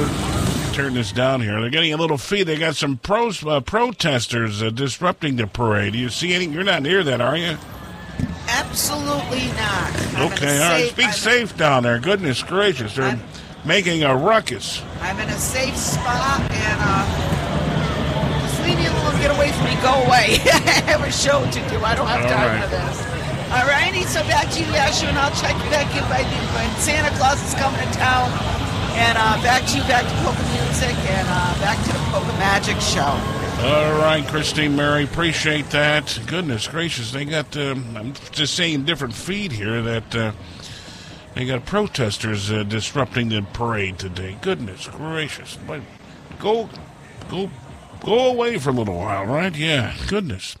[0.72, 1.60] Turn this down here.
[1.60, 2.44] They're getting a little feed.
[2.44, 5.92] They got some pros, uh, protesters uh, disrupting the parade.
[5.92, 6.46] Do you see any?
[6.46, 7.58] You're not near that, are you?
[8.48, 9.92] Absolutely not.
[10.16, 10.80] I'm Okay, all right.
[10.84, 11.98] safe- Speak I'm- safe down there.
[11.98, 13.20] Goodness gracious, they're
[13.66, 14.80] making a ruckus.
[15.02, 19.20] I'm in a safe spot, and uh, just leave me alone.
[19.20, 19.76] Get away from me.
[19.82, 20.40] Go away.
[20.40, 21.84] I have a show to do.
[21.84, 22.64] I don't have All time right.
[22.64, 23.52] for this.
[23.52, 24.02] All righty.
[24.04, 27.42] So back to you, Yashu, and I'll check back in by the when Santa Claus
[27.44, 28.32] is coming to town.
[28.94, 32.32] And uh, back to you, back to polka music, and uh, back to the polka
[32.38, 33.18] magic show.
[33.64, 36.20] All right, Christine Mary, appreciate that.
[36.26, 37.56] Goodness gracious, they got.
[37.56, 40.32] Um, I'm just saying different feed here that uh,
[41.34, 44.36] they got protesters uh, disrupting the parade today.
[44.42, 45.80] Goodness gracious, but
[46.38, 46.68] go,
[47.30, 47.50] go,
[48.00, 49.56] go away for a little while, right?
[49.56, 50.56] Yeah, goodness.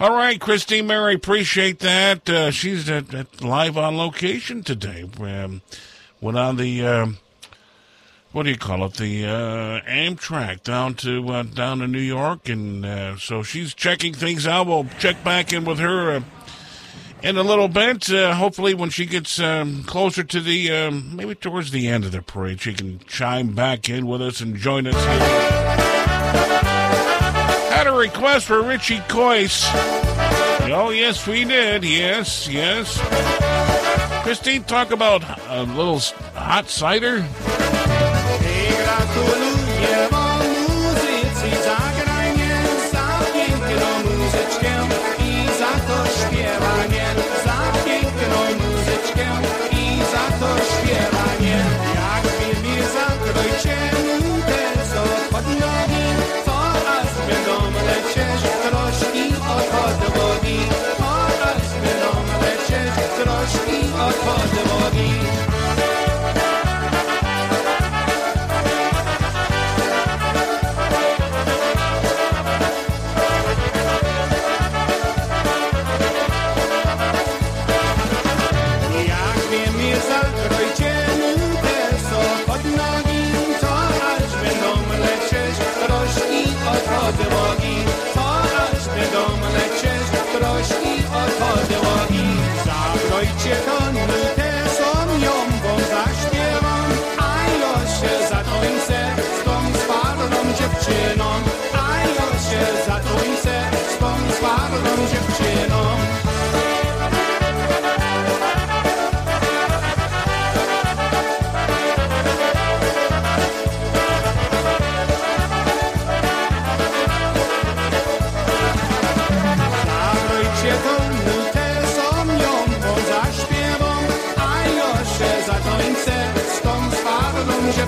[0.00, 2.28] All right, Christine Mary, appreciate that.
[2.28, 5.08] Uh, she's at, at live on location today.
[5.20, 5.62] Um,
[6.20, 6.84] went on the.
[6.84, 7.18] Um,
[8.36, 8.92] what do you call it?
[8.92, 14.12] The uh, Amtrak down to uh, down to New York, and uh, so she's checking
[14.12, 14.66] things out.
[14.66, 16.20] We'll check back in with her uh,
[17.22, 18.10] in a little bit.
[18.10, 22.12] Uh, hopefully, when she gets um, closer to the um, maybe towards the end of
[22.12, 25.18] the parade, she can chime back in with us and join us here.
[27.70, 29.64] Had a request for Richie Coyce.
[30.68, 31.84] Oh yes, we did.
[31.84, 33.00] Yes, yes.
[34.24, 36.00] Christine, talk about a little
[36.34, 37.26] hot cider.
[39.16, 39.45] Gratuluję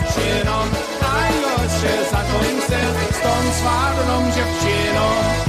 [0.08, 0.64] dziewczyno,
[1.02, 1.28] a
[1.62, 5.47] jeszcze za końcem z tą sławną dziewczyną.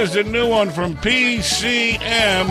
[0.00, 0.14] Is.
[0.14, 2.00] The new one from PCM.
[2.00, 2.48] I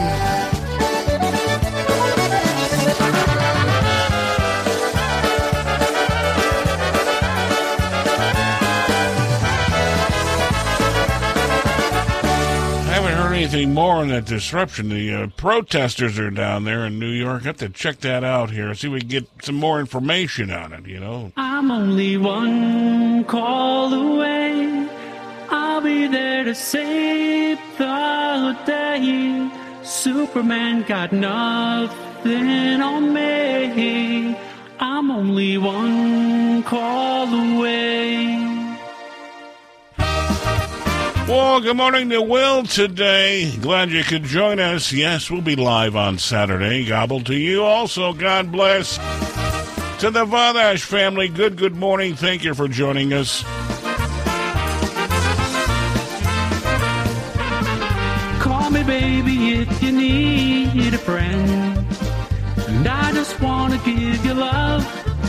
[12.94, 14.90] haven't heard anything more on that disruption.
[14.90, 17.42] The uh, protesters are down there in New York.
[17.42, 18.76] I have to check that out here.
[18.76, 21.32] See if we can get some more information on it, you know.
[21.36, 24.88] I'm only one call away.
[25.50, 26.99] I'll be there to save
[30.30, 34.38] Superman got nothing on me.
[34.80, 38.38] I'm only one call away.
[41.28, 43.58] Well, good morning to Will today.
[43.58, 44.94] Glad you could join us.
[44.94, 46.86] Yes, we'll be live on Saturday.
[46.86, 48.14] Gobble to you also.
[48.14, 48.98] God bless.
[50.02, 52.14] To the Vadash family, good, good morning.
[52.14, 53.44] Thank you for joining us.
[58.90, 61.50] Baby if you need a friend.
[62.68, 64.82] And I just wanna give you love.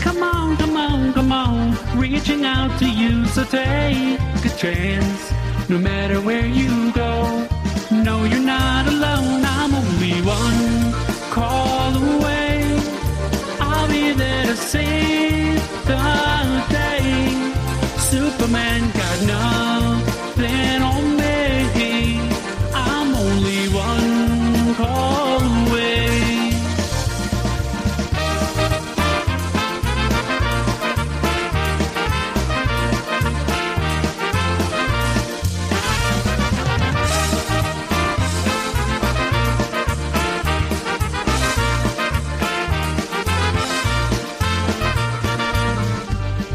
[0.05, 1.77] Come on, come on, come on.
[1.95, 5.21] Reaching out to you, so take a chance.
[5.69, 7.13] No matter where you go,
[8.07, 9.41] no, you're not alone.
[9.57, 10.61] I'm only one
[11.35, 12.55] call away.
[13.59, 15.61] I'll be there to save
[15.91, 16.01] the
[16.79, 17.03] day.
[18.11, 21.10] Superman got nothing on me.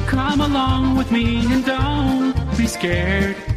[0.07, 3.56] Come along with me and don't be scared.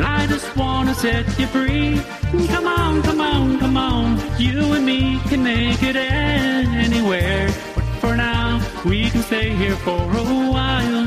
[0.00, 2.00] I just wanna set you free.
[2.48, 4.18] Come on, come on, come on.
[4.38, 7.48] You and me can make it anywhere.
[7.74, 11.06] But for now, we can stay here for a while.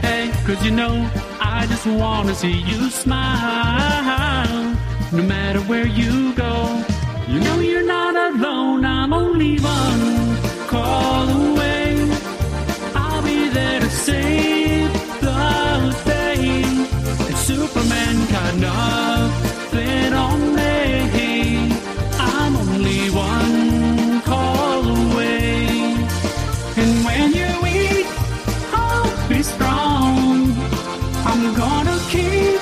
[0.00, 1.10] Hey, cause you know,
[1.40, 4.76] I just wanna see you smile.
[5.12, 6.84] No matter where you go,
[7.28, 8.84] you know you're not alone.
[8.84, 10.36] I'm only one
[10.68, 11.53] call away.
[18.60, 21.72] Nothing on me.
[22.18, 25.66] I'm only one call away.
[26.76, 28.06] And when you eat,
[28.72, 30.52] I'll be strong.
[31.30, 32.60] I'm gonna keep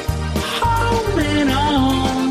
[0.60, 2.31] holding on.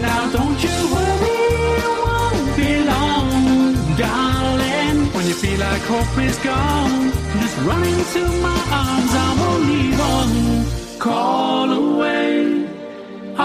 [0.00, 1.40] Now don't you worry,
[1.78, 4.96] it won't be long, darling.
[5.14, 9.12] When you feel like hope is gone, just run into my arms.
[9.24, 11.41] I'm only one call.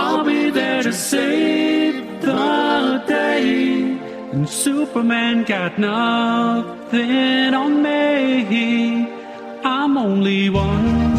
[0.07, 3.99] I'll be there to save the day.
[4.31, 9.05] And Superman got nothing on me.
[9.65, 11.16] I'm only one.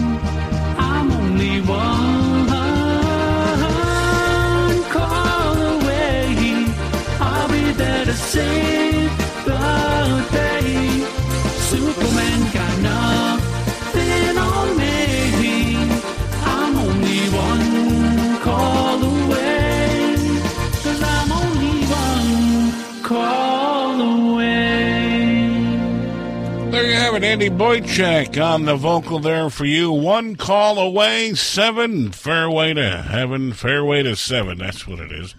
[27.29, 29.93] Andy Boychak on the vocal there for you.
[29.93, 34.57] One call away, seven, fairway to heaven, fairway to seven.
[34.57, 35.35] That's what it is.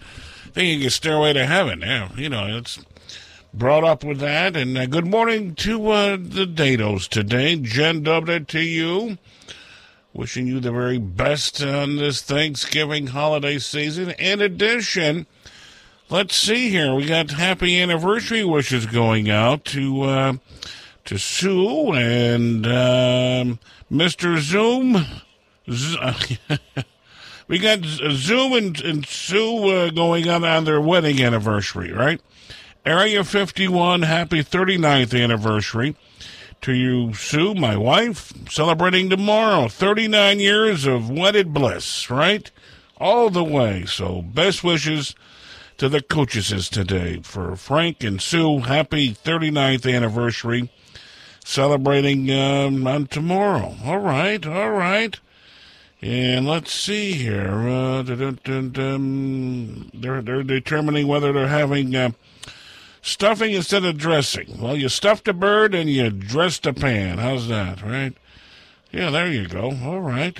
[0.52, 1.80] Thinking of Stairway to Heaven.
[1.80, 2.78] Yeah, you know, it's
[3.52, 4.56] brought up with that.
[4.56, 7.56] And uh, good morning to uh, the Dados today.
[7.56, 9.18] Jen dubbed it to you.
[10.12, 14.10] Wishing you the very best on this Thanksgiving holiday season.
[14.12, 15.26] In addition,
[16.08, 16.92] Let's see here.
[16.92, 20.32] We got happy anniversary wishes going out to uh,
[21.10, 23.58] to Sue and um,
[23.90, 24.38] Mr.
[24.38, 25.04] Zoom.
[27.48, 32.20] We got Zoom and, and Sue uh, going on on their wedding anniversary, right?
[32.86, 35.96] Area 51, happy 39th anniversary
[36.60, 39.66] to you, Sue, my wife, celebrating tomorrow.
[39.66, 42.48] 39 years of wedded bliss, right?
[42.98, 43.84] All the way.
[43.84, 45.16] So, best wishes
[45.76, 48.60] to the coaches today for Frank and Sue.
[48.60, 50.70] Happy 39th anniversary.
[51.44, 53.74] Celebrating um, on tomorrow.
[53.84, 55.18] All right, all right.
[56.02, 57.68] And let's see here.
[57.68, 62.12] Uh, they're, they're determining whether they're having uh,
[63.02, 64.60] stuffing instead of dressing.
[64.60, 67.18] Well, you stuffed a bird and you dressed a pan.
[67.18, 68.14] How's that, right?
[68.90, 69.72] Yeah, there you go.
[69.82, 70.38] All right.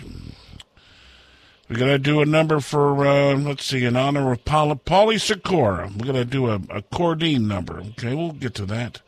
[1.68, 5.20] We got to do a number for, uh, let's see, in honor of Paula, Paulie
[5.20, 5.90] Sikora.
[5.96, 7.80] We're going to do a, a Cordine number.
[7.80, 9.02] Okay, we'll get to that.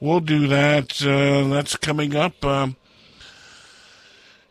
[0.00, 1.02] We'll do that.
[1.02, 2.44] Uh, that's coming up.
[2.44, 2.76] Um,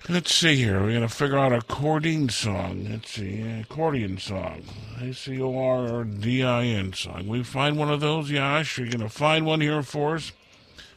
[0.10, 0.82] let's see here.
[0.82, 2.88] We're to figure out a Cordine song.
[2.90, 4.64] Let's see, accordion song.
[4.99, 7.28] A C O R D I N song.
[7.28, 8.78] We find one of those, Yash?
[8.78, 10.32] You're to find one here for us?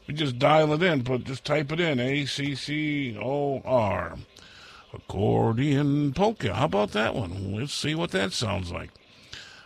[0.06, 1.98] We just dial it in, but just type it in.
[1.98, 4.16] A C C O R.
[4.94, 6.54] Accordion polka.
[6.54, 7.54] How about that one?
[7.54, 8.90] Let's see what that sounds like.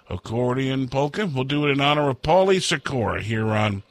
[0.08, 1.26] Accordion polka.
[1.26, 3.84] We'll do it in honor of Paulie Sikora here on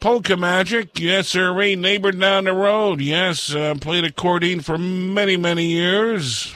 [0.00, 0.98] Polka Magic.
[0.98, 1.52] Yes, sir.
[1.52, 3.00] Ray, neighbor down the road.
[3.00, 6.54] Yes, uh, played accordion for many, many years.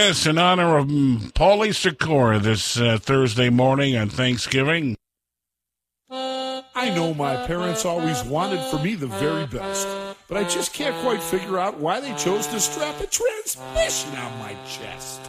[0.00, 4.96] Yes, in honor of mm, Paulie Sikora this uh, Thursday morning on Thanksgiving.
[6.08, 9.88] I know my parents always wanted for me the very best,
[10.28, 14.38] but I just can't quite figure out why they chose to strap a transmission on
[14.38, 15.20] my chest.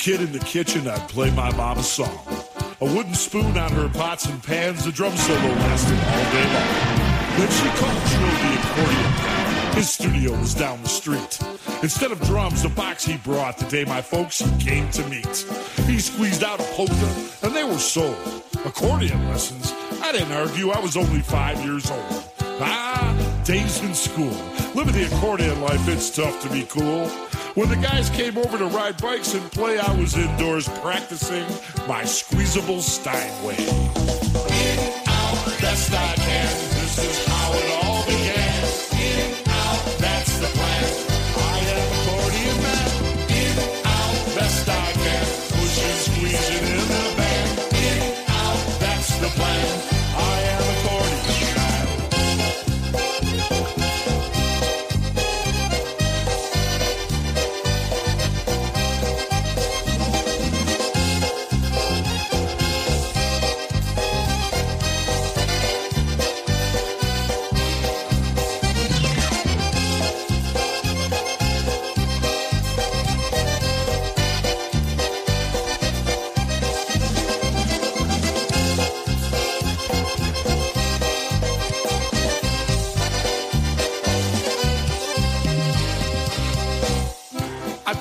[0.00, 2.26] Kid in the kitchen, I'd play my mom a song.
[2.80, 7.36] A wooden spoon on her pots and pans, the drum solo lasted all day long.
[7.36, 9.74] Then she called Joe the accordion.
[9.74, 11.38] His studio was down the street.
[11.82, 15.44] Instead of drums, the box he brought the day my folks came to meet.
[15.84, 18.16] He squeezed out a polka, and they were sold.
[18.64, 19.70] Accordion lessons?
[20.00, 22.24] I didn't argue, I was only five years old.
[22.62, 24.36] Ah, days in school.
[24.74, 27.08] Living the accordion life, it's tough to be cool.
[27.54, 31.46] When the guys came over to ride bikes and play, I was indoors practicing
[31.88, 33.56] my squeezable Steinway.
[33.56, 36.69] In, out, best I can.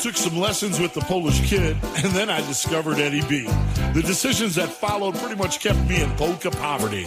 [0.10, 3.44] Took some lessons with the Polish kid, and then I discovered Eddie B.
[3.94, 7.06] The decisions that followed pretty much kept me in polka poverty.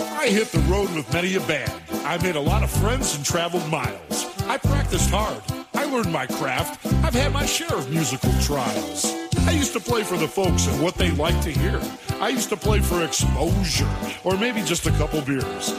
[0.00, 1.70] I hit the road with many a band.
[2.06, 4.24] I made a lot of friends and traveled miles.
[4.46, 5.42] I practiced hard.
[5.74, 6.86] I learned my craft.
[7.04, 9.04] I've had my share of musical trials.
[9.40, 11.78] I used to play for the folks and what they like to hear.
[12.18, 13.90] I used to play for exposure,
[14.24, 15.74] or maybe just a couple beers.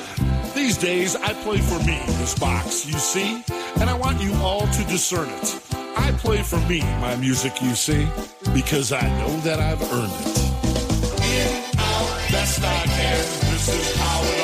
[0.53, 3.43] These days, I play for me, this box, you see,
[3.79, 5.68] and I want you all to discern it.
[5.99, 8.07] I play for me, my music, you see,
[8.53, 10.37] because I know that I've earned it.
[11.35, 13.17] In, out, best I can.
[13.51, 14.38] This is how it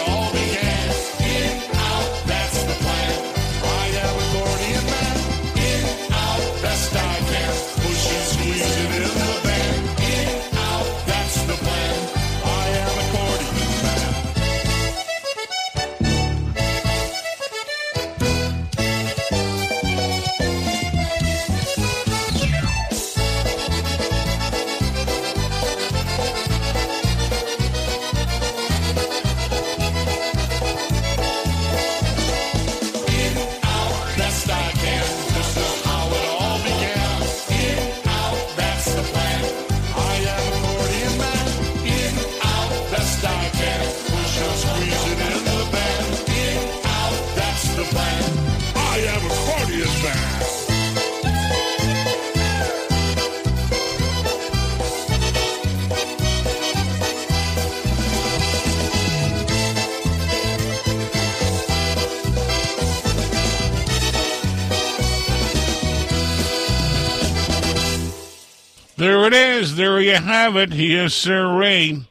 [69.75, 69.99] There.
[69.99, 70.73] You have it.
[70.73, 71.57] Yes, sir.
[71.57, 72.05] Ray.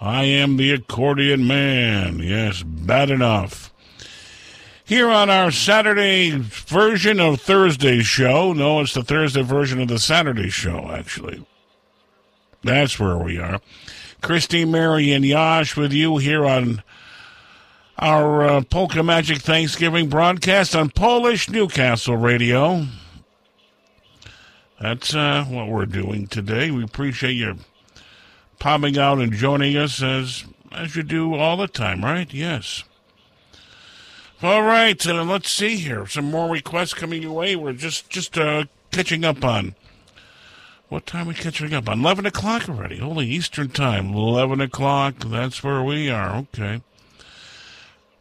[0.00, 2.20] I am the accordion man.
[2.20, 3.72] Yes, bad enough.
[4.84, 8.52] Here on our Saturday version of Thursday's show.
[8.52, 11.44] No, it's the Thursday version of the Saturday show, actually.
[12.62, 13.60] That's where we are.
[14.22, 16.82] Christy, Mary, and Yash with you here on
[17.98, 22.86] our uh, Polka Magic Thanksgiving broadcast on Polish Newcastle Radio.
[24.80, 26.70] That's uh, what we're doing today.
[26.70, 27.56] We appreciate you
[28.58, 32.32] popping out and joining us as as you do all the time, right?
[32.32, 32.84] Yes.
[34.40, 36.06] All right, uh, let's see here.
[36.06, 37.56] Some more requests coming your way.
[37.56, 39.74] We're just just uh, catching up on.
[40.88, 42.00] What time are we catching up on?
[42.00, 42.98] Eleven o'clock already.
[42.98, 44.14] Holy Eastern time.
[44.14, 45.16] Eleven o'clock.
[45.26, 46.36] That's where we are.
[46.36, 46.82] Okay.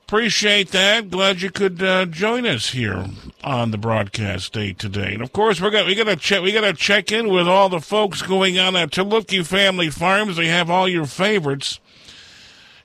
[0.07, 1.09] Appreciate that.
[1.09, 3.07] Glad you could uh, join us here
[3.43, 5.15] on the broadcast day today.
[5.15, 7.81] And of course, we're gonna we gotta check we gotta check in with all the
[7.81, 10.37] folks going on at Tulupki Family Farms.
[10.37, 11.81] They have all your favorites,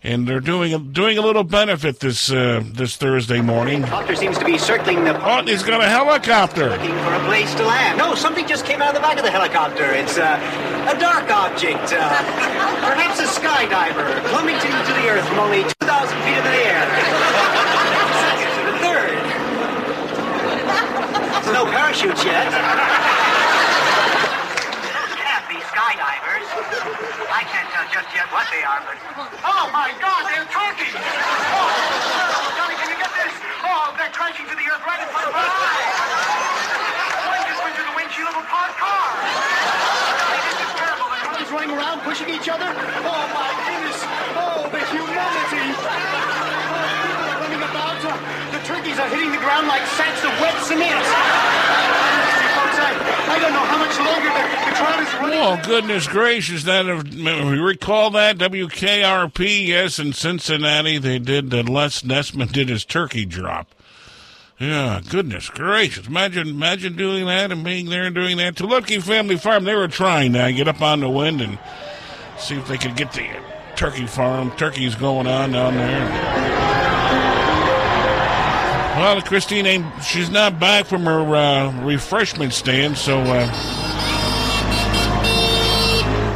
[0.03, 3.83] and they're doing a, doing a little benefit this uh, this Thursday morning.
[3.83, 5.15] Helicopter seems to be circling the.
[5.25, 6.71] Oh, he's got a helicopter.
[6.71, 7.99] Looking for a place to land.
[7.99, 9.85] No, something just came out of the back of the helicopter.
[9.93, 11.93] It's uh, a dark object.
[11.93, 12.09] Uh,
[12.83, 15.63] perhaps a skydiver plummeting to the earth from only
[15.93, 16.89] 2,000 feet into the air.
[18.25, 19.13] Second to the third.
[21.21, 22.49] There's no parachutes yet.
[22.49, 22.65] Those
[25.21, 26.49] can't be skydivers.
[27.29, 28.97] I can't tell just yet what they are, but.
[29.45, 30.97] Oh my God, they're talking!
[30.97, 31.61] Oh,
[32.57, 33.37] Johnny, can you get this?
[33.61, 35.93] Oh, they're crashing to the earth right in front of our eyes!
[37.37, 39.13] One just went through the windshield of a parked car!
[41.53, 42.65] running around pushing each other.
[42.65, 44.01] Oh my goodness!
[44.41, 45.69] Oh, the humanity!
[46.73, 48.01] Are running about.
[48.05, 48.17] Uh,
[48.53, 51.05] the turkeys are hitting the ground like sacks of wet cement.
[52.85, 54.45] I, don't know how much longer the,
[54.77, 55.09] crowd is.
[55.35, 56.65] Oh, goodness gracious.
[56.65, 58.39] That, if you recall that?
[58.39, 63.75] WKRP, yes, in Cincinnati, they did, uh, Les Nessman did his turkey drop.
[64.59, 66.07] Yeah, goodness gracious.
[66.07, 68.57] Imagine imagine doing that and being there and doing that.
[68.57, 71.59] To Lutke Family Farm, they were trying to get up on the wind and
[72.39, 73.52] see if they could get the
[73.83, 76.09] turkey farm, turkeys going on down there.
[78.97, 83.47] Well, Christine ain't, she's not back from her uh, refreshment stand, so uh,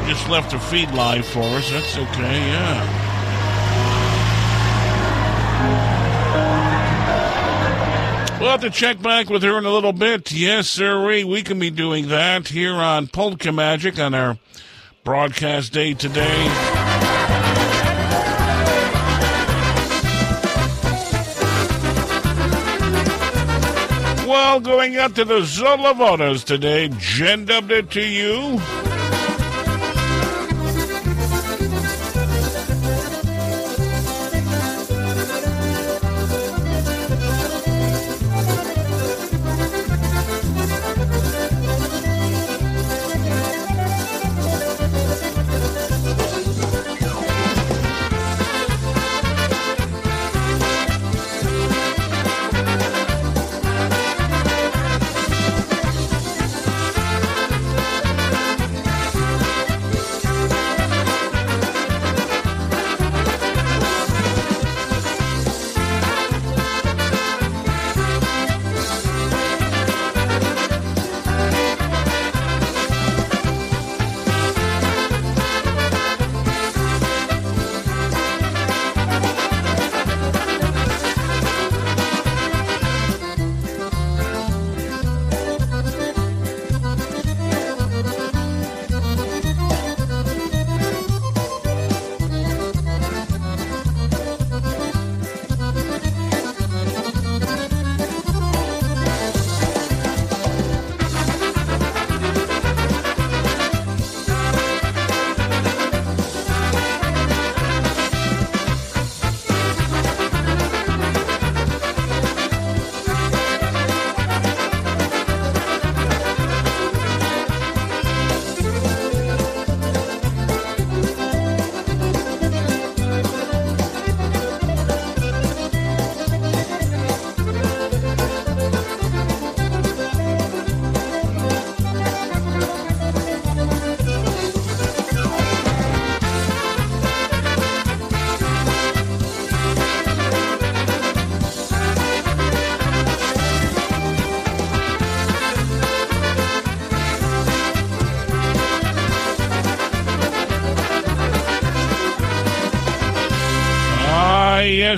[0.08, 1.70] just left her feed live for us.
[1.70, 3.02] That's okay, yeah.
[8.40, 10.32] We'll have to check back with her in a little bit.
[10.32, 11.06] Yes, sir.
[11.24, 14.36] We can be doing that here on Polka Magic on our
[15.04, 16.75] broadcast day today.
[24.46, 28.95] Well, going out to the Zolovotas today, Jen dubbed it to you.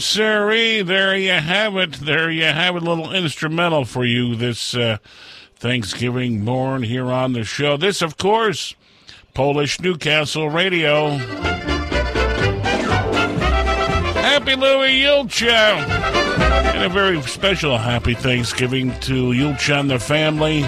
[0.08, 0.80] Sirree.
[0.80, 1.92] There you have it.
[1.92, 2.82] There you have it.
[2.82, 4.96] A little instrumental for you this uh,
[5.56, 7.76] Thanksgiving morn here on the show.
[7.76, 8.74] This, of course,
[9.34, 11.10] Polish Newcastle Radio.
[14.16, 15.76] Happy Louie Julcia.
[16.74, 20.64] And a very special happy Thanksgiving to Julcia and the family.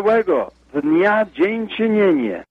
[0.00, 2.32] Wesołego dnia dziękczynienia.
[2.32, 2.49] There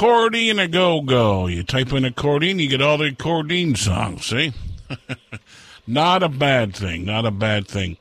[0.00, 1.46] accordion a go go.
[1.46, 4.24] You type in accordion, you get all the accordion songs.
[4.24, 4.54] See,
[5.86, 7.04] not a bad thing.
[7.04, 7.98] Not a bad thing.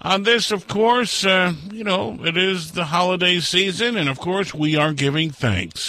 [0.00, 4.54] On this, of course, uh, you know, it is the holiday season, and of course,
[4.54, 5.85] we are giving thanks.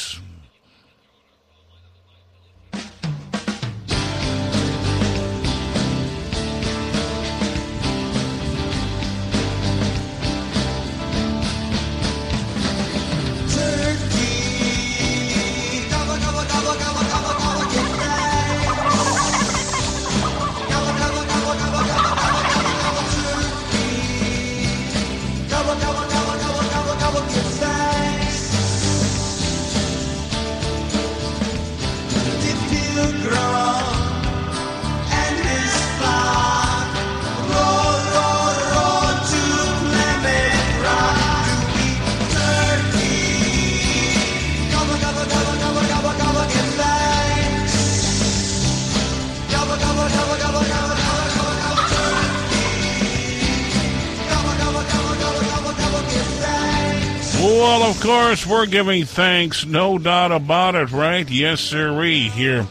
[58.28, 61.30] Course, we're giving thanks, no doubt about it, right?
[61.30, 62.68] Yes, sirree, here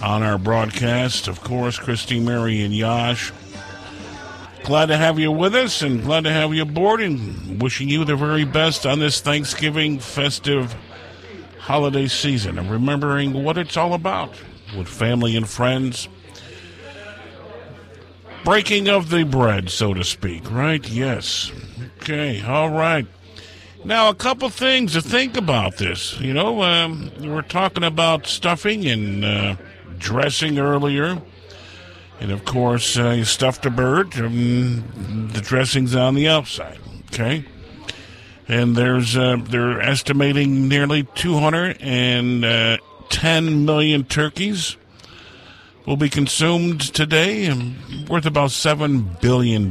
[0.00, 1.28] on our broadcast.
[1.28, 3.30] Of course, Christy, Mary, and Jas.
[4.64, 8.06] Glad to have you with us and glad to have you aboard and wishing you
[8.06, 10.74] the very best on this Thanksgiving festive
[11.58, 14.32] holiday season and remembering what it's all about
[14.74, 16.08] with family and friends.
[18.42, 20.88] Breaking of the bread, so to speak, right?
[20.88, 21.52] Yes.
[22.00, 23.06] Okay, all right.
[23.84, 26.18] Now, a couple things to think about this.
[26.20, 29.54] You know, um, we're talking about stuffing and uh,
[29.98, 31.22] dressing earlier.
[32.20, 36.80] And of course, uh, you stuffed a bird, um, the dressing's on the outside.
[37.12, 37.44] Okay?
[38.48, 44.76] And there's uh, they're estimating nearly 210 million turkeys
[45.88, 49.70] will be consumed today, and worth about seven billion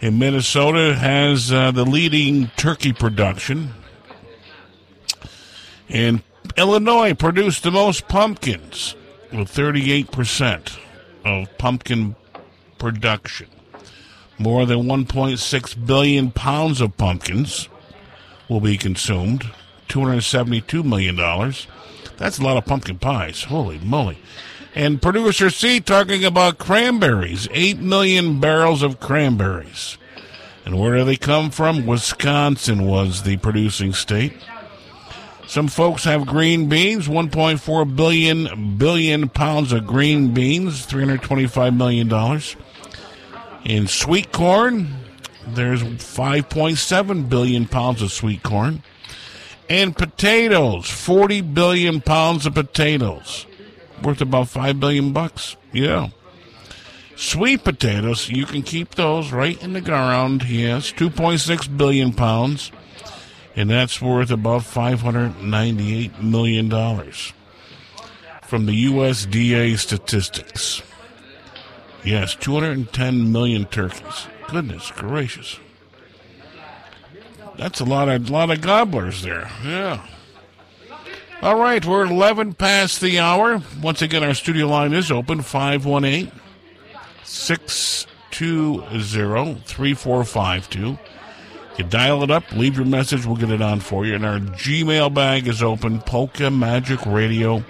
[0.00, 3.74] And Minnesota has uh, the leading turkey production,
[5.88, 6.22] and
[6.56, 8.94] Illinois produced the most pumpkins
[9.32, 10.78] with 38 percent
[11.24, 12.14] of pumpkin
[12.78, 13.48] production.
[14.38, 17.68] More than 1.6 billion pounds of pumpkins
[18.48, 19.50] will be consumed.
[19.88, 21.16] $272 million.
[22.18, 23.44] That's a lot of pumpkin pies.
[23.44, 24.18] Holy moly.
[24.78, 27.48] And producer C talking about cranberries.
[27.50, 29.98] 8 million barrels of cranberries.
[30.64, 31.84] And where do they come from?
[31.84, 34.34] Wisconsin was the producing state.
[35.48, 42.54] Some folks have green beans, 1.4 billion billion pounds of green beans, 325 million dollars.
[43.64, 44.94] In sweet corn,
[45.44, 48.84] there's 5.7 billion pounds of sweet corn.
[49.68, 53.44] And potatoes, 40 billion pounds of potatoes,
[54.02, 55.56] worth about 5 billion bucks.
[55.72, 56.10] Yeah.
[57.16, 60.44] Sweet potatoes, you can keep those right in the ground.
[60.48, 62.70] Yes, 2.6 billion pounds,
[63.56, 67.32] and that's worth about 598 million dollars
[68.42, 70.80] from the USDA statistics.
[72.04, 74.28] Yes, 210 million turkeys.
[74.48, 75.58] Goodness gracious.
[77.56, 79.50] That's a lot of lot of gobblers there.
[79.64, 80.06] Yeah.
[81.40, 83.62] All right, we're 11 past the hour.
[83.80, 86.32] Once again, our studio line is open 518
[87.22, 90.98] 620 3452.
[91.78, 94.16] You dial it up, leave your message, we'll get it on for you.
[94.16, 97.62] And our Gmail bag is open, polka magic radio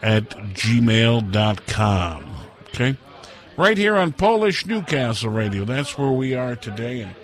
[0.00, 2.24] at gmail.com.
[2.68, 2.96] Okay?
[3.58, 5.66] Right here on Polish Newcastle Radio.
[5.66, 7.02] That's where we are today.
[7.02, 7.14] And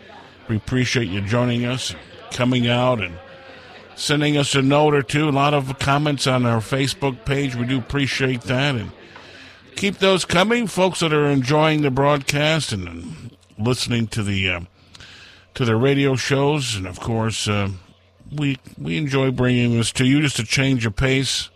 [0.47, 1.95] we appreciate you joining us,
[2.32, 3.15] coming out, and
[3.96, 5.28] sending us a note or two.
[5.28, 7.54] A lot of comments on our Facebook page.
[7.54, 8.74] We do appreciate that.
[8.74, 8.92] And
[9.76, 13.24] keep those coming, folks that are enjoying the broadcast and,
[13.58, 14.60] listening to the uh,
[15.54, 16.74] to the radio shows.
[16.76, 17.70] And of course, uh,
[18.32, 21.50] we we enjoy bringing this to you just to change of pace.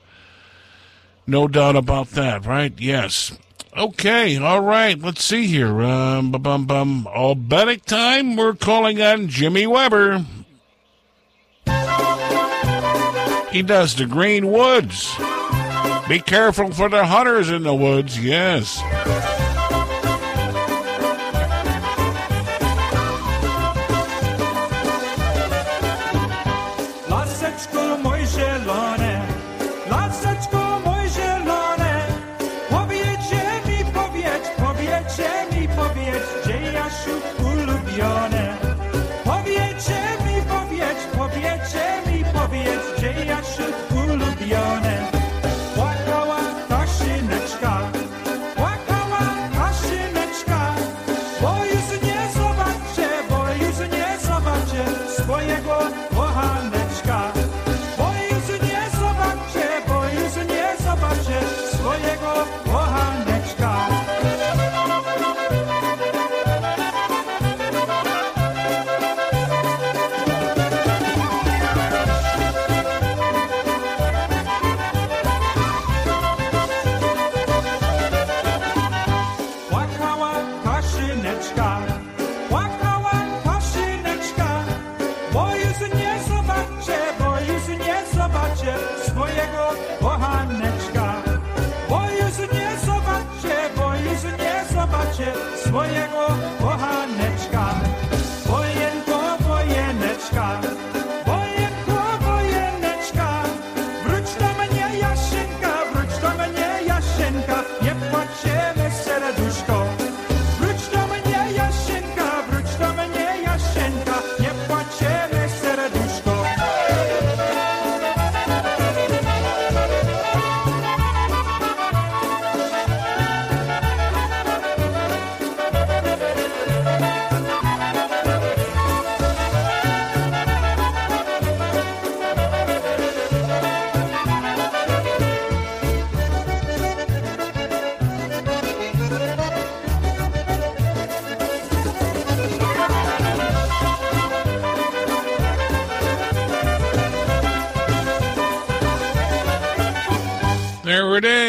[1.26, 2.72] No doubt about that, right?
[2.78, 3.36] Yes.
[3.76, 4.98] Okay, all right.
[4.98, 5.82] Let's see here.
[5.82, 7.08] Um, bum, bum, bum.
[7.14, 8.34] Albanic time.
[8.34, 10.24] We're calling on Jimmy Weber.
[13.58, 15.16] He does the Green Woods.
[16.08, 18.16] Be careful for the hunters in the woods.
[18.16, 18.80] Yes.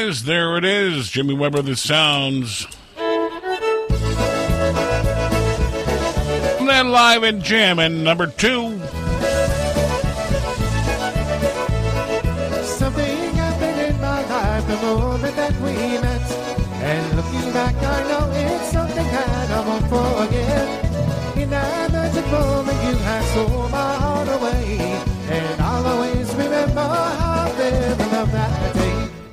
[0.10, 0.24] Is.
[0.24, 1.10] There it is.
[1.10, 2.66] Jimmy Weber, the sounds.
[6.58, 8.79] And then live and jamming, number two.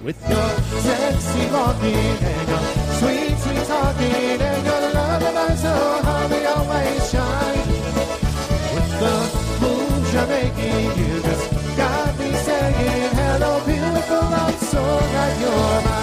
[0.06, 0.48] With your
[0.82, 2.60] sexy walking and your
[3.00, 7.68] sweet, sweet talking and your love and eyes so how they always shine.
[8.72, 9.16] With the
[9.60, 14.22] moves you're making, you just got me saying hello, beautiful.
[14.22, 15.95] I'm so glad you're mine.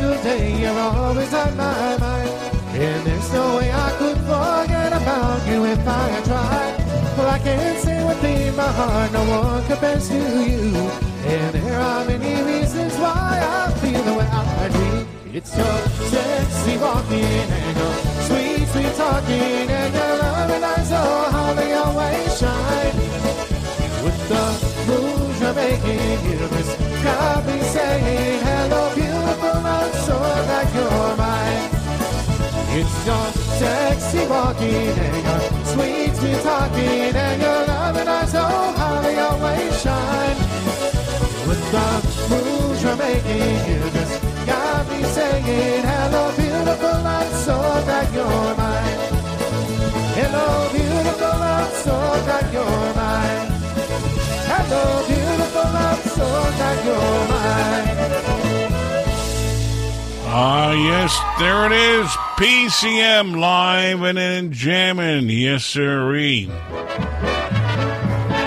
[0.00, 2.30] Special day, you're always on my mind.
[2.72, 6.74] And there's no way I could forget about you if I tried.
[7.16, 10.72] Well, I can't say within my heart, no one compares to you.
[11.32, 15.06] And there are many reasons why I feel the way I do.
[15.36, 15.78] It's your
[16.12, 17.94] sexy walking and your
[18.28, 22.96] sweet, sweet talking and your loving eyes, oh, how they always shine.
[24.04, 24.44] With the
[24.88, 29.39] moves you're making, you just got me saying hello, beautiful.
[30.10, 31.70] So glad you're mine.
[32.78, 33.26] It's your
[33.60, 35.42] sexy walking and your
[35.72, 40.38] sweet, sweet talking and your loving eyes, oh, how they always shine.
[41.46, 41.88] With the
[42.30, 44.16] moves you're making, you just
[44.46, 47.06] got me saying hello, beautiful.
[47.16, 47.56] I'm so
[47.88, 48.98] that you're mine.
[50.18, 51.38] Hello, beautiful.
[51.54, 51.96] I'm so
[52.28, 53.50] that you're mine.
[54.50, 55.70] Hello, beautiful.
[55.86, 58.19] I'm so that you're mine.
[60.32, 62.06] Ah, yes, there it is.
[62.38, 65.28] PCM live and in jamming.
[65.28, 66.48] Yes, sirree.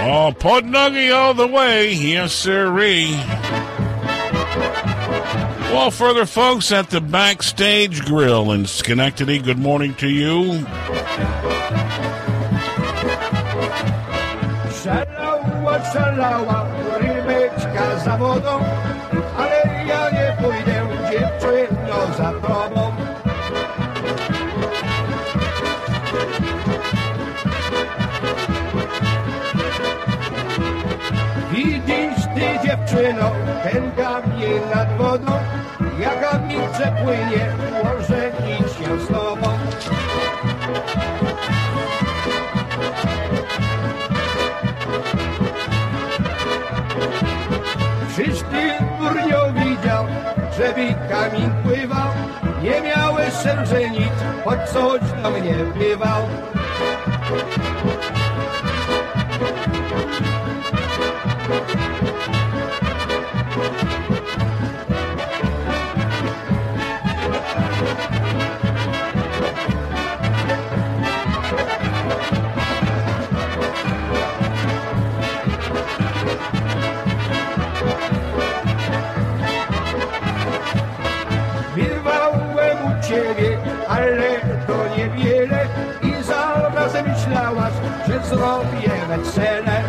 [0.06, 1.92] Oh, Podnuggy all the way.
[1.92, 3.12] Yes, sirree.
[5.74, 10.66] Well, further folks at the Backstage Grill in Schenectady, good morning to you.
[32.94, 33.32] Dziewczyno,
[33.64, 35.32] ten kamień nad wodą,
[36.00, 39.48] jaka milce płynie, może nic się z tobą.
[48.16, 48.72] Czyż ty
[49.54, 50.06] widział,
[50.58, 52.10] żeby kamień pływał?
[52.64, 54.14] Nie miałeś serce nic,
[54.44, 56.22] choć coś do mnie wpływał.
[88.26, 89.84] Zrobię wesele.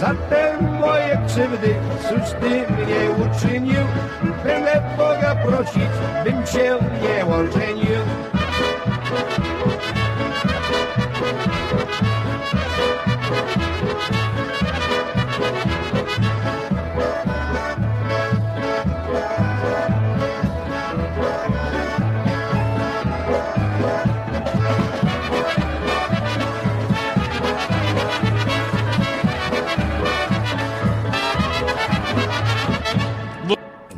[0.00, 3.82] Zatem moje krzywdy, cóż ty mnie uczynił,
[4.44, 5.90] będę Boga prosić,
[6.24, 6.83] bym cię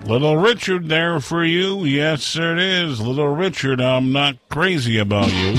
[0.07, 1.85] Little Richard there for you.
[1.85, 3.01] Yes, it is.
[3.01, 5.57] Little Richard, I'm not crazy about you.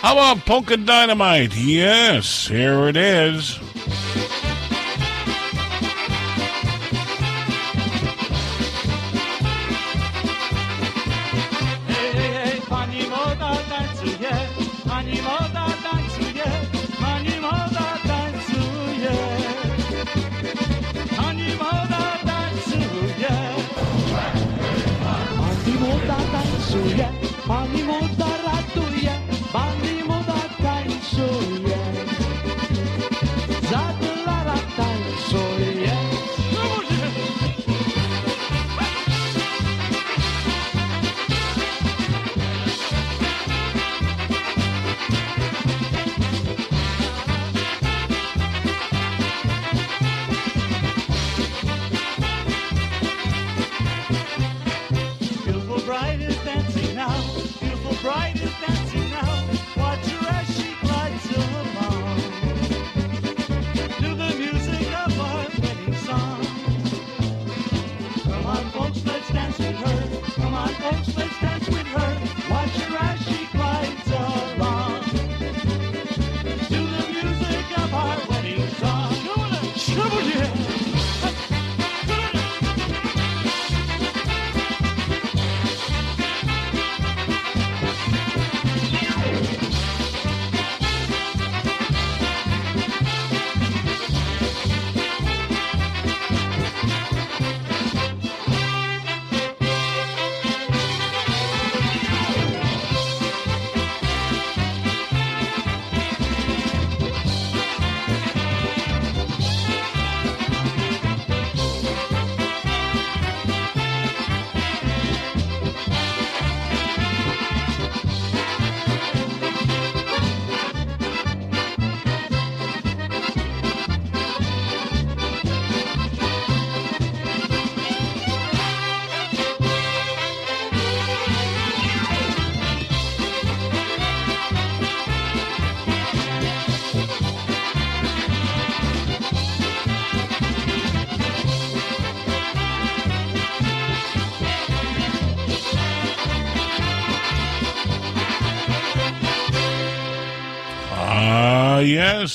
[0.00, 1.54] How about Polka Dynamite?
[1.54, 3.59] Yes, here it is.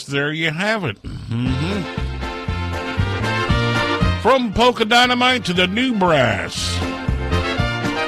[0.07, 0.97] There you have it.
[1.03, 1.81] hmm
[4.21, 6.77] From Polka Dynamite to the new brass.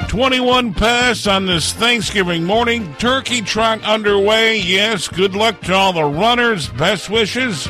[0.10, 2.94] 21 pass on this Thanksgiving morning.
[2.96, 4.58] Turkey trot underway.
[4.58, 6.70] Yes, good luck to all the runners.
[6.70, 7.68] Best wishes.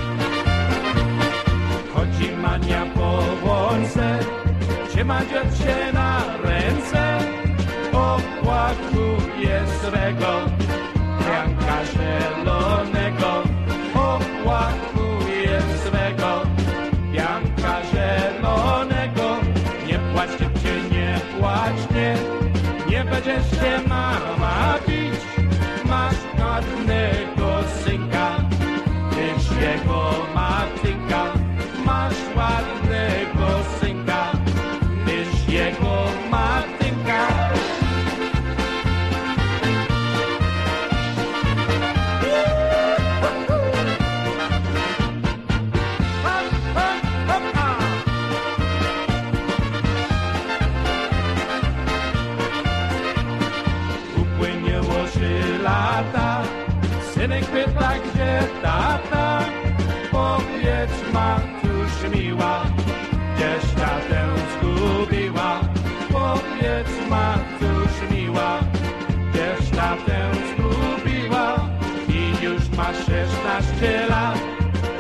[73.78, 74.40] 12 lat,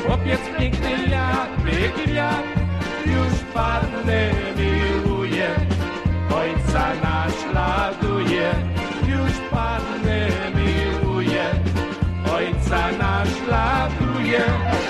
[0.06, 2.44] chłopiec piękny jak, biegi jak,
[3.06, 5.50] już pannę miłuje,
[6.36, 8.52] ojca naśladuje,
[9.08, 11.46] już pannę miłuje,
[12.34, 14.87] ojca naśladuje.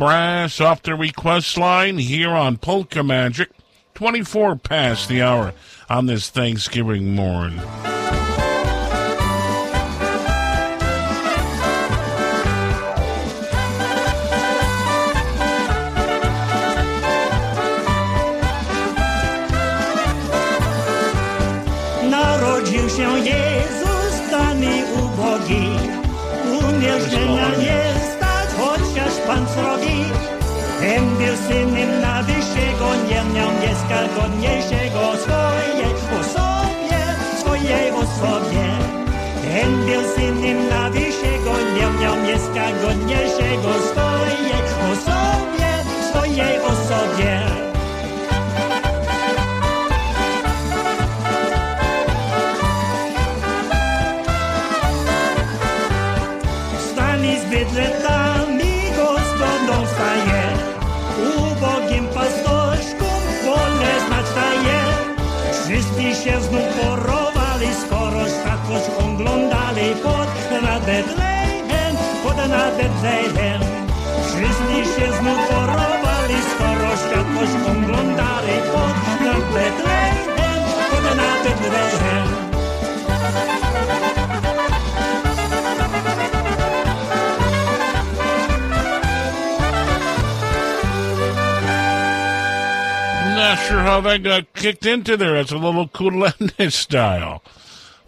[0.00, 3.50] Brass off the request line here on Polka Magic.
[3.92, 5.52] 24 past the hour
[5.90, 7.60] on this Thanksgiving morn.
[72.80, 73.02] Nad
[74.26, 75.12] Wszyscy się
[76.50, 79.90] skoro światłość oglądali pod pod.
[93.34, 95.36] Not sure how that got kicked into there.
[95.36, 97.39] It's a little Kulendis style.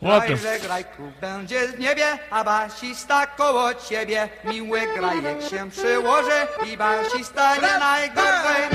[0.03, 4.29] Grajże f- grajków będzie w niebie, a basista koło ciebie.
[4.45, 8.69] Miły grajek się przyłoży i basista nie najgorzej.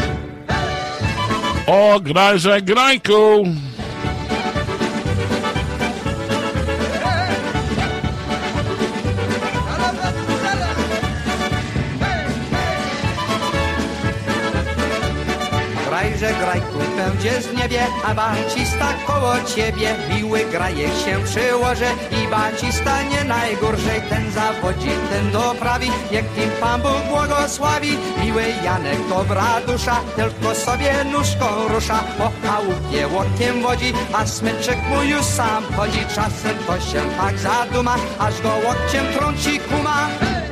[1.67, 3.45] O, Graza Grajku!
[17.07, 21.85] Grajku będzie z niebie, a bacista koło ciebie, miły grajek się przyłoży
[22.23, 29.09] i bacista nie najgorszej, ten zawodzi, ten doprawi, niech im Pan Bóg błogosławi, miły Janek
[29.09, 35.63] dobra dusza, tylko sobie nóżką rusza, po chałupie łokiem wodzi, a smyczek mu już sam
[35.75, 40.07] chodzi, czasem to się tak zaduma, aż go łokciem trąci kuma.
[40.19, 40.46] Za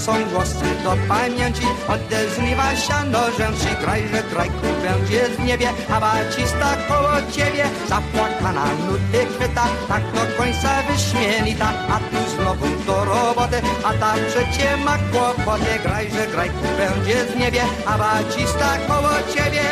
[0.00, 7.32] Lecą głosy do pamięci, odezmiewa się nożęci Grajże grajku będzie w niebie, a bacista koło
[7.32, 14.14] ciebie Zapłakana nuty chwyta, tak do końca wyśmienita A tu znowu do roboty, a ta
[14.28, 15.78] przecie ma kłopoty.
[15.82, 19.64] Grajże grajku będzie w niebie, a bacista koło ciebie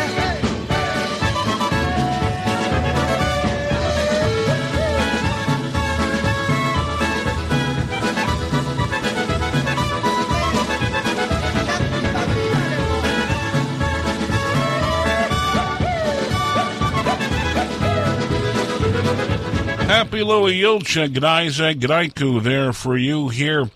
[20.09, 23.71] Happy Louis Yulchuk and Isaac Graiku there for you here.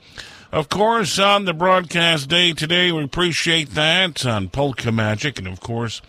[0.50, 5.60] Of course, on the broadcast day today, we appreciate that on Polka Magic, and of
[5.60, 6.00] course,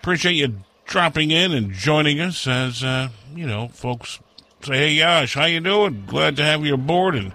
[0.00, 4.18] appreciate you dropping in and joining us as, uh, you know, folks
[4.64, 6.02] say, hey, Jas, how you doing?
[6.08, 7.32] Glad to have you aboard and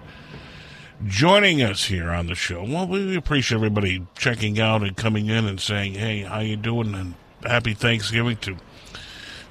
[1.06, 2.62] joining us here on the show.
[2.62, 6.94] Well, we appreciate everybody checking out and coming in and saying, hey, how you doing?
[6.94, 8.58] And happy Thanksgiving to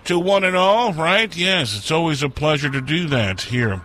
[0.05, 1.35] to one and all, right?
[1.35, 3.81] Yes, it's always a pleasure to do that here.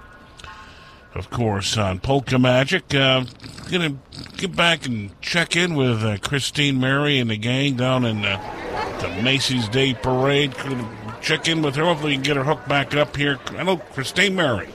[1.14, 2.94] Of course, on Polka Magic.
[2.94, 3.24] Uh,
[3.70, 3.96] gonna
[4.36, 8.98] get back and check in with uh, Christine Mary and the gang down in uh,
[9.00, 10.54] the Macy's Day Parade.
[10.58, 10.86] Gonna
[11.22, 11.84] check in with her.
[11.84, 13.36] Hopefully, we can get her hooked back up here.
[13.48, 14.68] Hello, Christine Mary.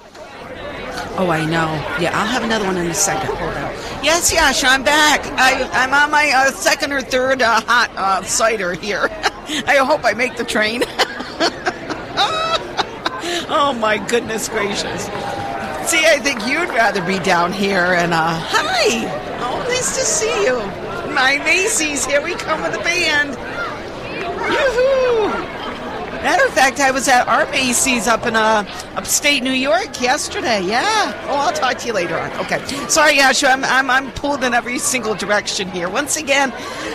[1.18, 1.72] Oh, I know.
[2.00, 3.36] Yeah, I'll have another one in a second.
[3.36, 4.04] Hold on.
[4.04, 5.22] Yes, Jas, I'm back.
[5.34, 9.10] I, I'm on my uh, second or third uh, hot uh, cider here.
[9.68, 10.84] I hope I make the train.
[13.50, 15.06] oh my goodness gracious!
[15.90, 17.96] See, I think you'd rather be down here.
[17.96, 19.08] And uh, hi,
[19.42, 20.58] oh, nice to see you.
[21.14, 23.32] My Macy's, here we come with the band.
[24.54, 25.51] Yoo-hoo!
[26.22, 28.64] Matter of fact, I was at our Macy's up in uh,
[28.96, 30.62] upstate New York yesterday.
[30.62, 31.20] Yeah.
[31.28, 32.32] Oh, I'll talk to you later on.
[32.46, 32.64] Okay.
[32.88, 33.48] Sorry, Yasha.
[33.48, 35.90] I'm, I'm, I'm pulled in every single direction here.
[35.90, 36.52] Once again,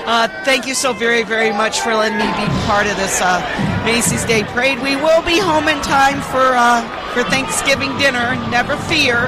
[0.07, 3.83] uh, thank you so very, very much for letting me be part of this uh,
[3.85, 4.79] Macy's Day Parade.
[4.81, 6.83] We will be home in time for uh,
[7.13, 8.37] for Thanksgiving dinner.
[8.49, 9.27] Never fear.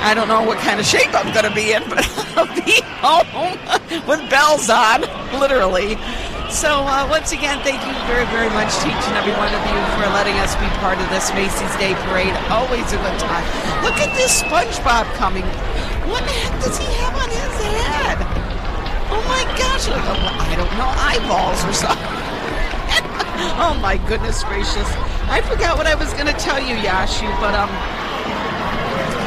[0.00, 1.98] I don't know what kind of shape I'm going to be in, but
[2.36, 5.00] I'll be home with bells on,
[5.40, 5.96] literally.
[6.48, 9.60] So, uh, once again, thank you very, very much to each and every one of
[9.68, 12.32] you for letting us be part of this Macy's Day Parade.
[12.48, 13.44] Always a good time.
[13.84, 15.44] Look at this SpongeBob coming.
[16.08, 18.16] What the heck does he have on his head?
[19.12, 22.16] Oh my gosh, look, I don't know, eyeballs or something.
[23.60, 24.88] oh my goodness gracious.
[25.28, 27.68] I forgot what I was going to tell you, Yashu, but, um,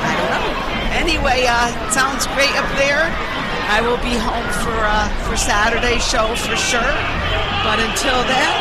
[0.01, 0.49] I don't know.
[0.97, 3.13] Anyway, uh, sounds great up there.
[3.69, 6.93] I will be home for uh, for Saturday's show for sure.
[7.61, 8.53] But until then,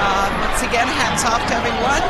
[0.00, 2.04] uh, once again, hats off to everyone.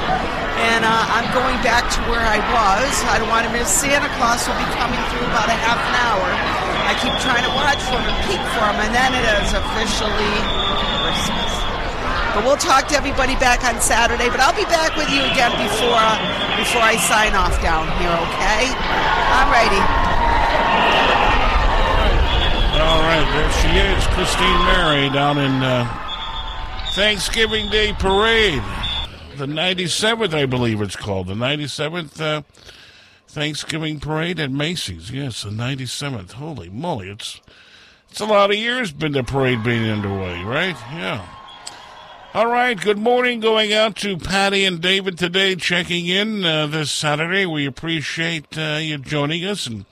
[0.57, 2.93] And uh, I'm going back to where I was.
[3.13, 5.95] I don't want to miss Santa Claus will be coming through about a half an
[6.01, 6.29] hour.
[6.87, 9.53] I keep trying to watch for him and peek for him, and then it is
[9.53, 10.35] officially
[11.03, 11.51] Christmas.
[12.33, 14.31] But we'll talk to everybody back on Saturday.
[14.33, 16.17] But I'll be back with you again before uh,
[16.57, 18.13] before I sign off down here.
[18.13, 18.73] Okay?
[19.37, 19.83] I'm ready.
[22.79, 28.63] All right, there she is, Christine Mary, down in uh, Thanksgiving Day Parade.
[29.37, 31.27] The 97th, I believe it's called.
[31.29, 32.43] The 97th uh,
[33.29, 35.11] Thanksgiving Parade at Macy's.
[35.11, 36.33] Yes, the 97th.
[36.33, 37.41] Holy moly, it's
[38.11, 40.77] it's a lot of years been the parade being underway, right?
[40.93, 41.27] Yeah.
[42.35, 46.91] All right, good morning going out to Patty and David today, checking in uh, this
[46.91, 47.47] Saturday.
[47.47, 49.87] We appreciate uh, you joining us, and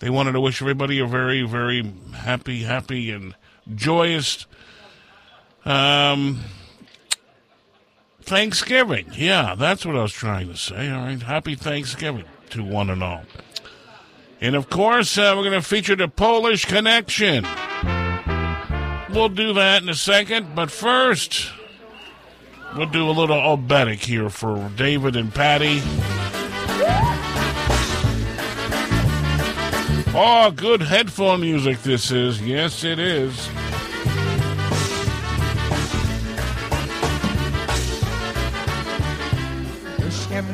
[0.00, 3.34] they wanted to wish everybody a very, very happy, happy, and
[3.74, 4.46] joyous
[5.64, 6.40] um,
[8.22, 9.10] Thanksgiving.
[9.14, 10.90] Yeah, that's what I was trying to say.
[10.90, 11.20] All right.
[11.20, 13.22] Happy Thanksgiving to one and all.
[14.40, 17.44] And of course, uh, we're going to feature the Polish Connection.
[19.10, 21.50] We'll do that in a second, but first,
[22.76, 25.80] we'll do a little obetic here for David and Patty.
[30.14, 32.40] Oh, good headphone music this is.
[32.40, 33.48] Yes, it is.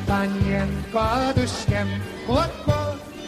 [0.06, 1.88] Panienko, duszkiem,
[2.26, 2.72] chłopko,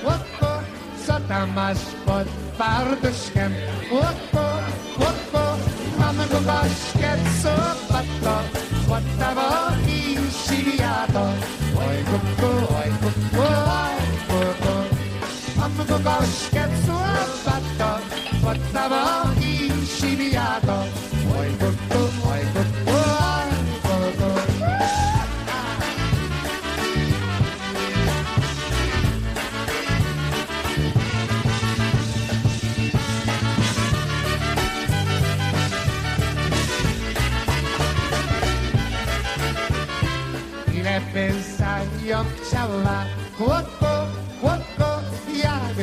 [0.02, 0.60] chłopko,
[1.06, 3.54] co tam masz pod farduszkiem?
[3.88, 4.44] Chłopko,
[4.96, 5.56] chłopko,
[5.98, 7.50] mamy go baszkę, co
[7.92, 8.42] batko,
[8.86, 11.26] złotawo i siliato.
[11.78, 13.96] Oj, kuku, oj, kuku, oj,
[15.68, 16.92] mamy go baszkę, co
[17.44, 17.98] batko,
[18.40, 20.84] złotawo i siliato.
[21.40, 22.98] Oj, kuku, oj, kuku,
[23.34, 23.50] oj,
[23.82, 24.30] kuku.
[40.74, 43.04] Ile by za nią chciała
[43.38, 43.75] Chłopko, chłopko,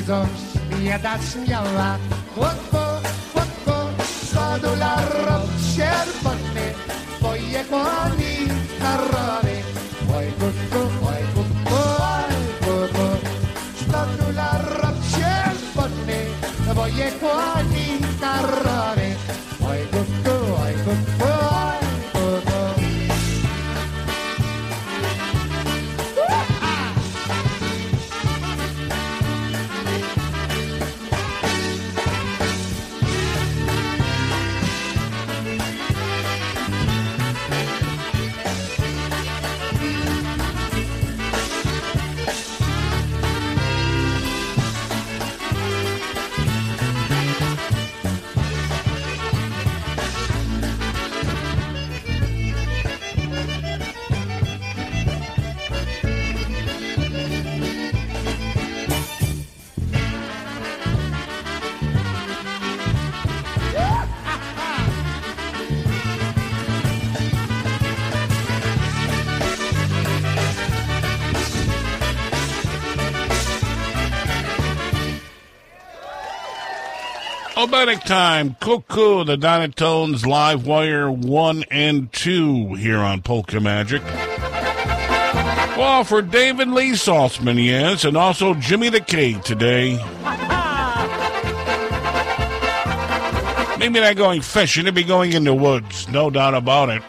[0.03, 1.97] jak ząż biedać miała
[2.35, 3.01] Chłopko,
[3.33, 3.89] chłopko,
[4.23, 6.73] sto dolarów czerwony
[7.21, 8.47] Pojechali
[8.79, 9.62] na rowy
[77.73, 78.55] Obetic time.
[78.59, 84.03] Cuckoo, the Donatones Live Wire 1 and 2 here on Polka Magic.
[85.75, 89.93] Well, for David Lee Saltzman, yes, and also Jimmy the K today.
[93.79, 97.01] Maybe not going fishing, they'd be going in the woods, no doubt about it.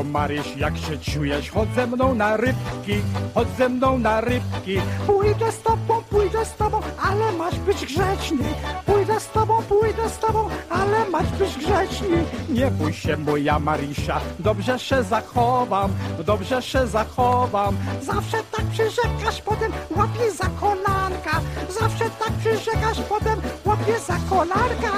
[0.00, 1.50] Maryś, jak się czujesz?
[1.50, 3.02] Chodź ze mną na rybki,
[3.34, 4.80] chodź ze mną na rybki.
[5.06, 8.44] Pójdę z tobą, pójdę z tobą, ale masz być grzeczny.
[8.86, 12.24] Pójdę z tobą, pójdę z tobą, ale masz być grzeczny.
[12.48, 15.92] Nie bój się moja Marysia, dobrze się zachowam,
[16.24, 17.76] dobrze się zachowam.
[18.02, 21.40] Zawsze tak przyrzekasz, potem łapię za kolanka.
[21.80, 24.92] Zawsze tak przyrzekasz, potem łapię za kolanka.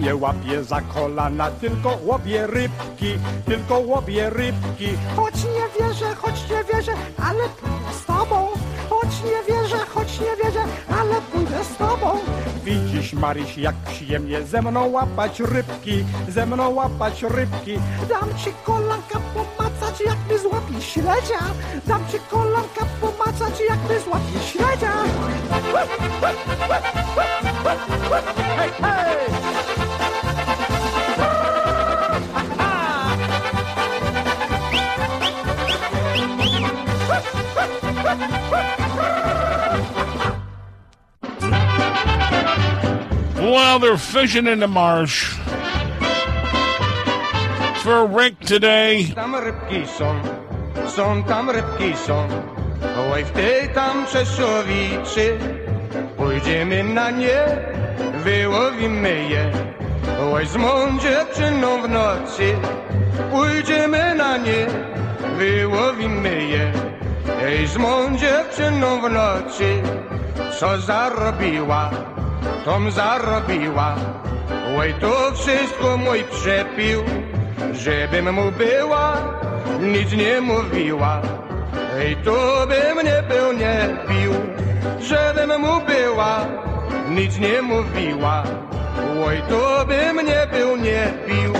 [0.00, 3.14] Nie łapię za kolana, tylko łowię rybki,
[3.46, 4.88] tylko łowię rybki.
[5.16, 6.92] Choć nie wierzę, choć nie wierzę,
[7.22, 8.48] ale pójdę z tobą.
[8.90, 10.64] Choć nie wierzę, choć nie wierzę,
[11.00, 12.18] ale pójdę z tobą.
[12.64, 17.78] Widzisz, Maryś, jak przyjemnie ze mną łapać rybki, ze mną łapać rybki.
[18.08, 21.38] Dam ci kolanka pomacać, jak my złapie śledzia.
[21.86, 24.92] Dam ci kolanka pomacać, jak my złapie śledzia.
[28.56, 29.73] Hej, hej!
[43.36, 45.34] Well, they're fishing in the marsh.
[47.82, 49.12] For Rick today.
[63.30, 64.66] Pójdziemy na nie,
[65.38, 66.93] wyłowimy je.
[67.42, 69.82] Ej, z mą dziewczyną w nocy.
[70.58, 71.90] co zarobiła,
[72.64, 73.94] tom zarobiła.
[74.78, 77.02] Oj, to wszystko mój przepił,
[77.72, 79.16] żebym mu była,
[79.80, 81.22] nic nie mówiła.
[81.98, 84.32] Ej, to bym nie był, nie pił,
[85.00, 86.46] żebym mu była,
[87.10, 88.42] nic nie mówiła.
[89.26, 91.52] Oj, to bym nie był, nie pił.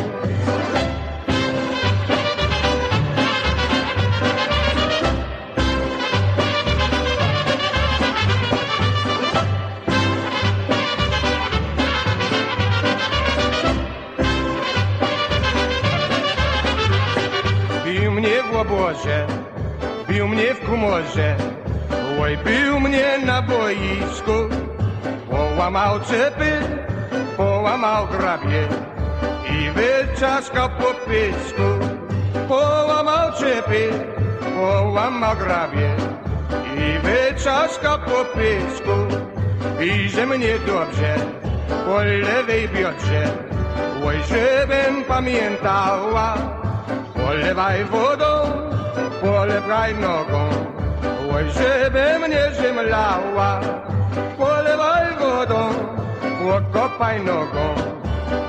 [18.64, 19.26] Obozie,
[20.08, 21.36] bił mnie w kumorze,
[22.20, 24.32] oj, bił mnie na boisku.
[25.30, 26.60] Połamał cepy,
[27.36, 28.68] połamał grabie
[29.50, 31.62] i wyczaskał po pysku.
[32.48, 33.90] Połamał cepy,
[34.56, 35.90] połamał grabie
[36.76, 38.90] i wyczaskał po pysku.
[39.80, 41.16] I mnie dobrze
[41.86, 43.24] po lewej biodrze,
[44.05, 46.34] oj, żebym pamiętała.
[47.15, 48.33] Polewaj wodą,
[49.23, 50.49] polewaj nogą,
[51.34, 53.60] oj, żeby mnie zemlała.
[54.39, 55.68] Polewaj wodą,
[56.44, 57.74] pokopaj nogą,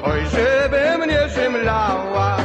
[0.04, 2.45] oj, żeby mnie zemlała.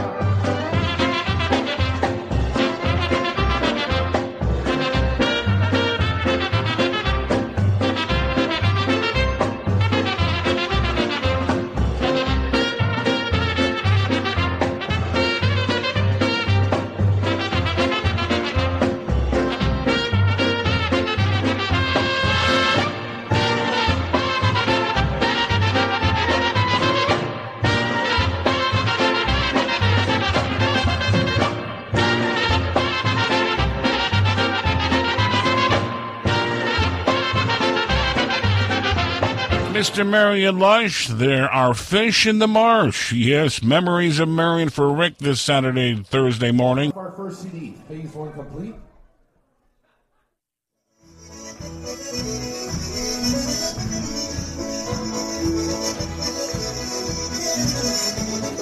[40.01, 40.07] Mr.
[40.09, 43.13] Marion Lush, there are fish in the marsh.
[43.13, 46.91] Yes, memories of Marion for Rick this Saturday, Thursday morning.
[46.93, 48.75] Our first CD, Phase One complete.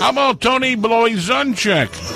[0.00, 1.91] How about Tony Blazonczyk?
[1.92, 2.07] There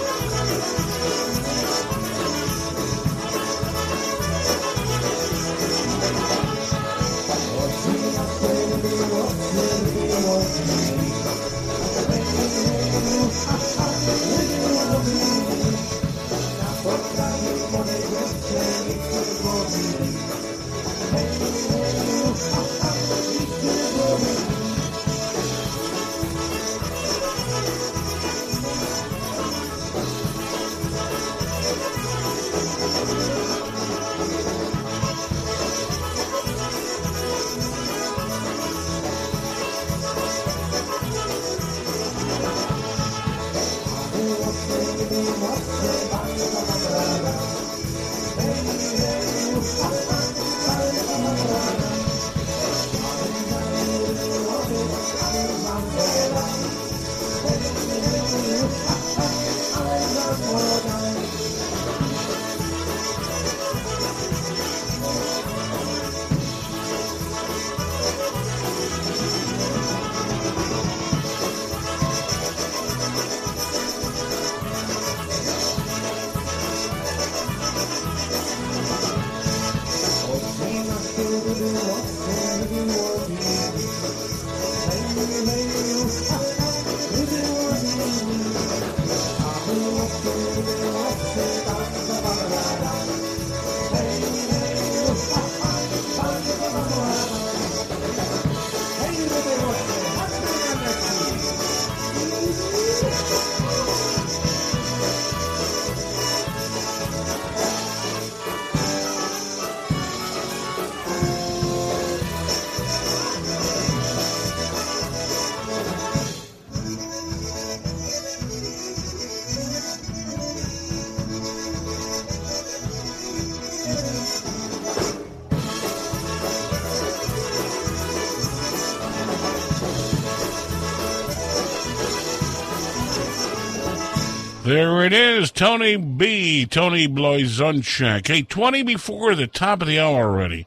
[135.13, 136.65] it is, Tony B.
[136.65, 138.27] Tony Blazonczyk.
[138.27, 140.67] Hey, 20 before the top of the hour already.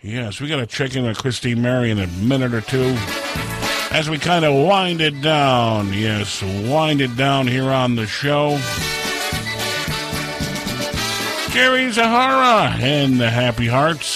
[0.00, 2.96] Yes, we got to check in with Christine Mary in a minute or two
[3.90, 5.92] as we kind of wind it down.
[5.92, 8.58] Yes, wind it down here on the show.
[11.52, 14.09] Jerry Zahara and the Happy Hearts.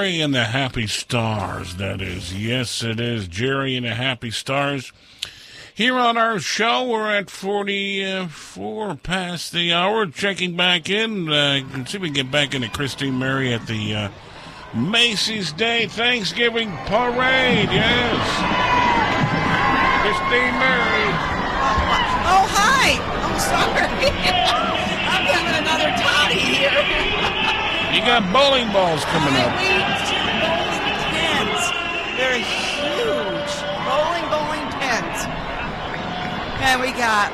[0.00, 2.32] Jerry and the Happy Stars, that is.
[2.34, 3.28] Yes, it is.
[3.28, 4.94] Jerry and the Happy Stars.
[5.74, 10.06] Here on our show, we're at 44 past the hour.
[10.06, 11.28] Checking back in.
[11.28, 14.08] Uh, see if we can get back into Christine Mary at the uh,
[14.74, 17.68] Macy's Day Thanksgiving Parade.
[17.68, 18.24] Yes.
[20.00, 21.08] Christine Mary.
[22.24, 22.96] Oh, hi.
[23.20, 23.84] I'm sorry.
[25.12, 27.00] I'm having another toddy here.
[27.92, 29.79] You got bowling balls coming up.
[36.60, 37.32] And we got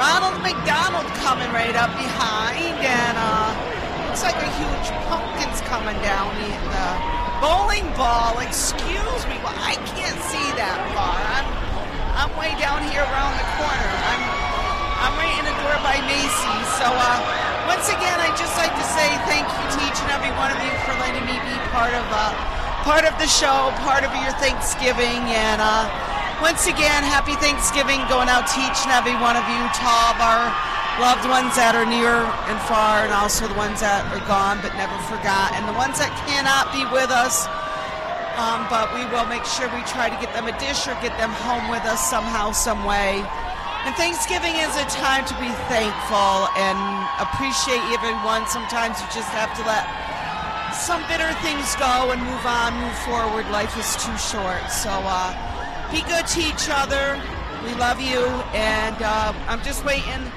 [0.00, 3.52] Ronald McDonald coming right up behind, and uh,
[4.08, 8.40] looks like a huge pumpkin's coming down the, bowling ball.
[8.40, 11.20] Excuse me, well, I can't see that far.
[11.36, 11.44] I'm
[12.16, 13.90] I'm way down here around the corner.
[14.08, 14.22] I'm
[15.04, 16.68] I'm right in the door by Macy's.
[16.80, 17.20] So uh,
[17.68, 20.56] once again, I'd just like to say thank you to each and every one of
[20.64, 22.32] you for letting me be part of uh,
[22.88, 25.84] part of the show, part of your Thanksgiving, and uh,
[26.40, 30.12] once again, happy Thanksgiving going out to each and every one of you, to all
[30.12, 30.44] of our
[31.00, 34.72] loved ones that are near and far, and also the ones that are gone but
[34.76, 37.48] never forgot, and the ones that cannot be with us.
[38.36, 41.16] Um, but we will make sure we try to get them a dish or get
[41.16, 43.24] them home with us somehow, some way.
[43.88, 46.76] And Thanksgiving is a time to be thankful and
[47.16, 48.44] appreciate everyone.
[48.50, 49.88] Sometimes you just have to let
[50.74, 53.48] some bitter things go and move on, move forward.
[53.48, 54.60] Life is too short.
[54.68, 55.32] So uh,
[55.90, 57.20] be good to each other.
[57.64, 58.26] We love you.
[58.54, 60.30] And uh, I'm just waiting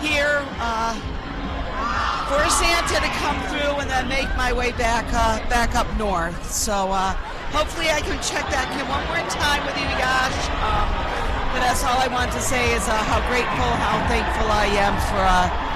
[0.00, 0.94] here uh,
[2.30, 6.50] for Santa to come through and then make my way back uh, back up north.
[6.50, 7.12] So uh,
[7.50, 10.40] hopefully I can check back in one more time with you, Yash.
[10.62, 10.86] Um,
[11.50, 14.94] but that's all I want to say is uh, how grateful, how thankful I am
[15.10, 15.70] for uh,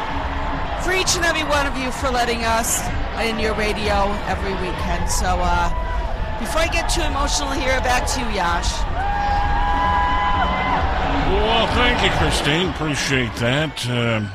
[0.83, 2.85] for each and every one of you for letting us
[3.25, 5.09] in your radio every weekend.
[5.09, 5.73] So uh,
[6.39, 8.73] before I get too emotional here, back to you, Yash.
[11.31, 12.69] Well, thank you, Christine.
[12.71, 13.89] Appreciate that.
[13.89, 14.31] Um,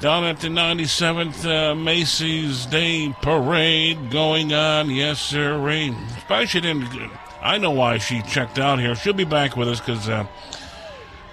[0.00, 4.90] down at the 97th uh, Macy's Day Parade going on.
[4.90, 5.58] Yes, sir.
[5.58, 5.94] Ray.
[6.16, 7.10] Especially didn't.
[7.42, 8.94] I know why she checked out here.
[8.94, 10.26] She'll be back with us because uh,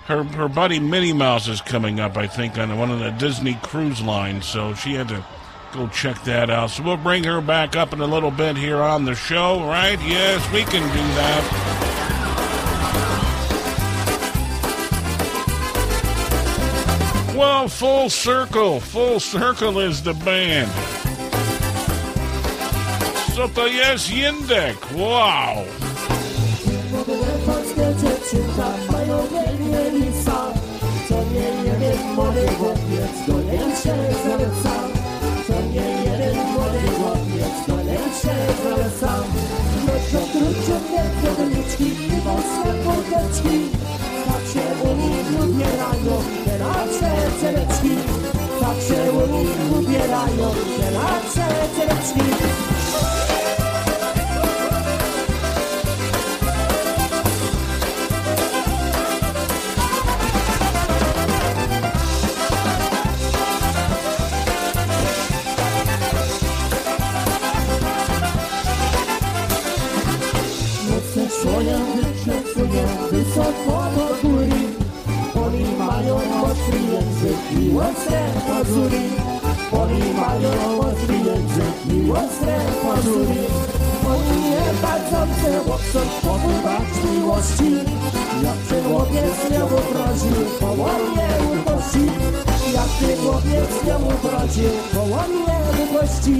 [0.05, 2.17] her her buddy Minnie Mouse is coming up.
[2.17, 5.25] I think on one of the Disney cruise lines, so she had to
[5.75, 6.71] go check that out.
[6.71, 9.99] So we'll bring her back up in a little bit here on the show, right?
[10.01, 11.75] Yes, we can do that.
[17.35, 18.79] Well, Full Circle.
[18.79, 20.71] Full Circle is the band.
[23.35, 24.77] Co to jest Jindek?
[24.95, 25.65] Wow.
[35.47, 39.13] To nie jeden młody chłopiec, to lecz się zaleca.
[39.85, 43.59] Krótko, krótko, wielkie doniczki i mocne kurteczki.
[44.25, 46.15] Tak się u nich ubierają
[46.45, 47.89] te nasze cereczki.
[48.59, 53.34] Tak się u nich ubierają te nasze cereczki.
[73.11, 74.59] Wysoko do góry.
[75.45, 79.01] Oni mają ostry język i ostre pazury.
[79.71, 83.39] Oni mają ostry język i ostre pazury.
[84.13, 87.71] Oni nie bardzo chcą obserwować miłości.
[88.43, 92.05] Jak ten łowiec nie obraził, to on nie upości.
[92.73, 96.35] Jak ten łowiec nie obraził, to on nie upości.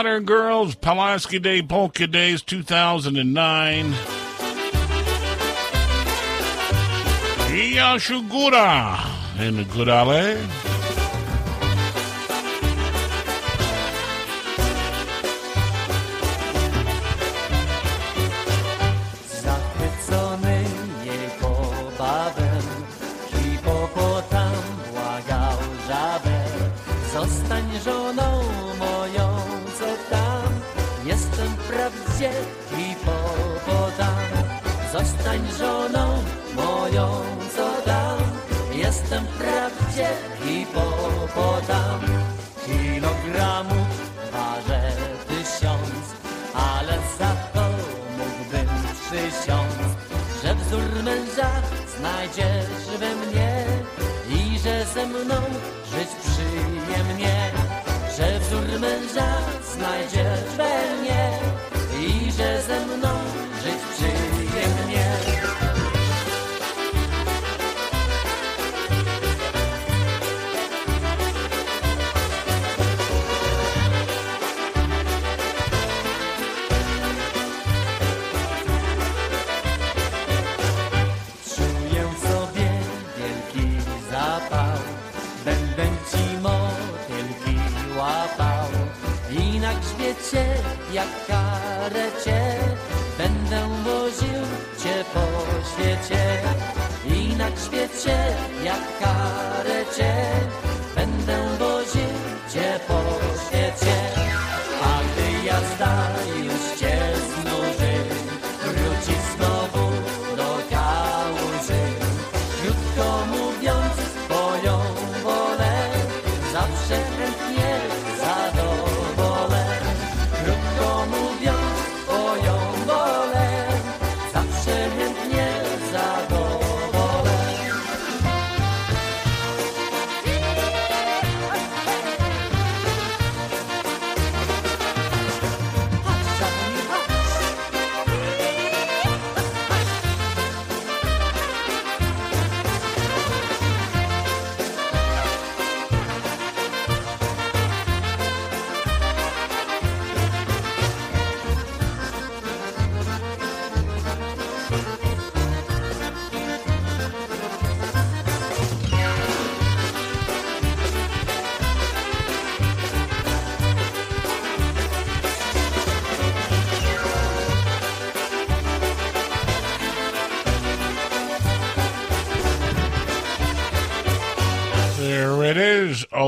[0.00, 3.92] Modern Girls, Pulaski Day Polka Days 2009.
[7.74, 8.96] Yashugura
[9.38, 10.38] in Gurale.
[10.38, 10.69] Zachwycony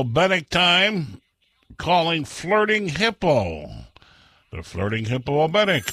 [0.03, 1.21] is, time,
[1.77, 3.69] calling Flirting Hippo.
[4.51, 5.91] The Flirting Hippo Obetic.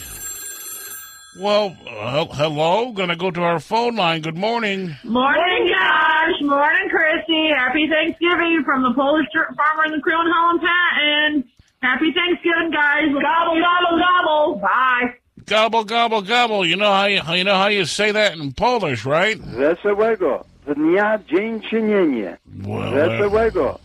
[1.39, 4.23] Well, uh, hello, gonna go to our phone line.
[4.23, 4.97] Good morning.
[5.05, 6.43] Morning, Josh.
[6.43, 7.51] Morning, Christy.
[7.57, 11.47] Happy Thanksgiving from the Polish Farmer and the Crew in Holland Patent.
[11.83, 13.07] Happy Thanksgiving, guys.
[13.13, 14.61] Gobble, gobble, gobble.
[14.61, 15.15] Bye.
[15.47, 16.67] Gobble, gobble, gobble.
[16.67, 19.39] You know how you, you know how you say that in Polish, right?
[19.39, 22.37] Wesołego dnia dziękczynienie.
[22.65, 23.79] Well, Wesołego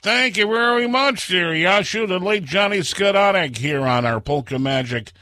[0.00, 5.12] Thank you very much, dear Yashu, the late Johnny Skodanek here on our Polka Magic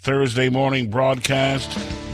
[0.00, 2.13] Thursday morning broadcast.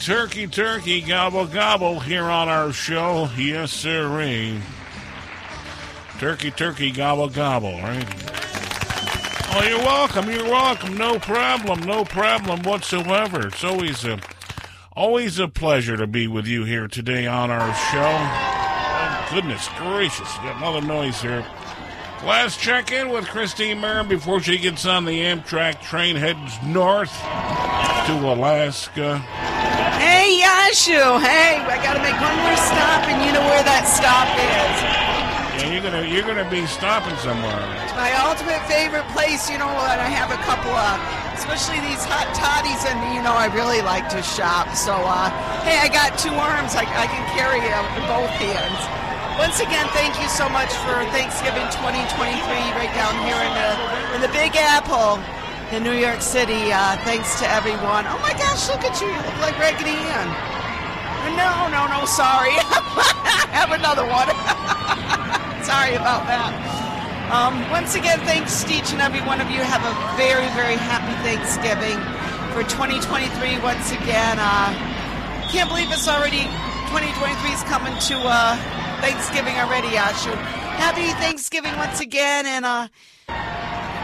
[0.00, 3.28] Turkey, turkey, gobble, gobble here on our show.
[3.36, 4.58] Yes, sirree.
[6.18, 8.06] Turkey, turkey, gobble, gobble, right?
[9.52, 10.30] Oh, you're welcome.
[10.30, 10.96] You're welcome.
[10.96, 11.80] No problem.
[11.80, 13.48] No problem whatsoever.
[13.48, 14.18] It's always a,
[14.96, 18.00] always a pleasure to be with you here today on our show.
[18.02, 20.32] Oh, goodness gracious.
[20.36, 21.44] Got another noise here.
[22.24, 27.12] Last check in with Christine Marin before she gets on the Amtrak train heads north
[28.06, 29.59] to Alaska.
[30.00, 31.20] Hey, Yashu.
[31.20, 34.76] Hey, I got to make one more stop, and you know where that stop is.
[35.60, 37.60] Yeah, you're gonna you're gonna be stopping somewhere.
[37.84, 40.96] It's my ultimate favorite place, you know, and I have a couple of,
[41.36, 44.72] especially these hot toddies, and you know, I really like to shop.
[44.72, 45.28] So, uh,
[45.68, 48.80] hey, I got two arms, I, I can carry them in both hands.
[49.36, 52.40] Once again, thank you so much for Thanksgiving 2023
[52.72, 53.70] right down here in the
[54.16, 55.20] in the Big Apple
[55.72, 56.72] in New York City.
[56.72, 58.04] Uh, thanks to everyone.
[58.10, 59.06] Oh my gosh, look at you!
[59.06, 60.28] You look like Raggedy Ann.
[61.38, 62.50] No, no, no, sorry.
[63.54, 64.26] have another one.
[65.62, 66.50] sorry about that.
[67.30, 69.62] Um, once again, thanks to each and every one of you.
[69.62, 71.98] Have a very, very happy Thanksgiving
[72.50, 73.62] for 2023.
[73.62, 74.74] Once again, uh,
[75.54, 76.50] can't believe it's already
[76.90, 78.58] 2023 is coming to uh,
[78.98, 80.34] Thanksgiving already, Ashu.
[80.82, 82.88] Happy Thanksgiving once again, and uh,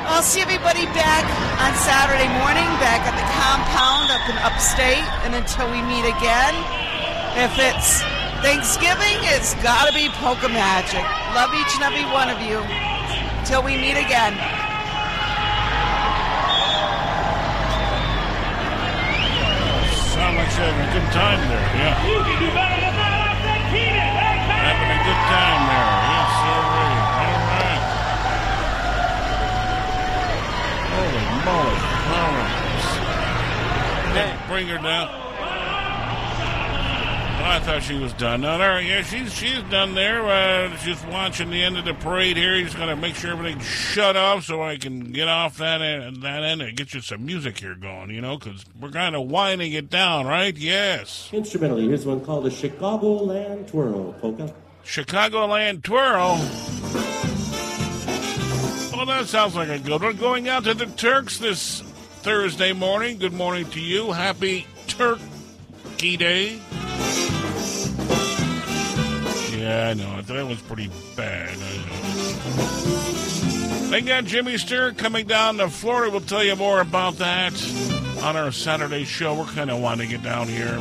[0.07, 1.27] I'll see everybody back
[1.59, 6.55] on Saturday morning, back at the compound up in upstate, and until we meet again,
[7.35, 8.07] if it's
[8.41, 11.03] Thanksgiving, it's gotta be Polka Magic.
[11.35, 12.63] Love each and every one of you.
[13.45, 14.39] Till we meet again.
[20.15, 21.67] Sound like you're having a good time there.
[21.83, 21.99] Yeah.
[22.07, 23.27] You can do better than that.
[23.27, 24.07] I said keep it.
[24.55, 25.91] Having a good time there.
[26.15, 26.77] Yes, sir.
[30.97, 31.36] All right.
[31.47, 31.79] Holy moly.
[32.11, 32.53] All right.
[34.49, 35.09] Bring her down.
[37.49, 38.41] I thought she was done.
[38.41, 40.27] No, all right, yeah, she's she's done there.
[40.27, 42.57] Uh, she's watching the end of the parade here.
[42.57, 46.23] He's going to make sure everything's shut off so I can get off that end,
[46.23, 49.31] that end and get you some music here going, you know, because we're kind of
[49.31, 50.57] winding it down, right?
[50.57, 51.31] Yes.
[51.33, 54.53] Instrumentally, here's one called the Chicagoland Twirl polka.
[54.85, 57.36] Chicagoland Twirl.
[59.07, 60.17] Well, that sounds like a good one.
[60.17, 61.81] Going out to the Turks this
[62.23, 63.19] Thursday morning.
[63.19, 64.11] Good morning to you.
[64.11, 66.59] Happy Turkey Day.
[69.57, 70.23] Yeah, I know.
[70.23, 71.57] That was pretty bad.
[73.91, 76.11] They got Jimmy Stewart coming down to Florida.
[76.11, 77.53] We'll tell you more about that
[78.25, 79.35] on our Saturday show.
[79.35, 80.81] We're kind of winding it down here.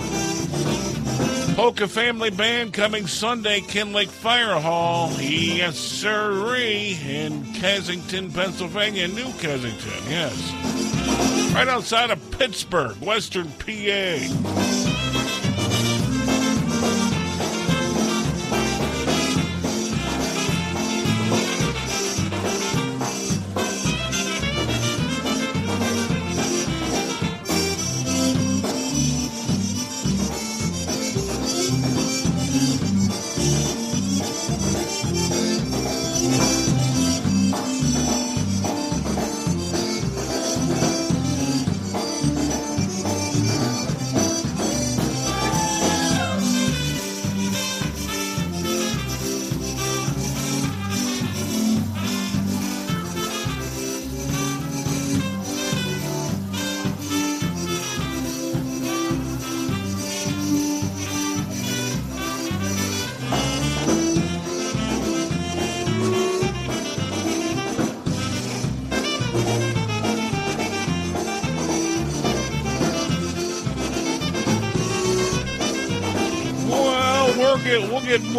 [1.55, 5.09] Polka Family Band coming Sunday, Kinloch Fire Hall.
[5.21, 11.53] Yes, sirree, in Kensington, Pennsylvania, New Kensington, yes.
[11.55, 15.24] Right outside of Pittsburgh, Western PA.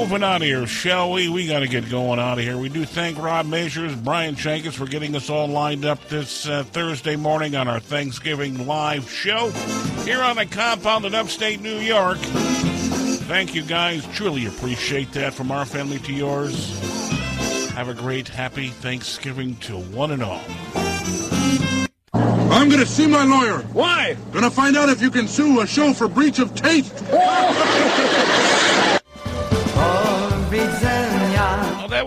[0.07, 1.29] Moving out of here, shall we?
[1.29, 2.57] We got to get going out of here.
[2.57, 6.63] We do thank Rob Measures, Brian Shankus for getting us all lined up this uh,
[6.63, 9.51] Thursday morning on our Thanksgiving live show
[10.05, 12.19] here on the compound in upstate New York.
[12.19, 16.79] Thank you guys, truly appreciate that from our family to yours.
[17.71, 20.45] Have a great, happy Thanksgiving to one and all.
[22.15, 23.59] I'm gonna see my lawyer.
[23.73, 24.17] Why?
[24.31, 26.95] Gonna find out if you can sue a show for breach of taste.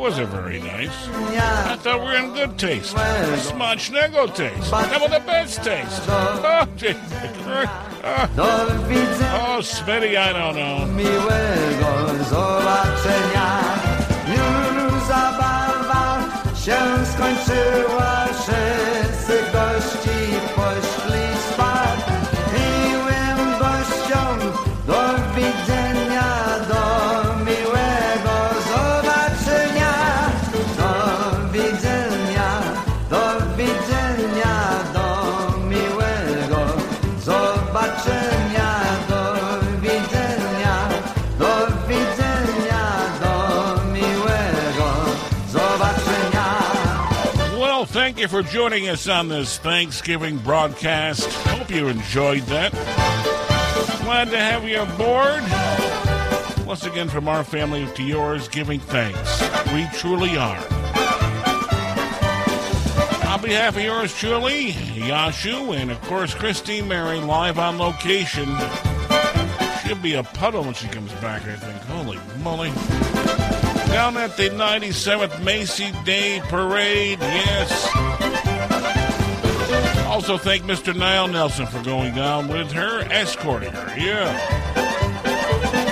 [0.10, 1.08] That wasn't very nice.
[1.38, 2.96] I thought we were in good taste.
[2.96, 4.72] Smacznego taste.
[4.72, 6.02] That was the best taste.
[6.08, 6.66] Oh,
[8.02, 10.88] Oh, oh Smitty, I don't know.
[48.44, 51.30] For joining us on this Thanksgiving broadcast.
[51.48, 52.72] Hope you enjoyed that.
[54.04, 55.44] Glad to have you aboard.
[56.66, 59.42] Once again, from our family to yours, giving thanks.
[59.74, 60.58] We truly are.
[63.28, 68.48] On behalf of yours truly, Yashu, and of course Christine Mary live on location.
[69.84, 71.82] She'll be a puddle when she comes back, I think.
[71.84, 72.70] Holy moly.
[73.92, 78.09] Down at the 97th Macy Day Parade, yes.
[80.10, 80.96] Also, thank Mr.
[80.96, 83.96] Niall Nelson for going down with her, escorting her.
[83.96, 84.32] Yeah.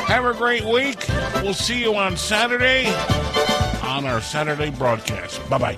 [0.08, 1.08] Have a great week.
[1.36, 2.88] We'll see you on Saturday
[3.84, 5.48] on our Saturday broadcast.
[5.50, 5.78] Bye bye.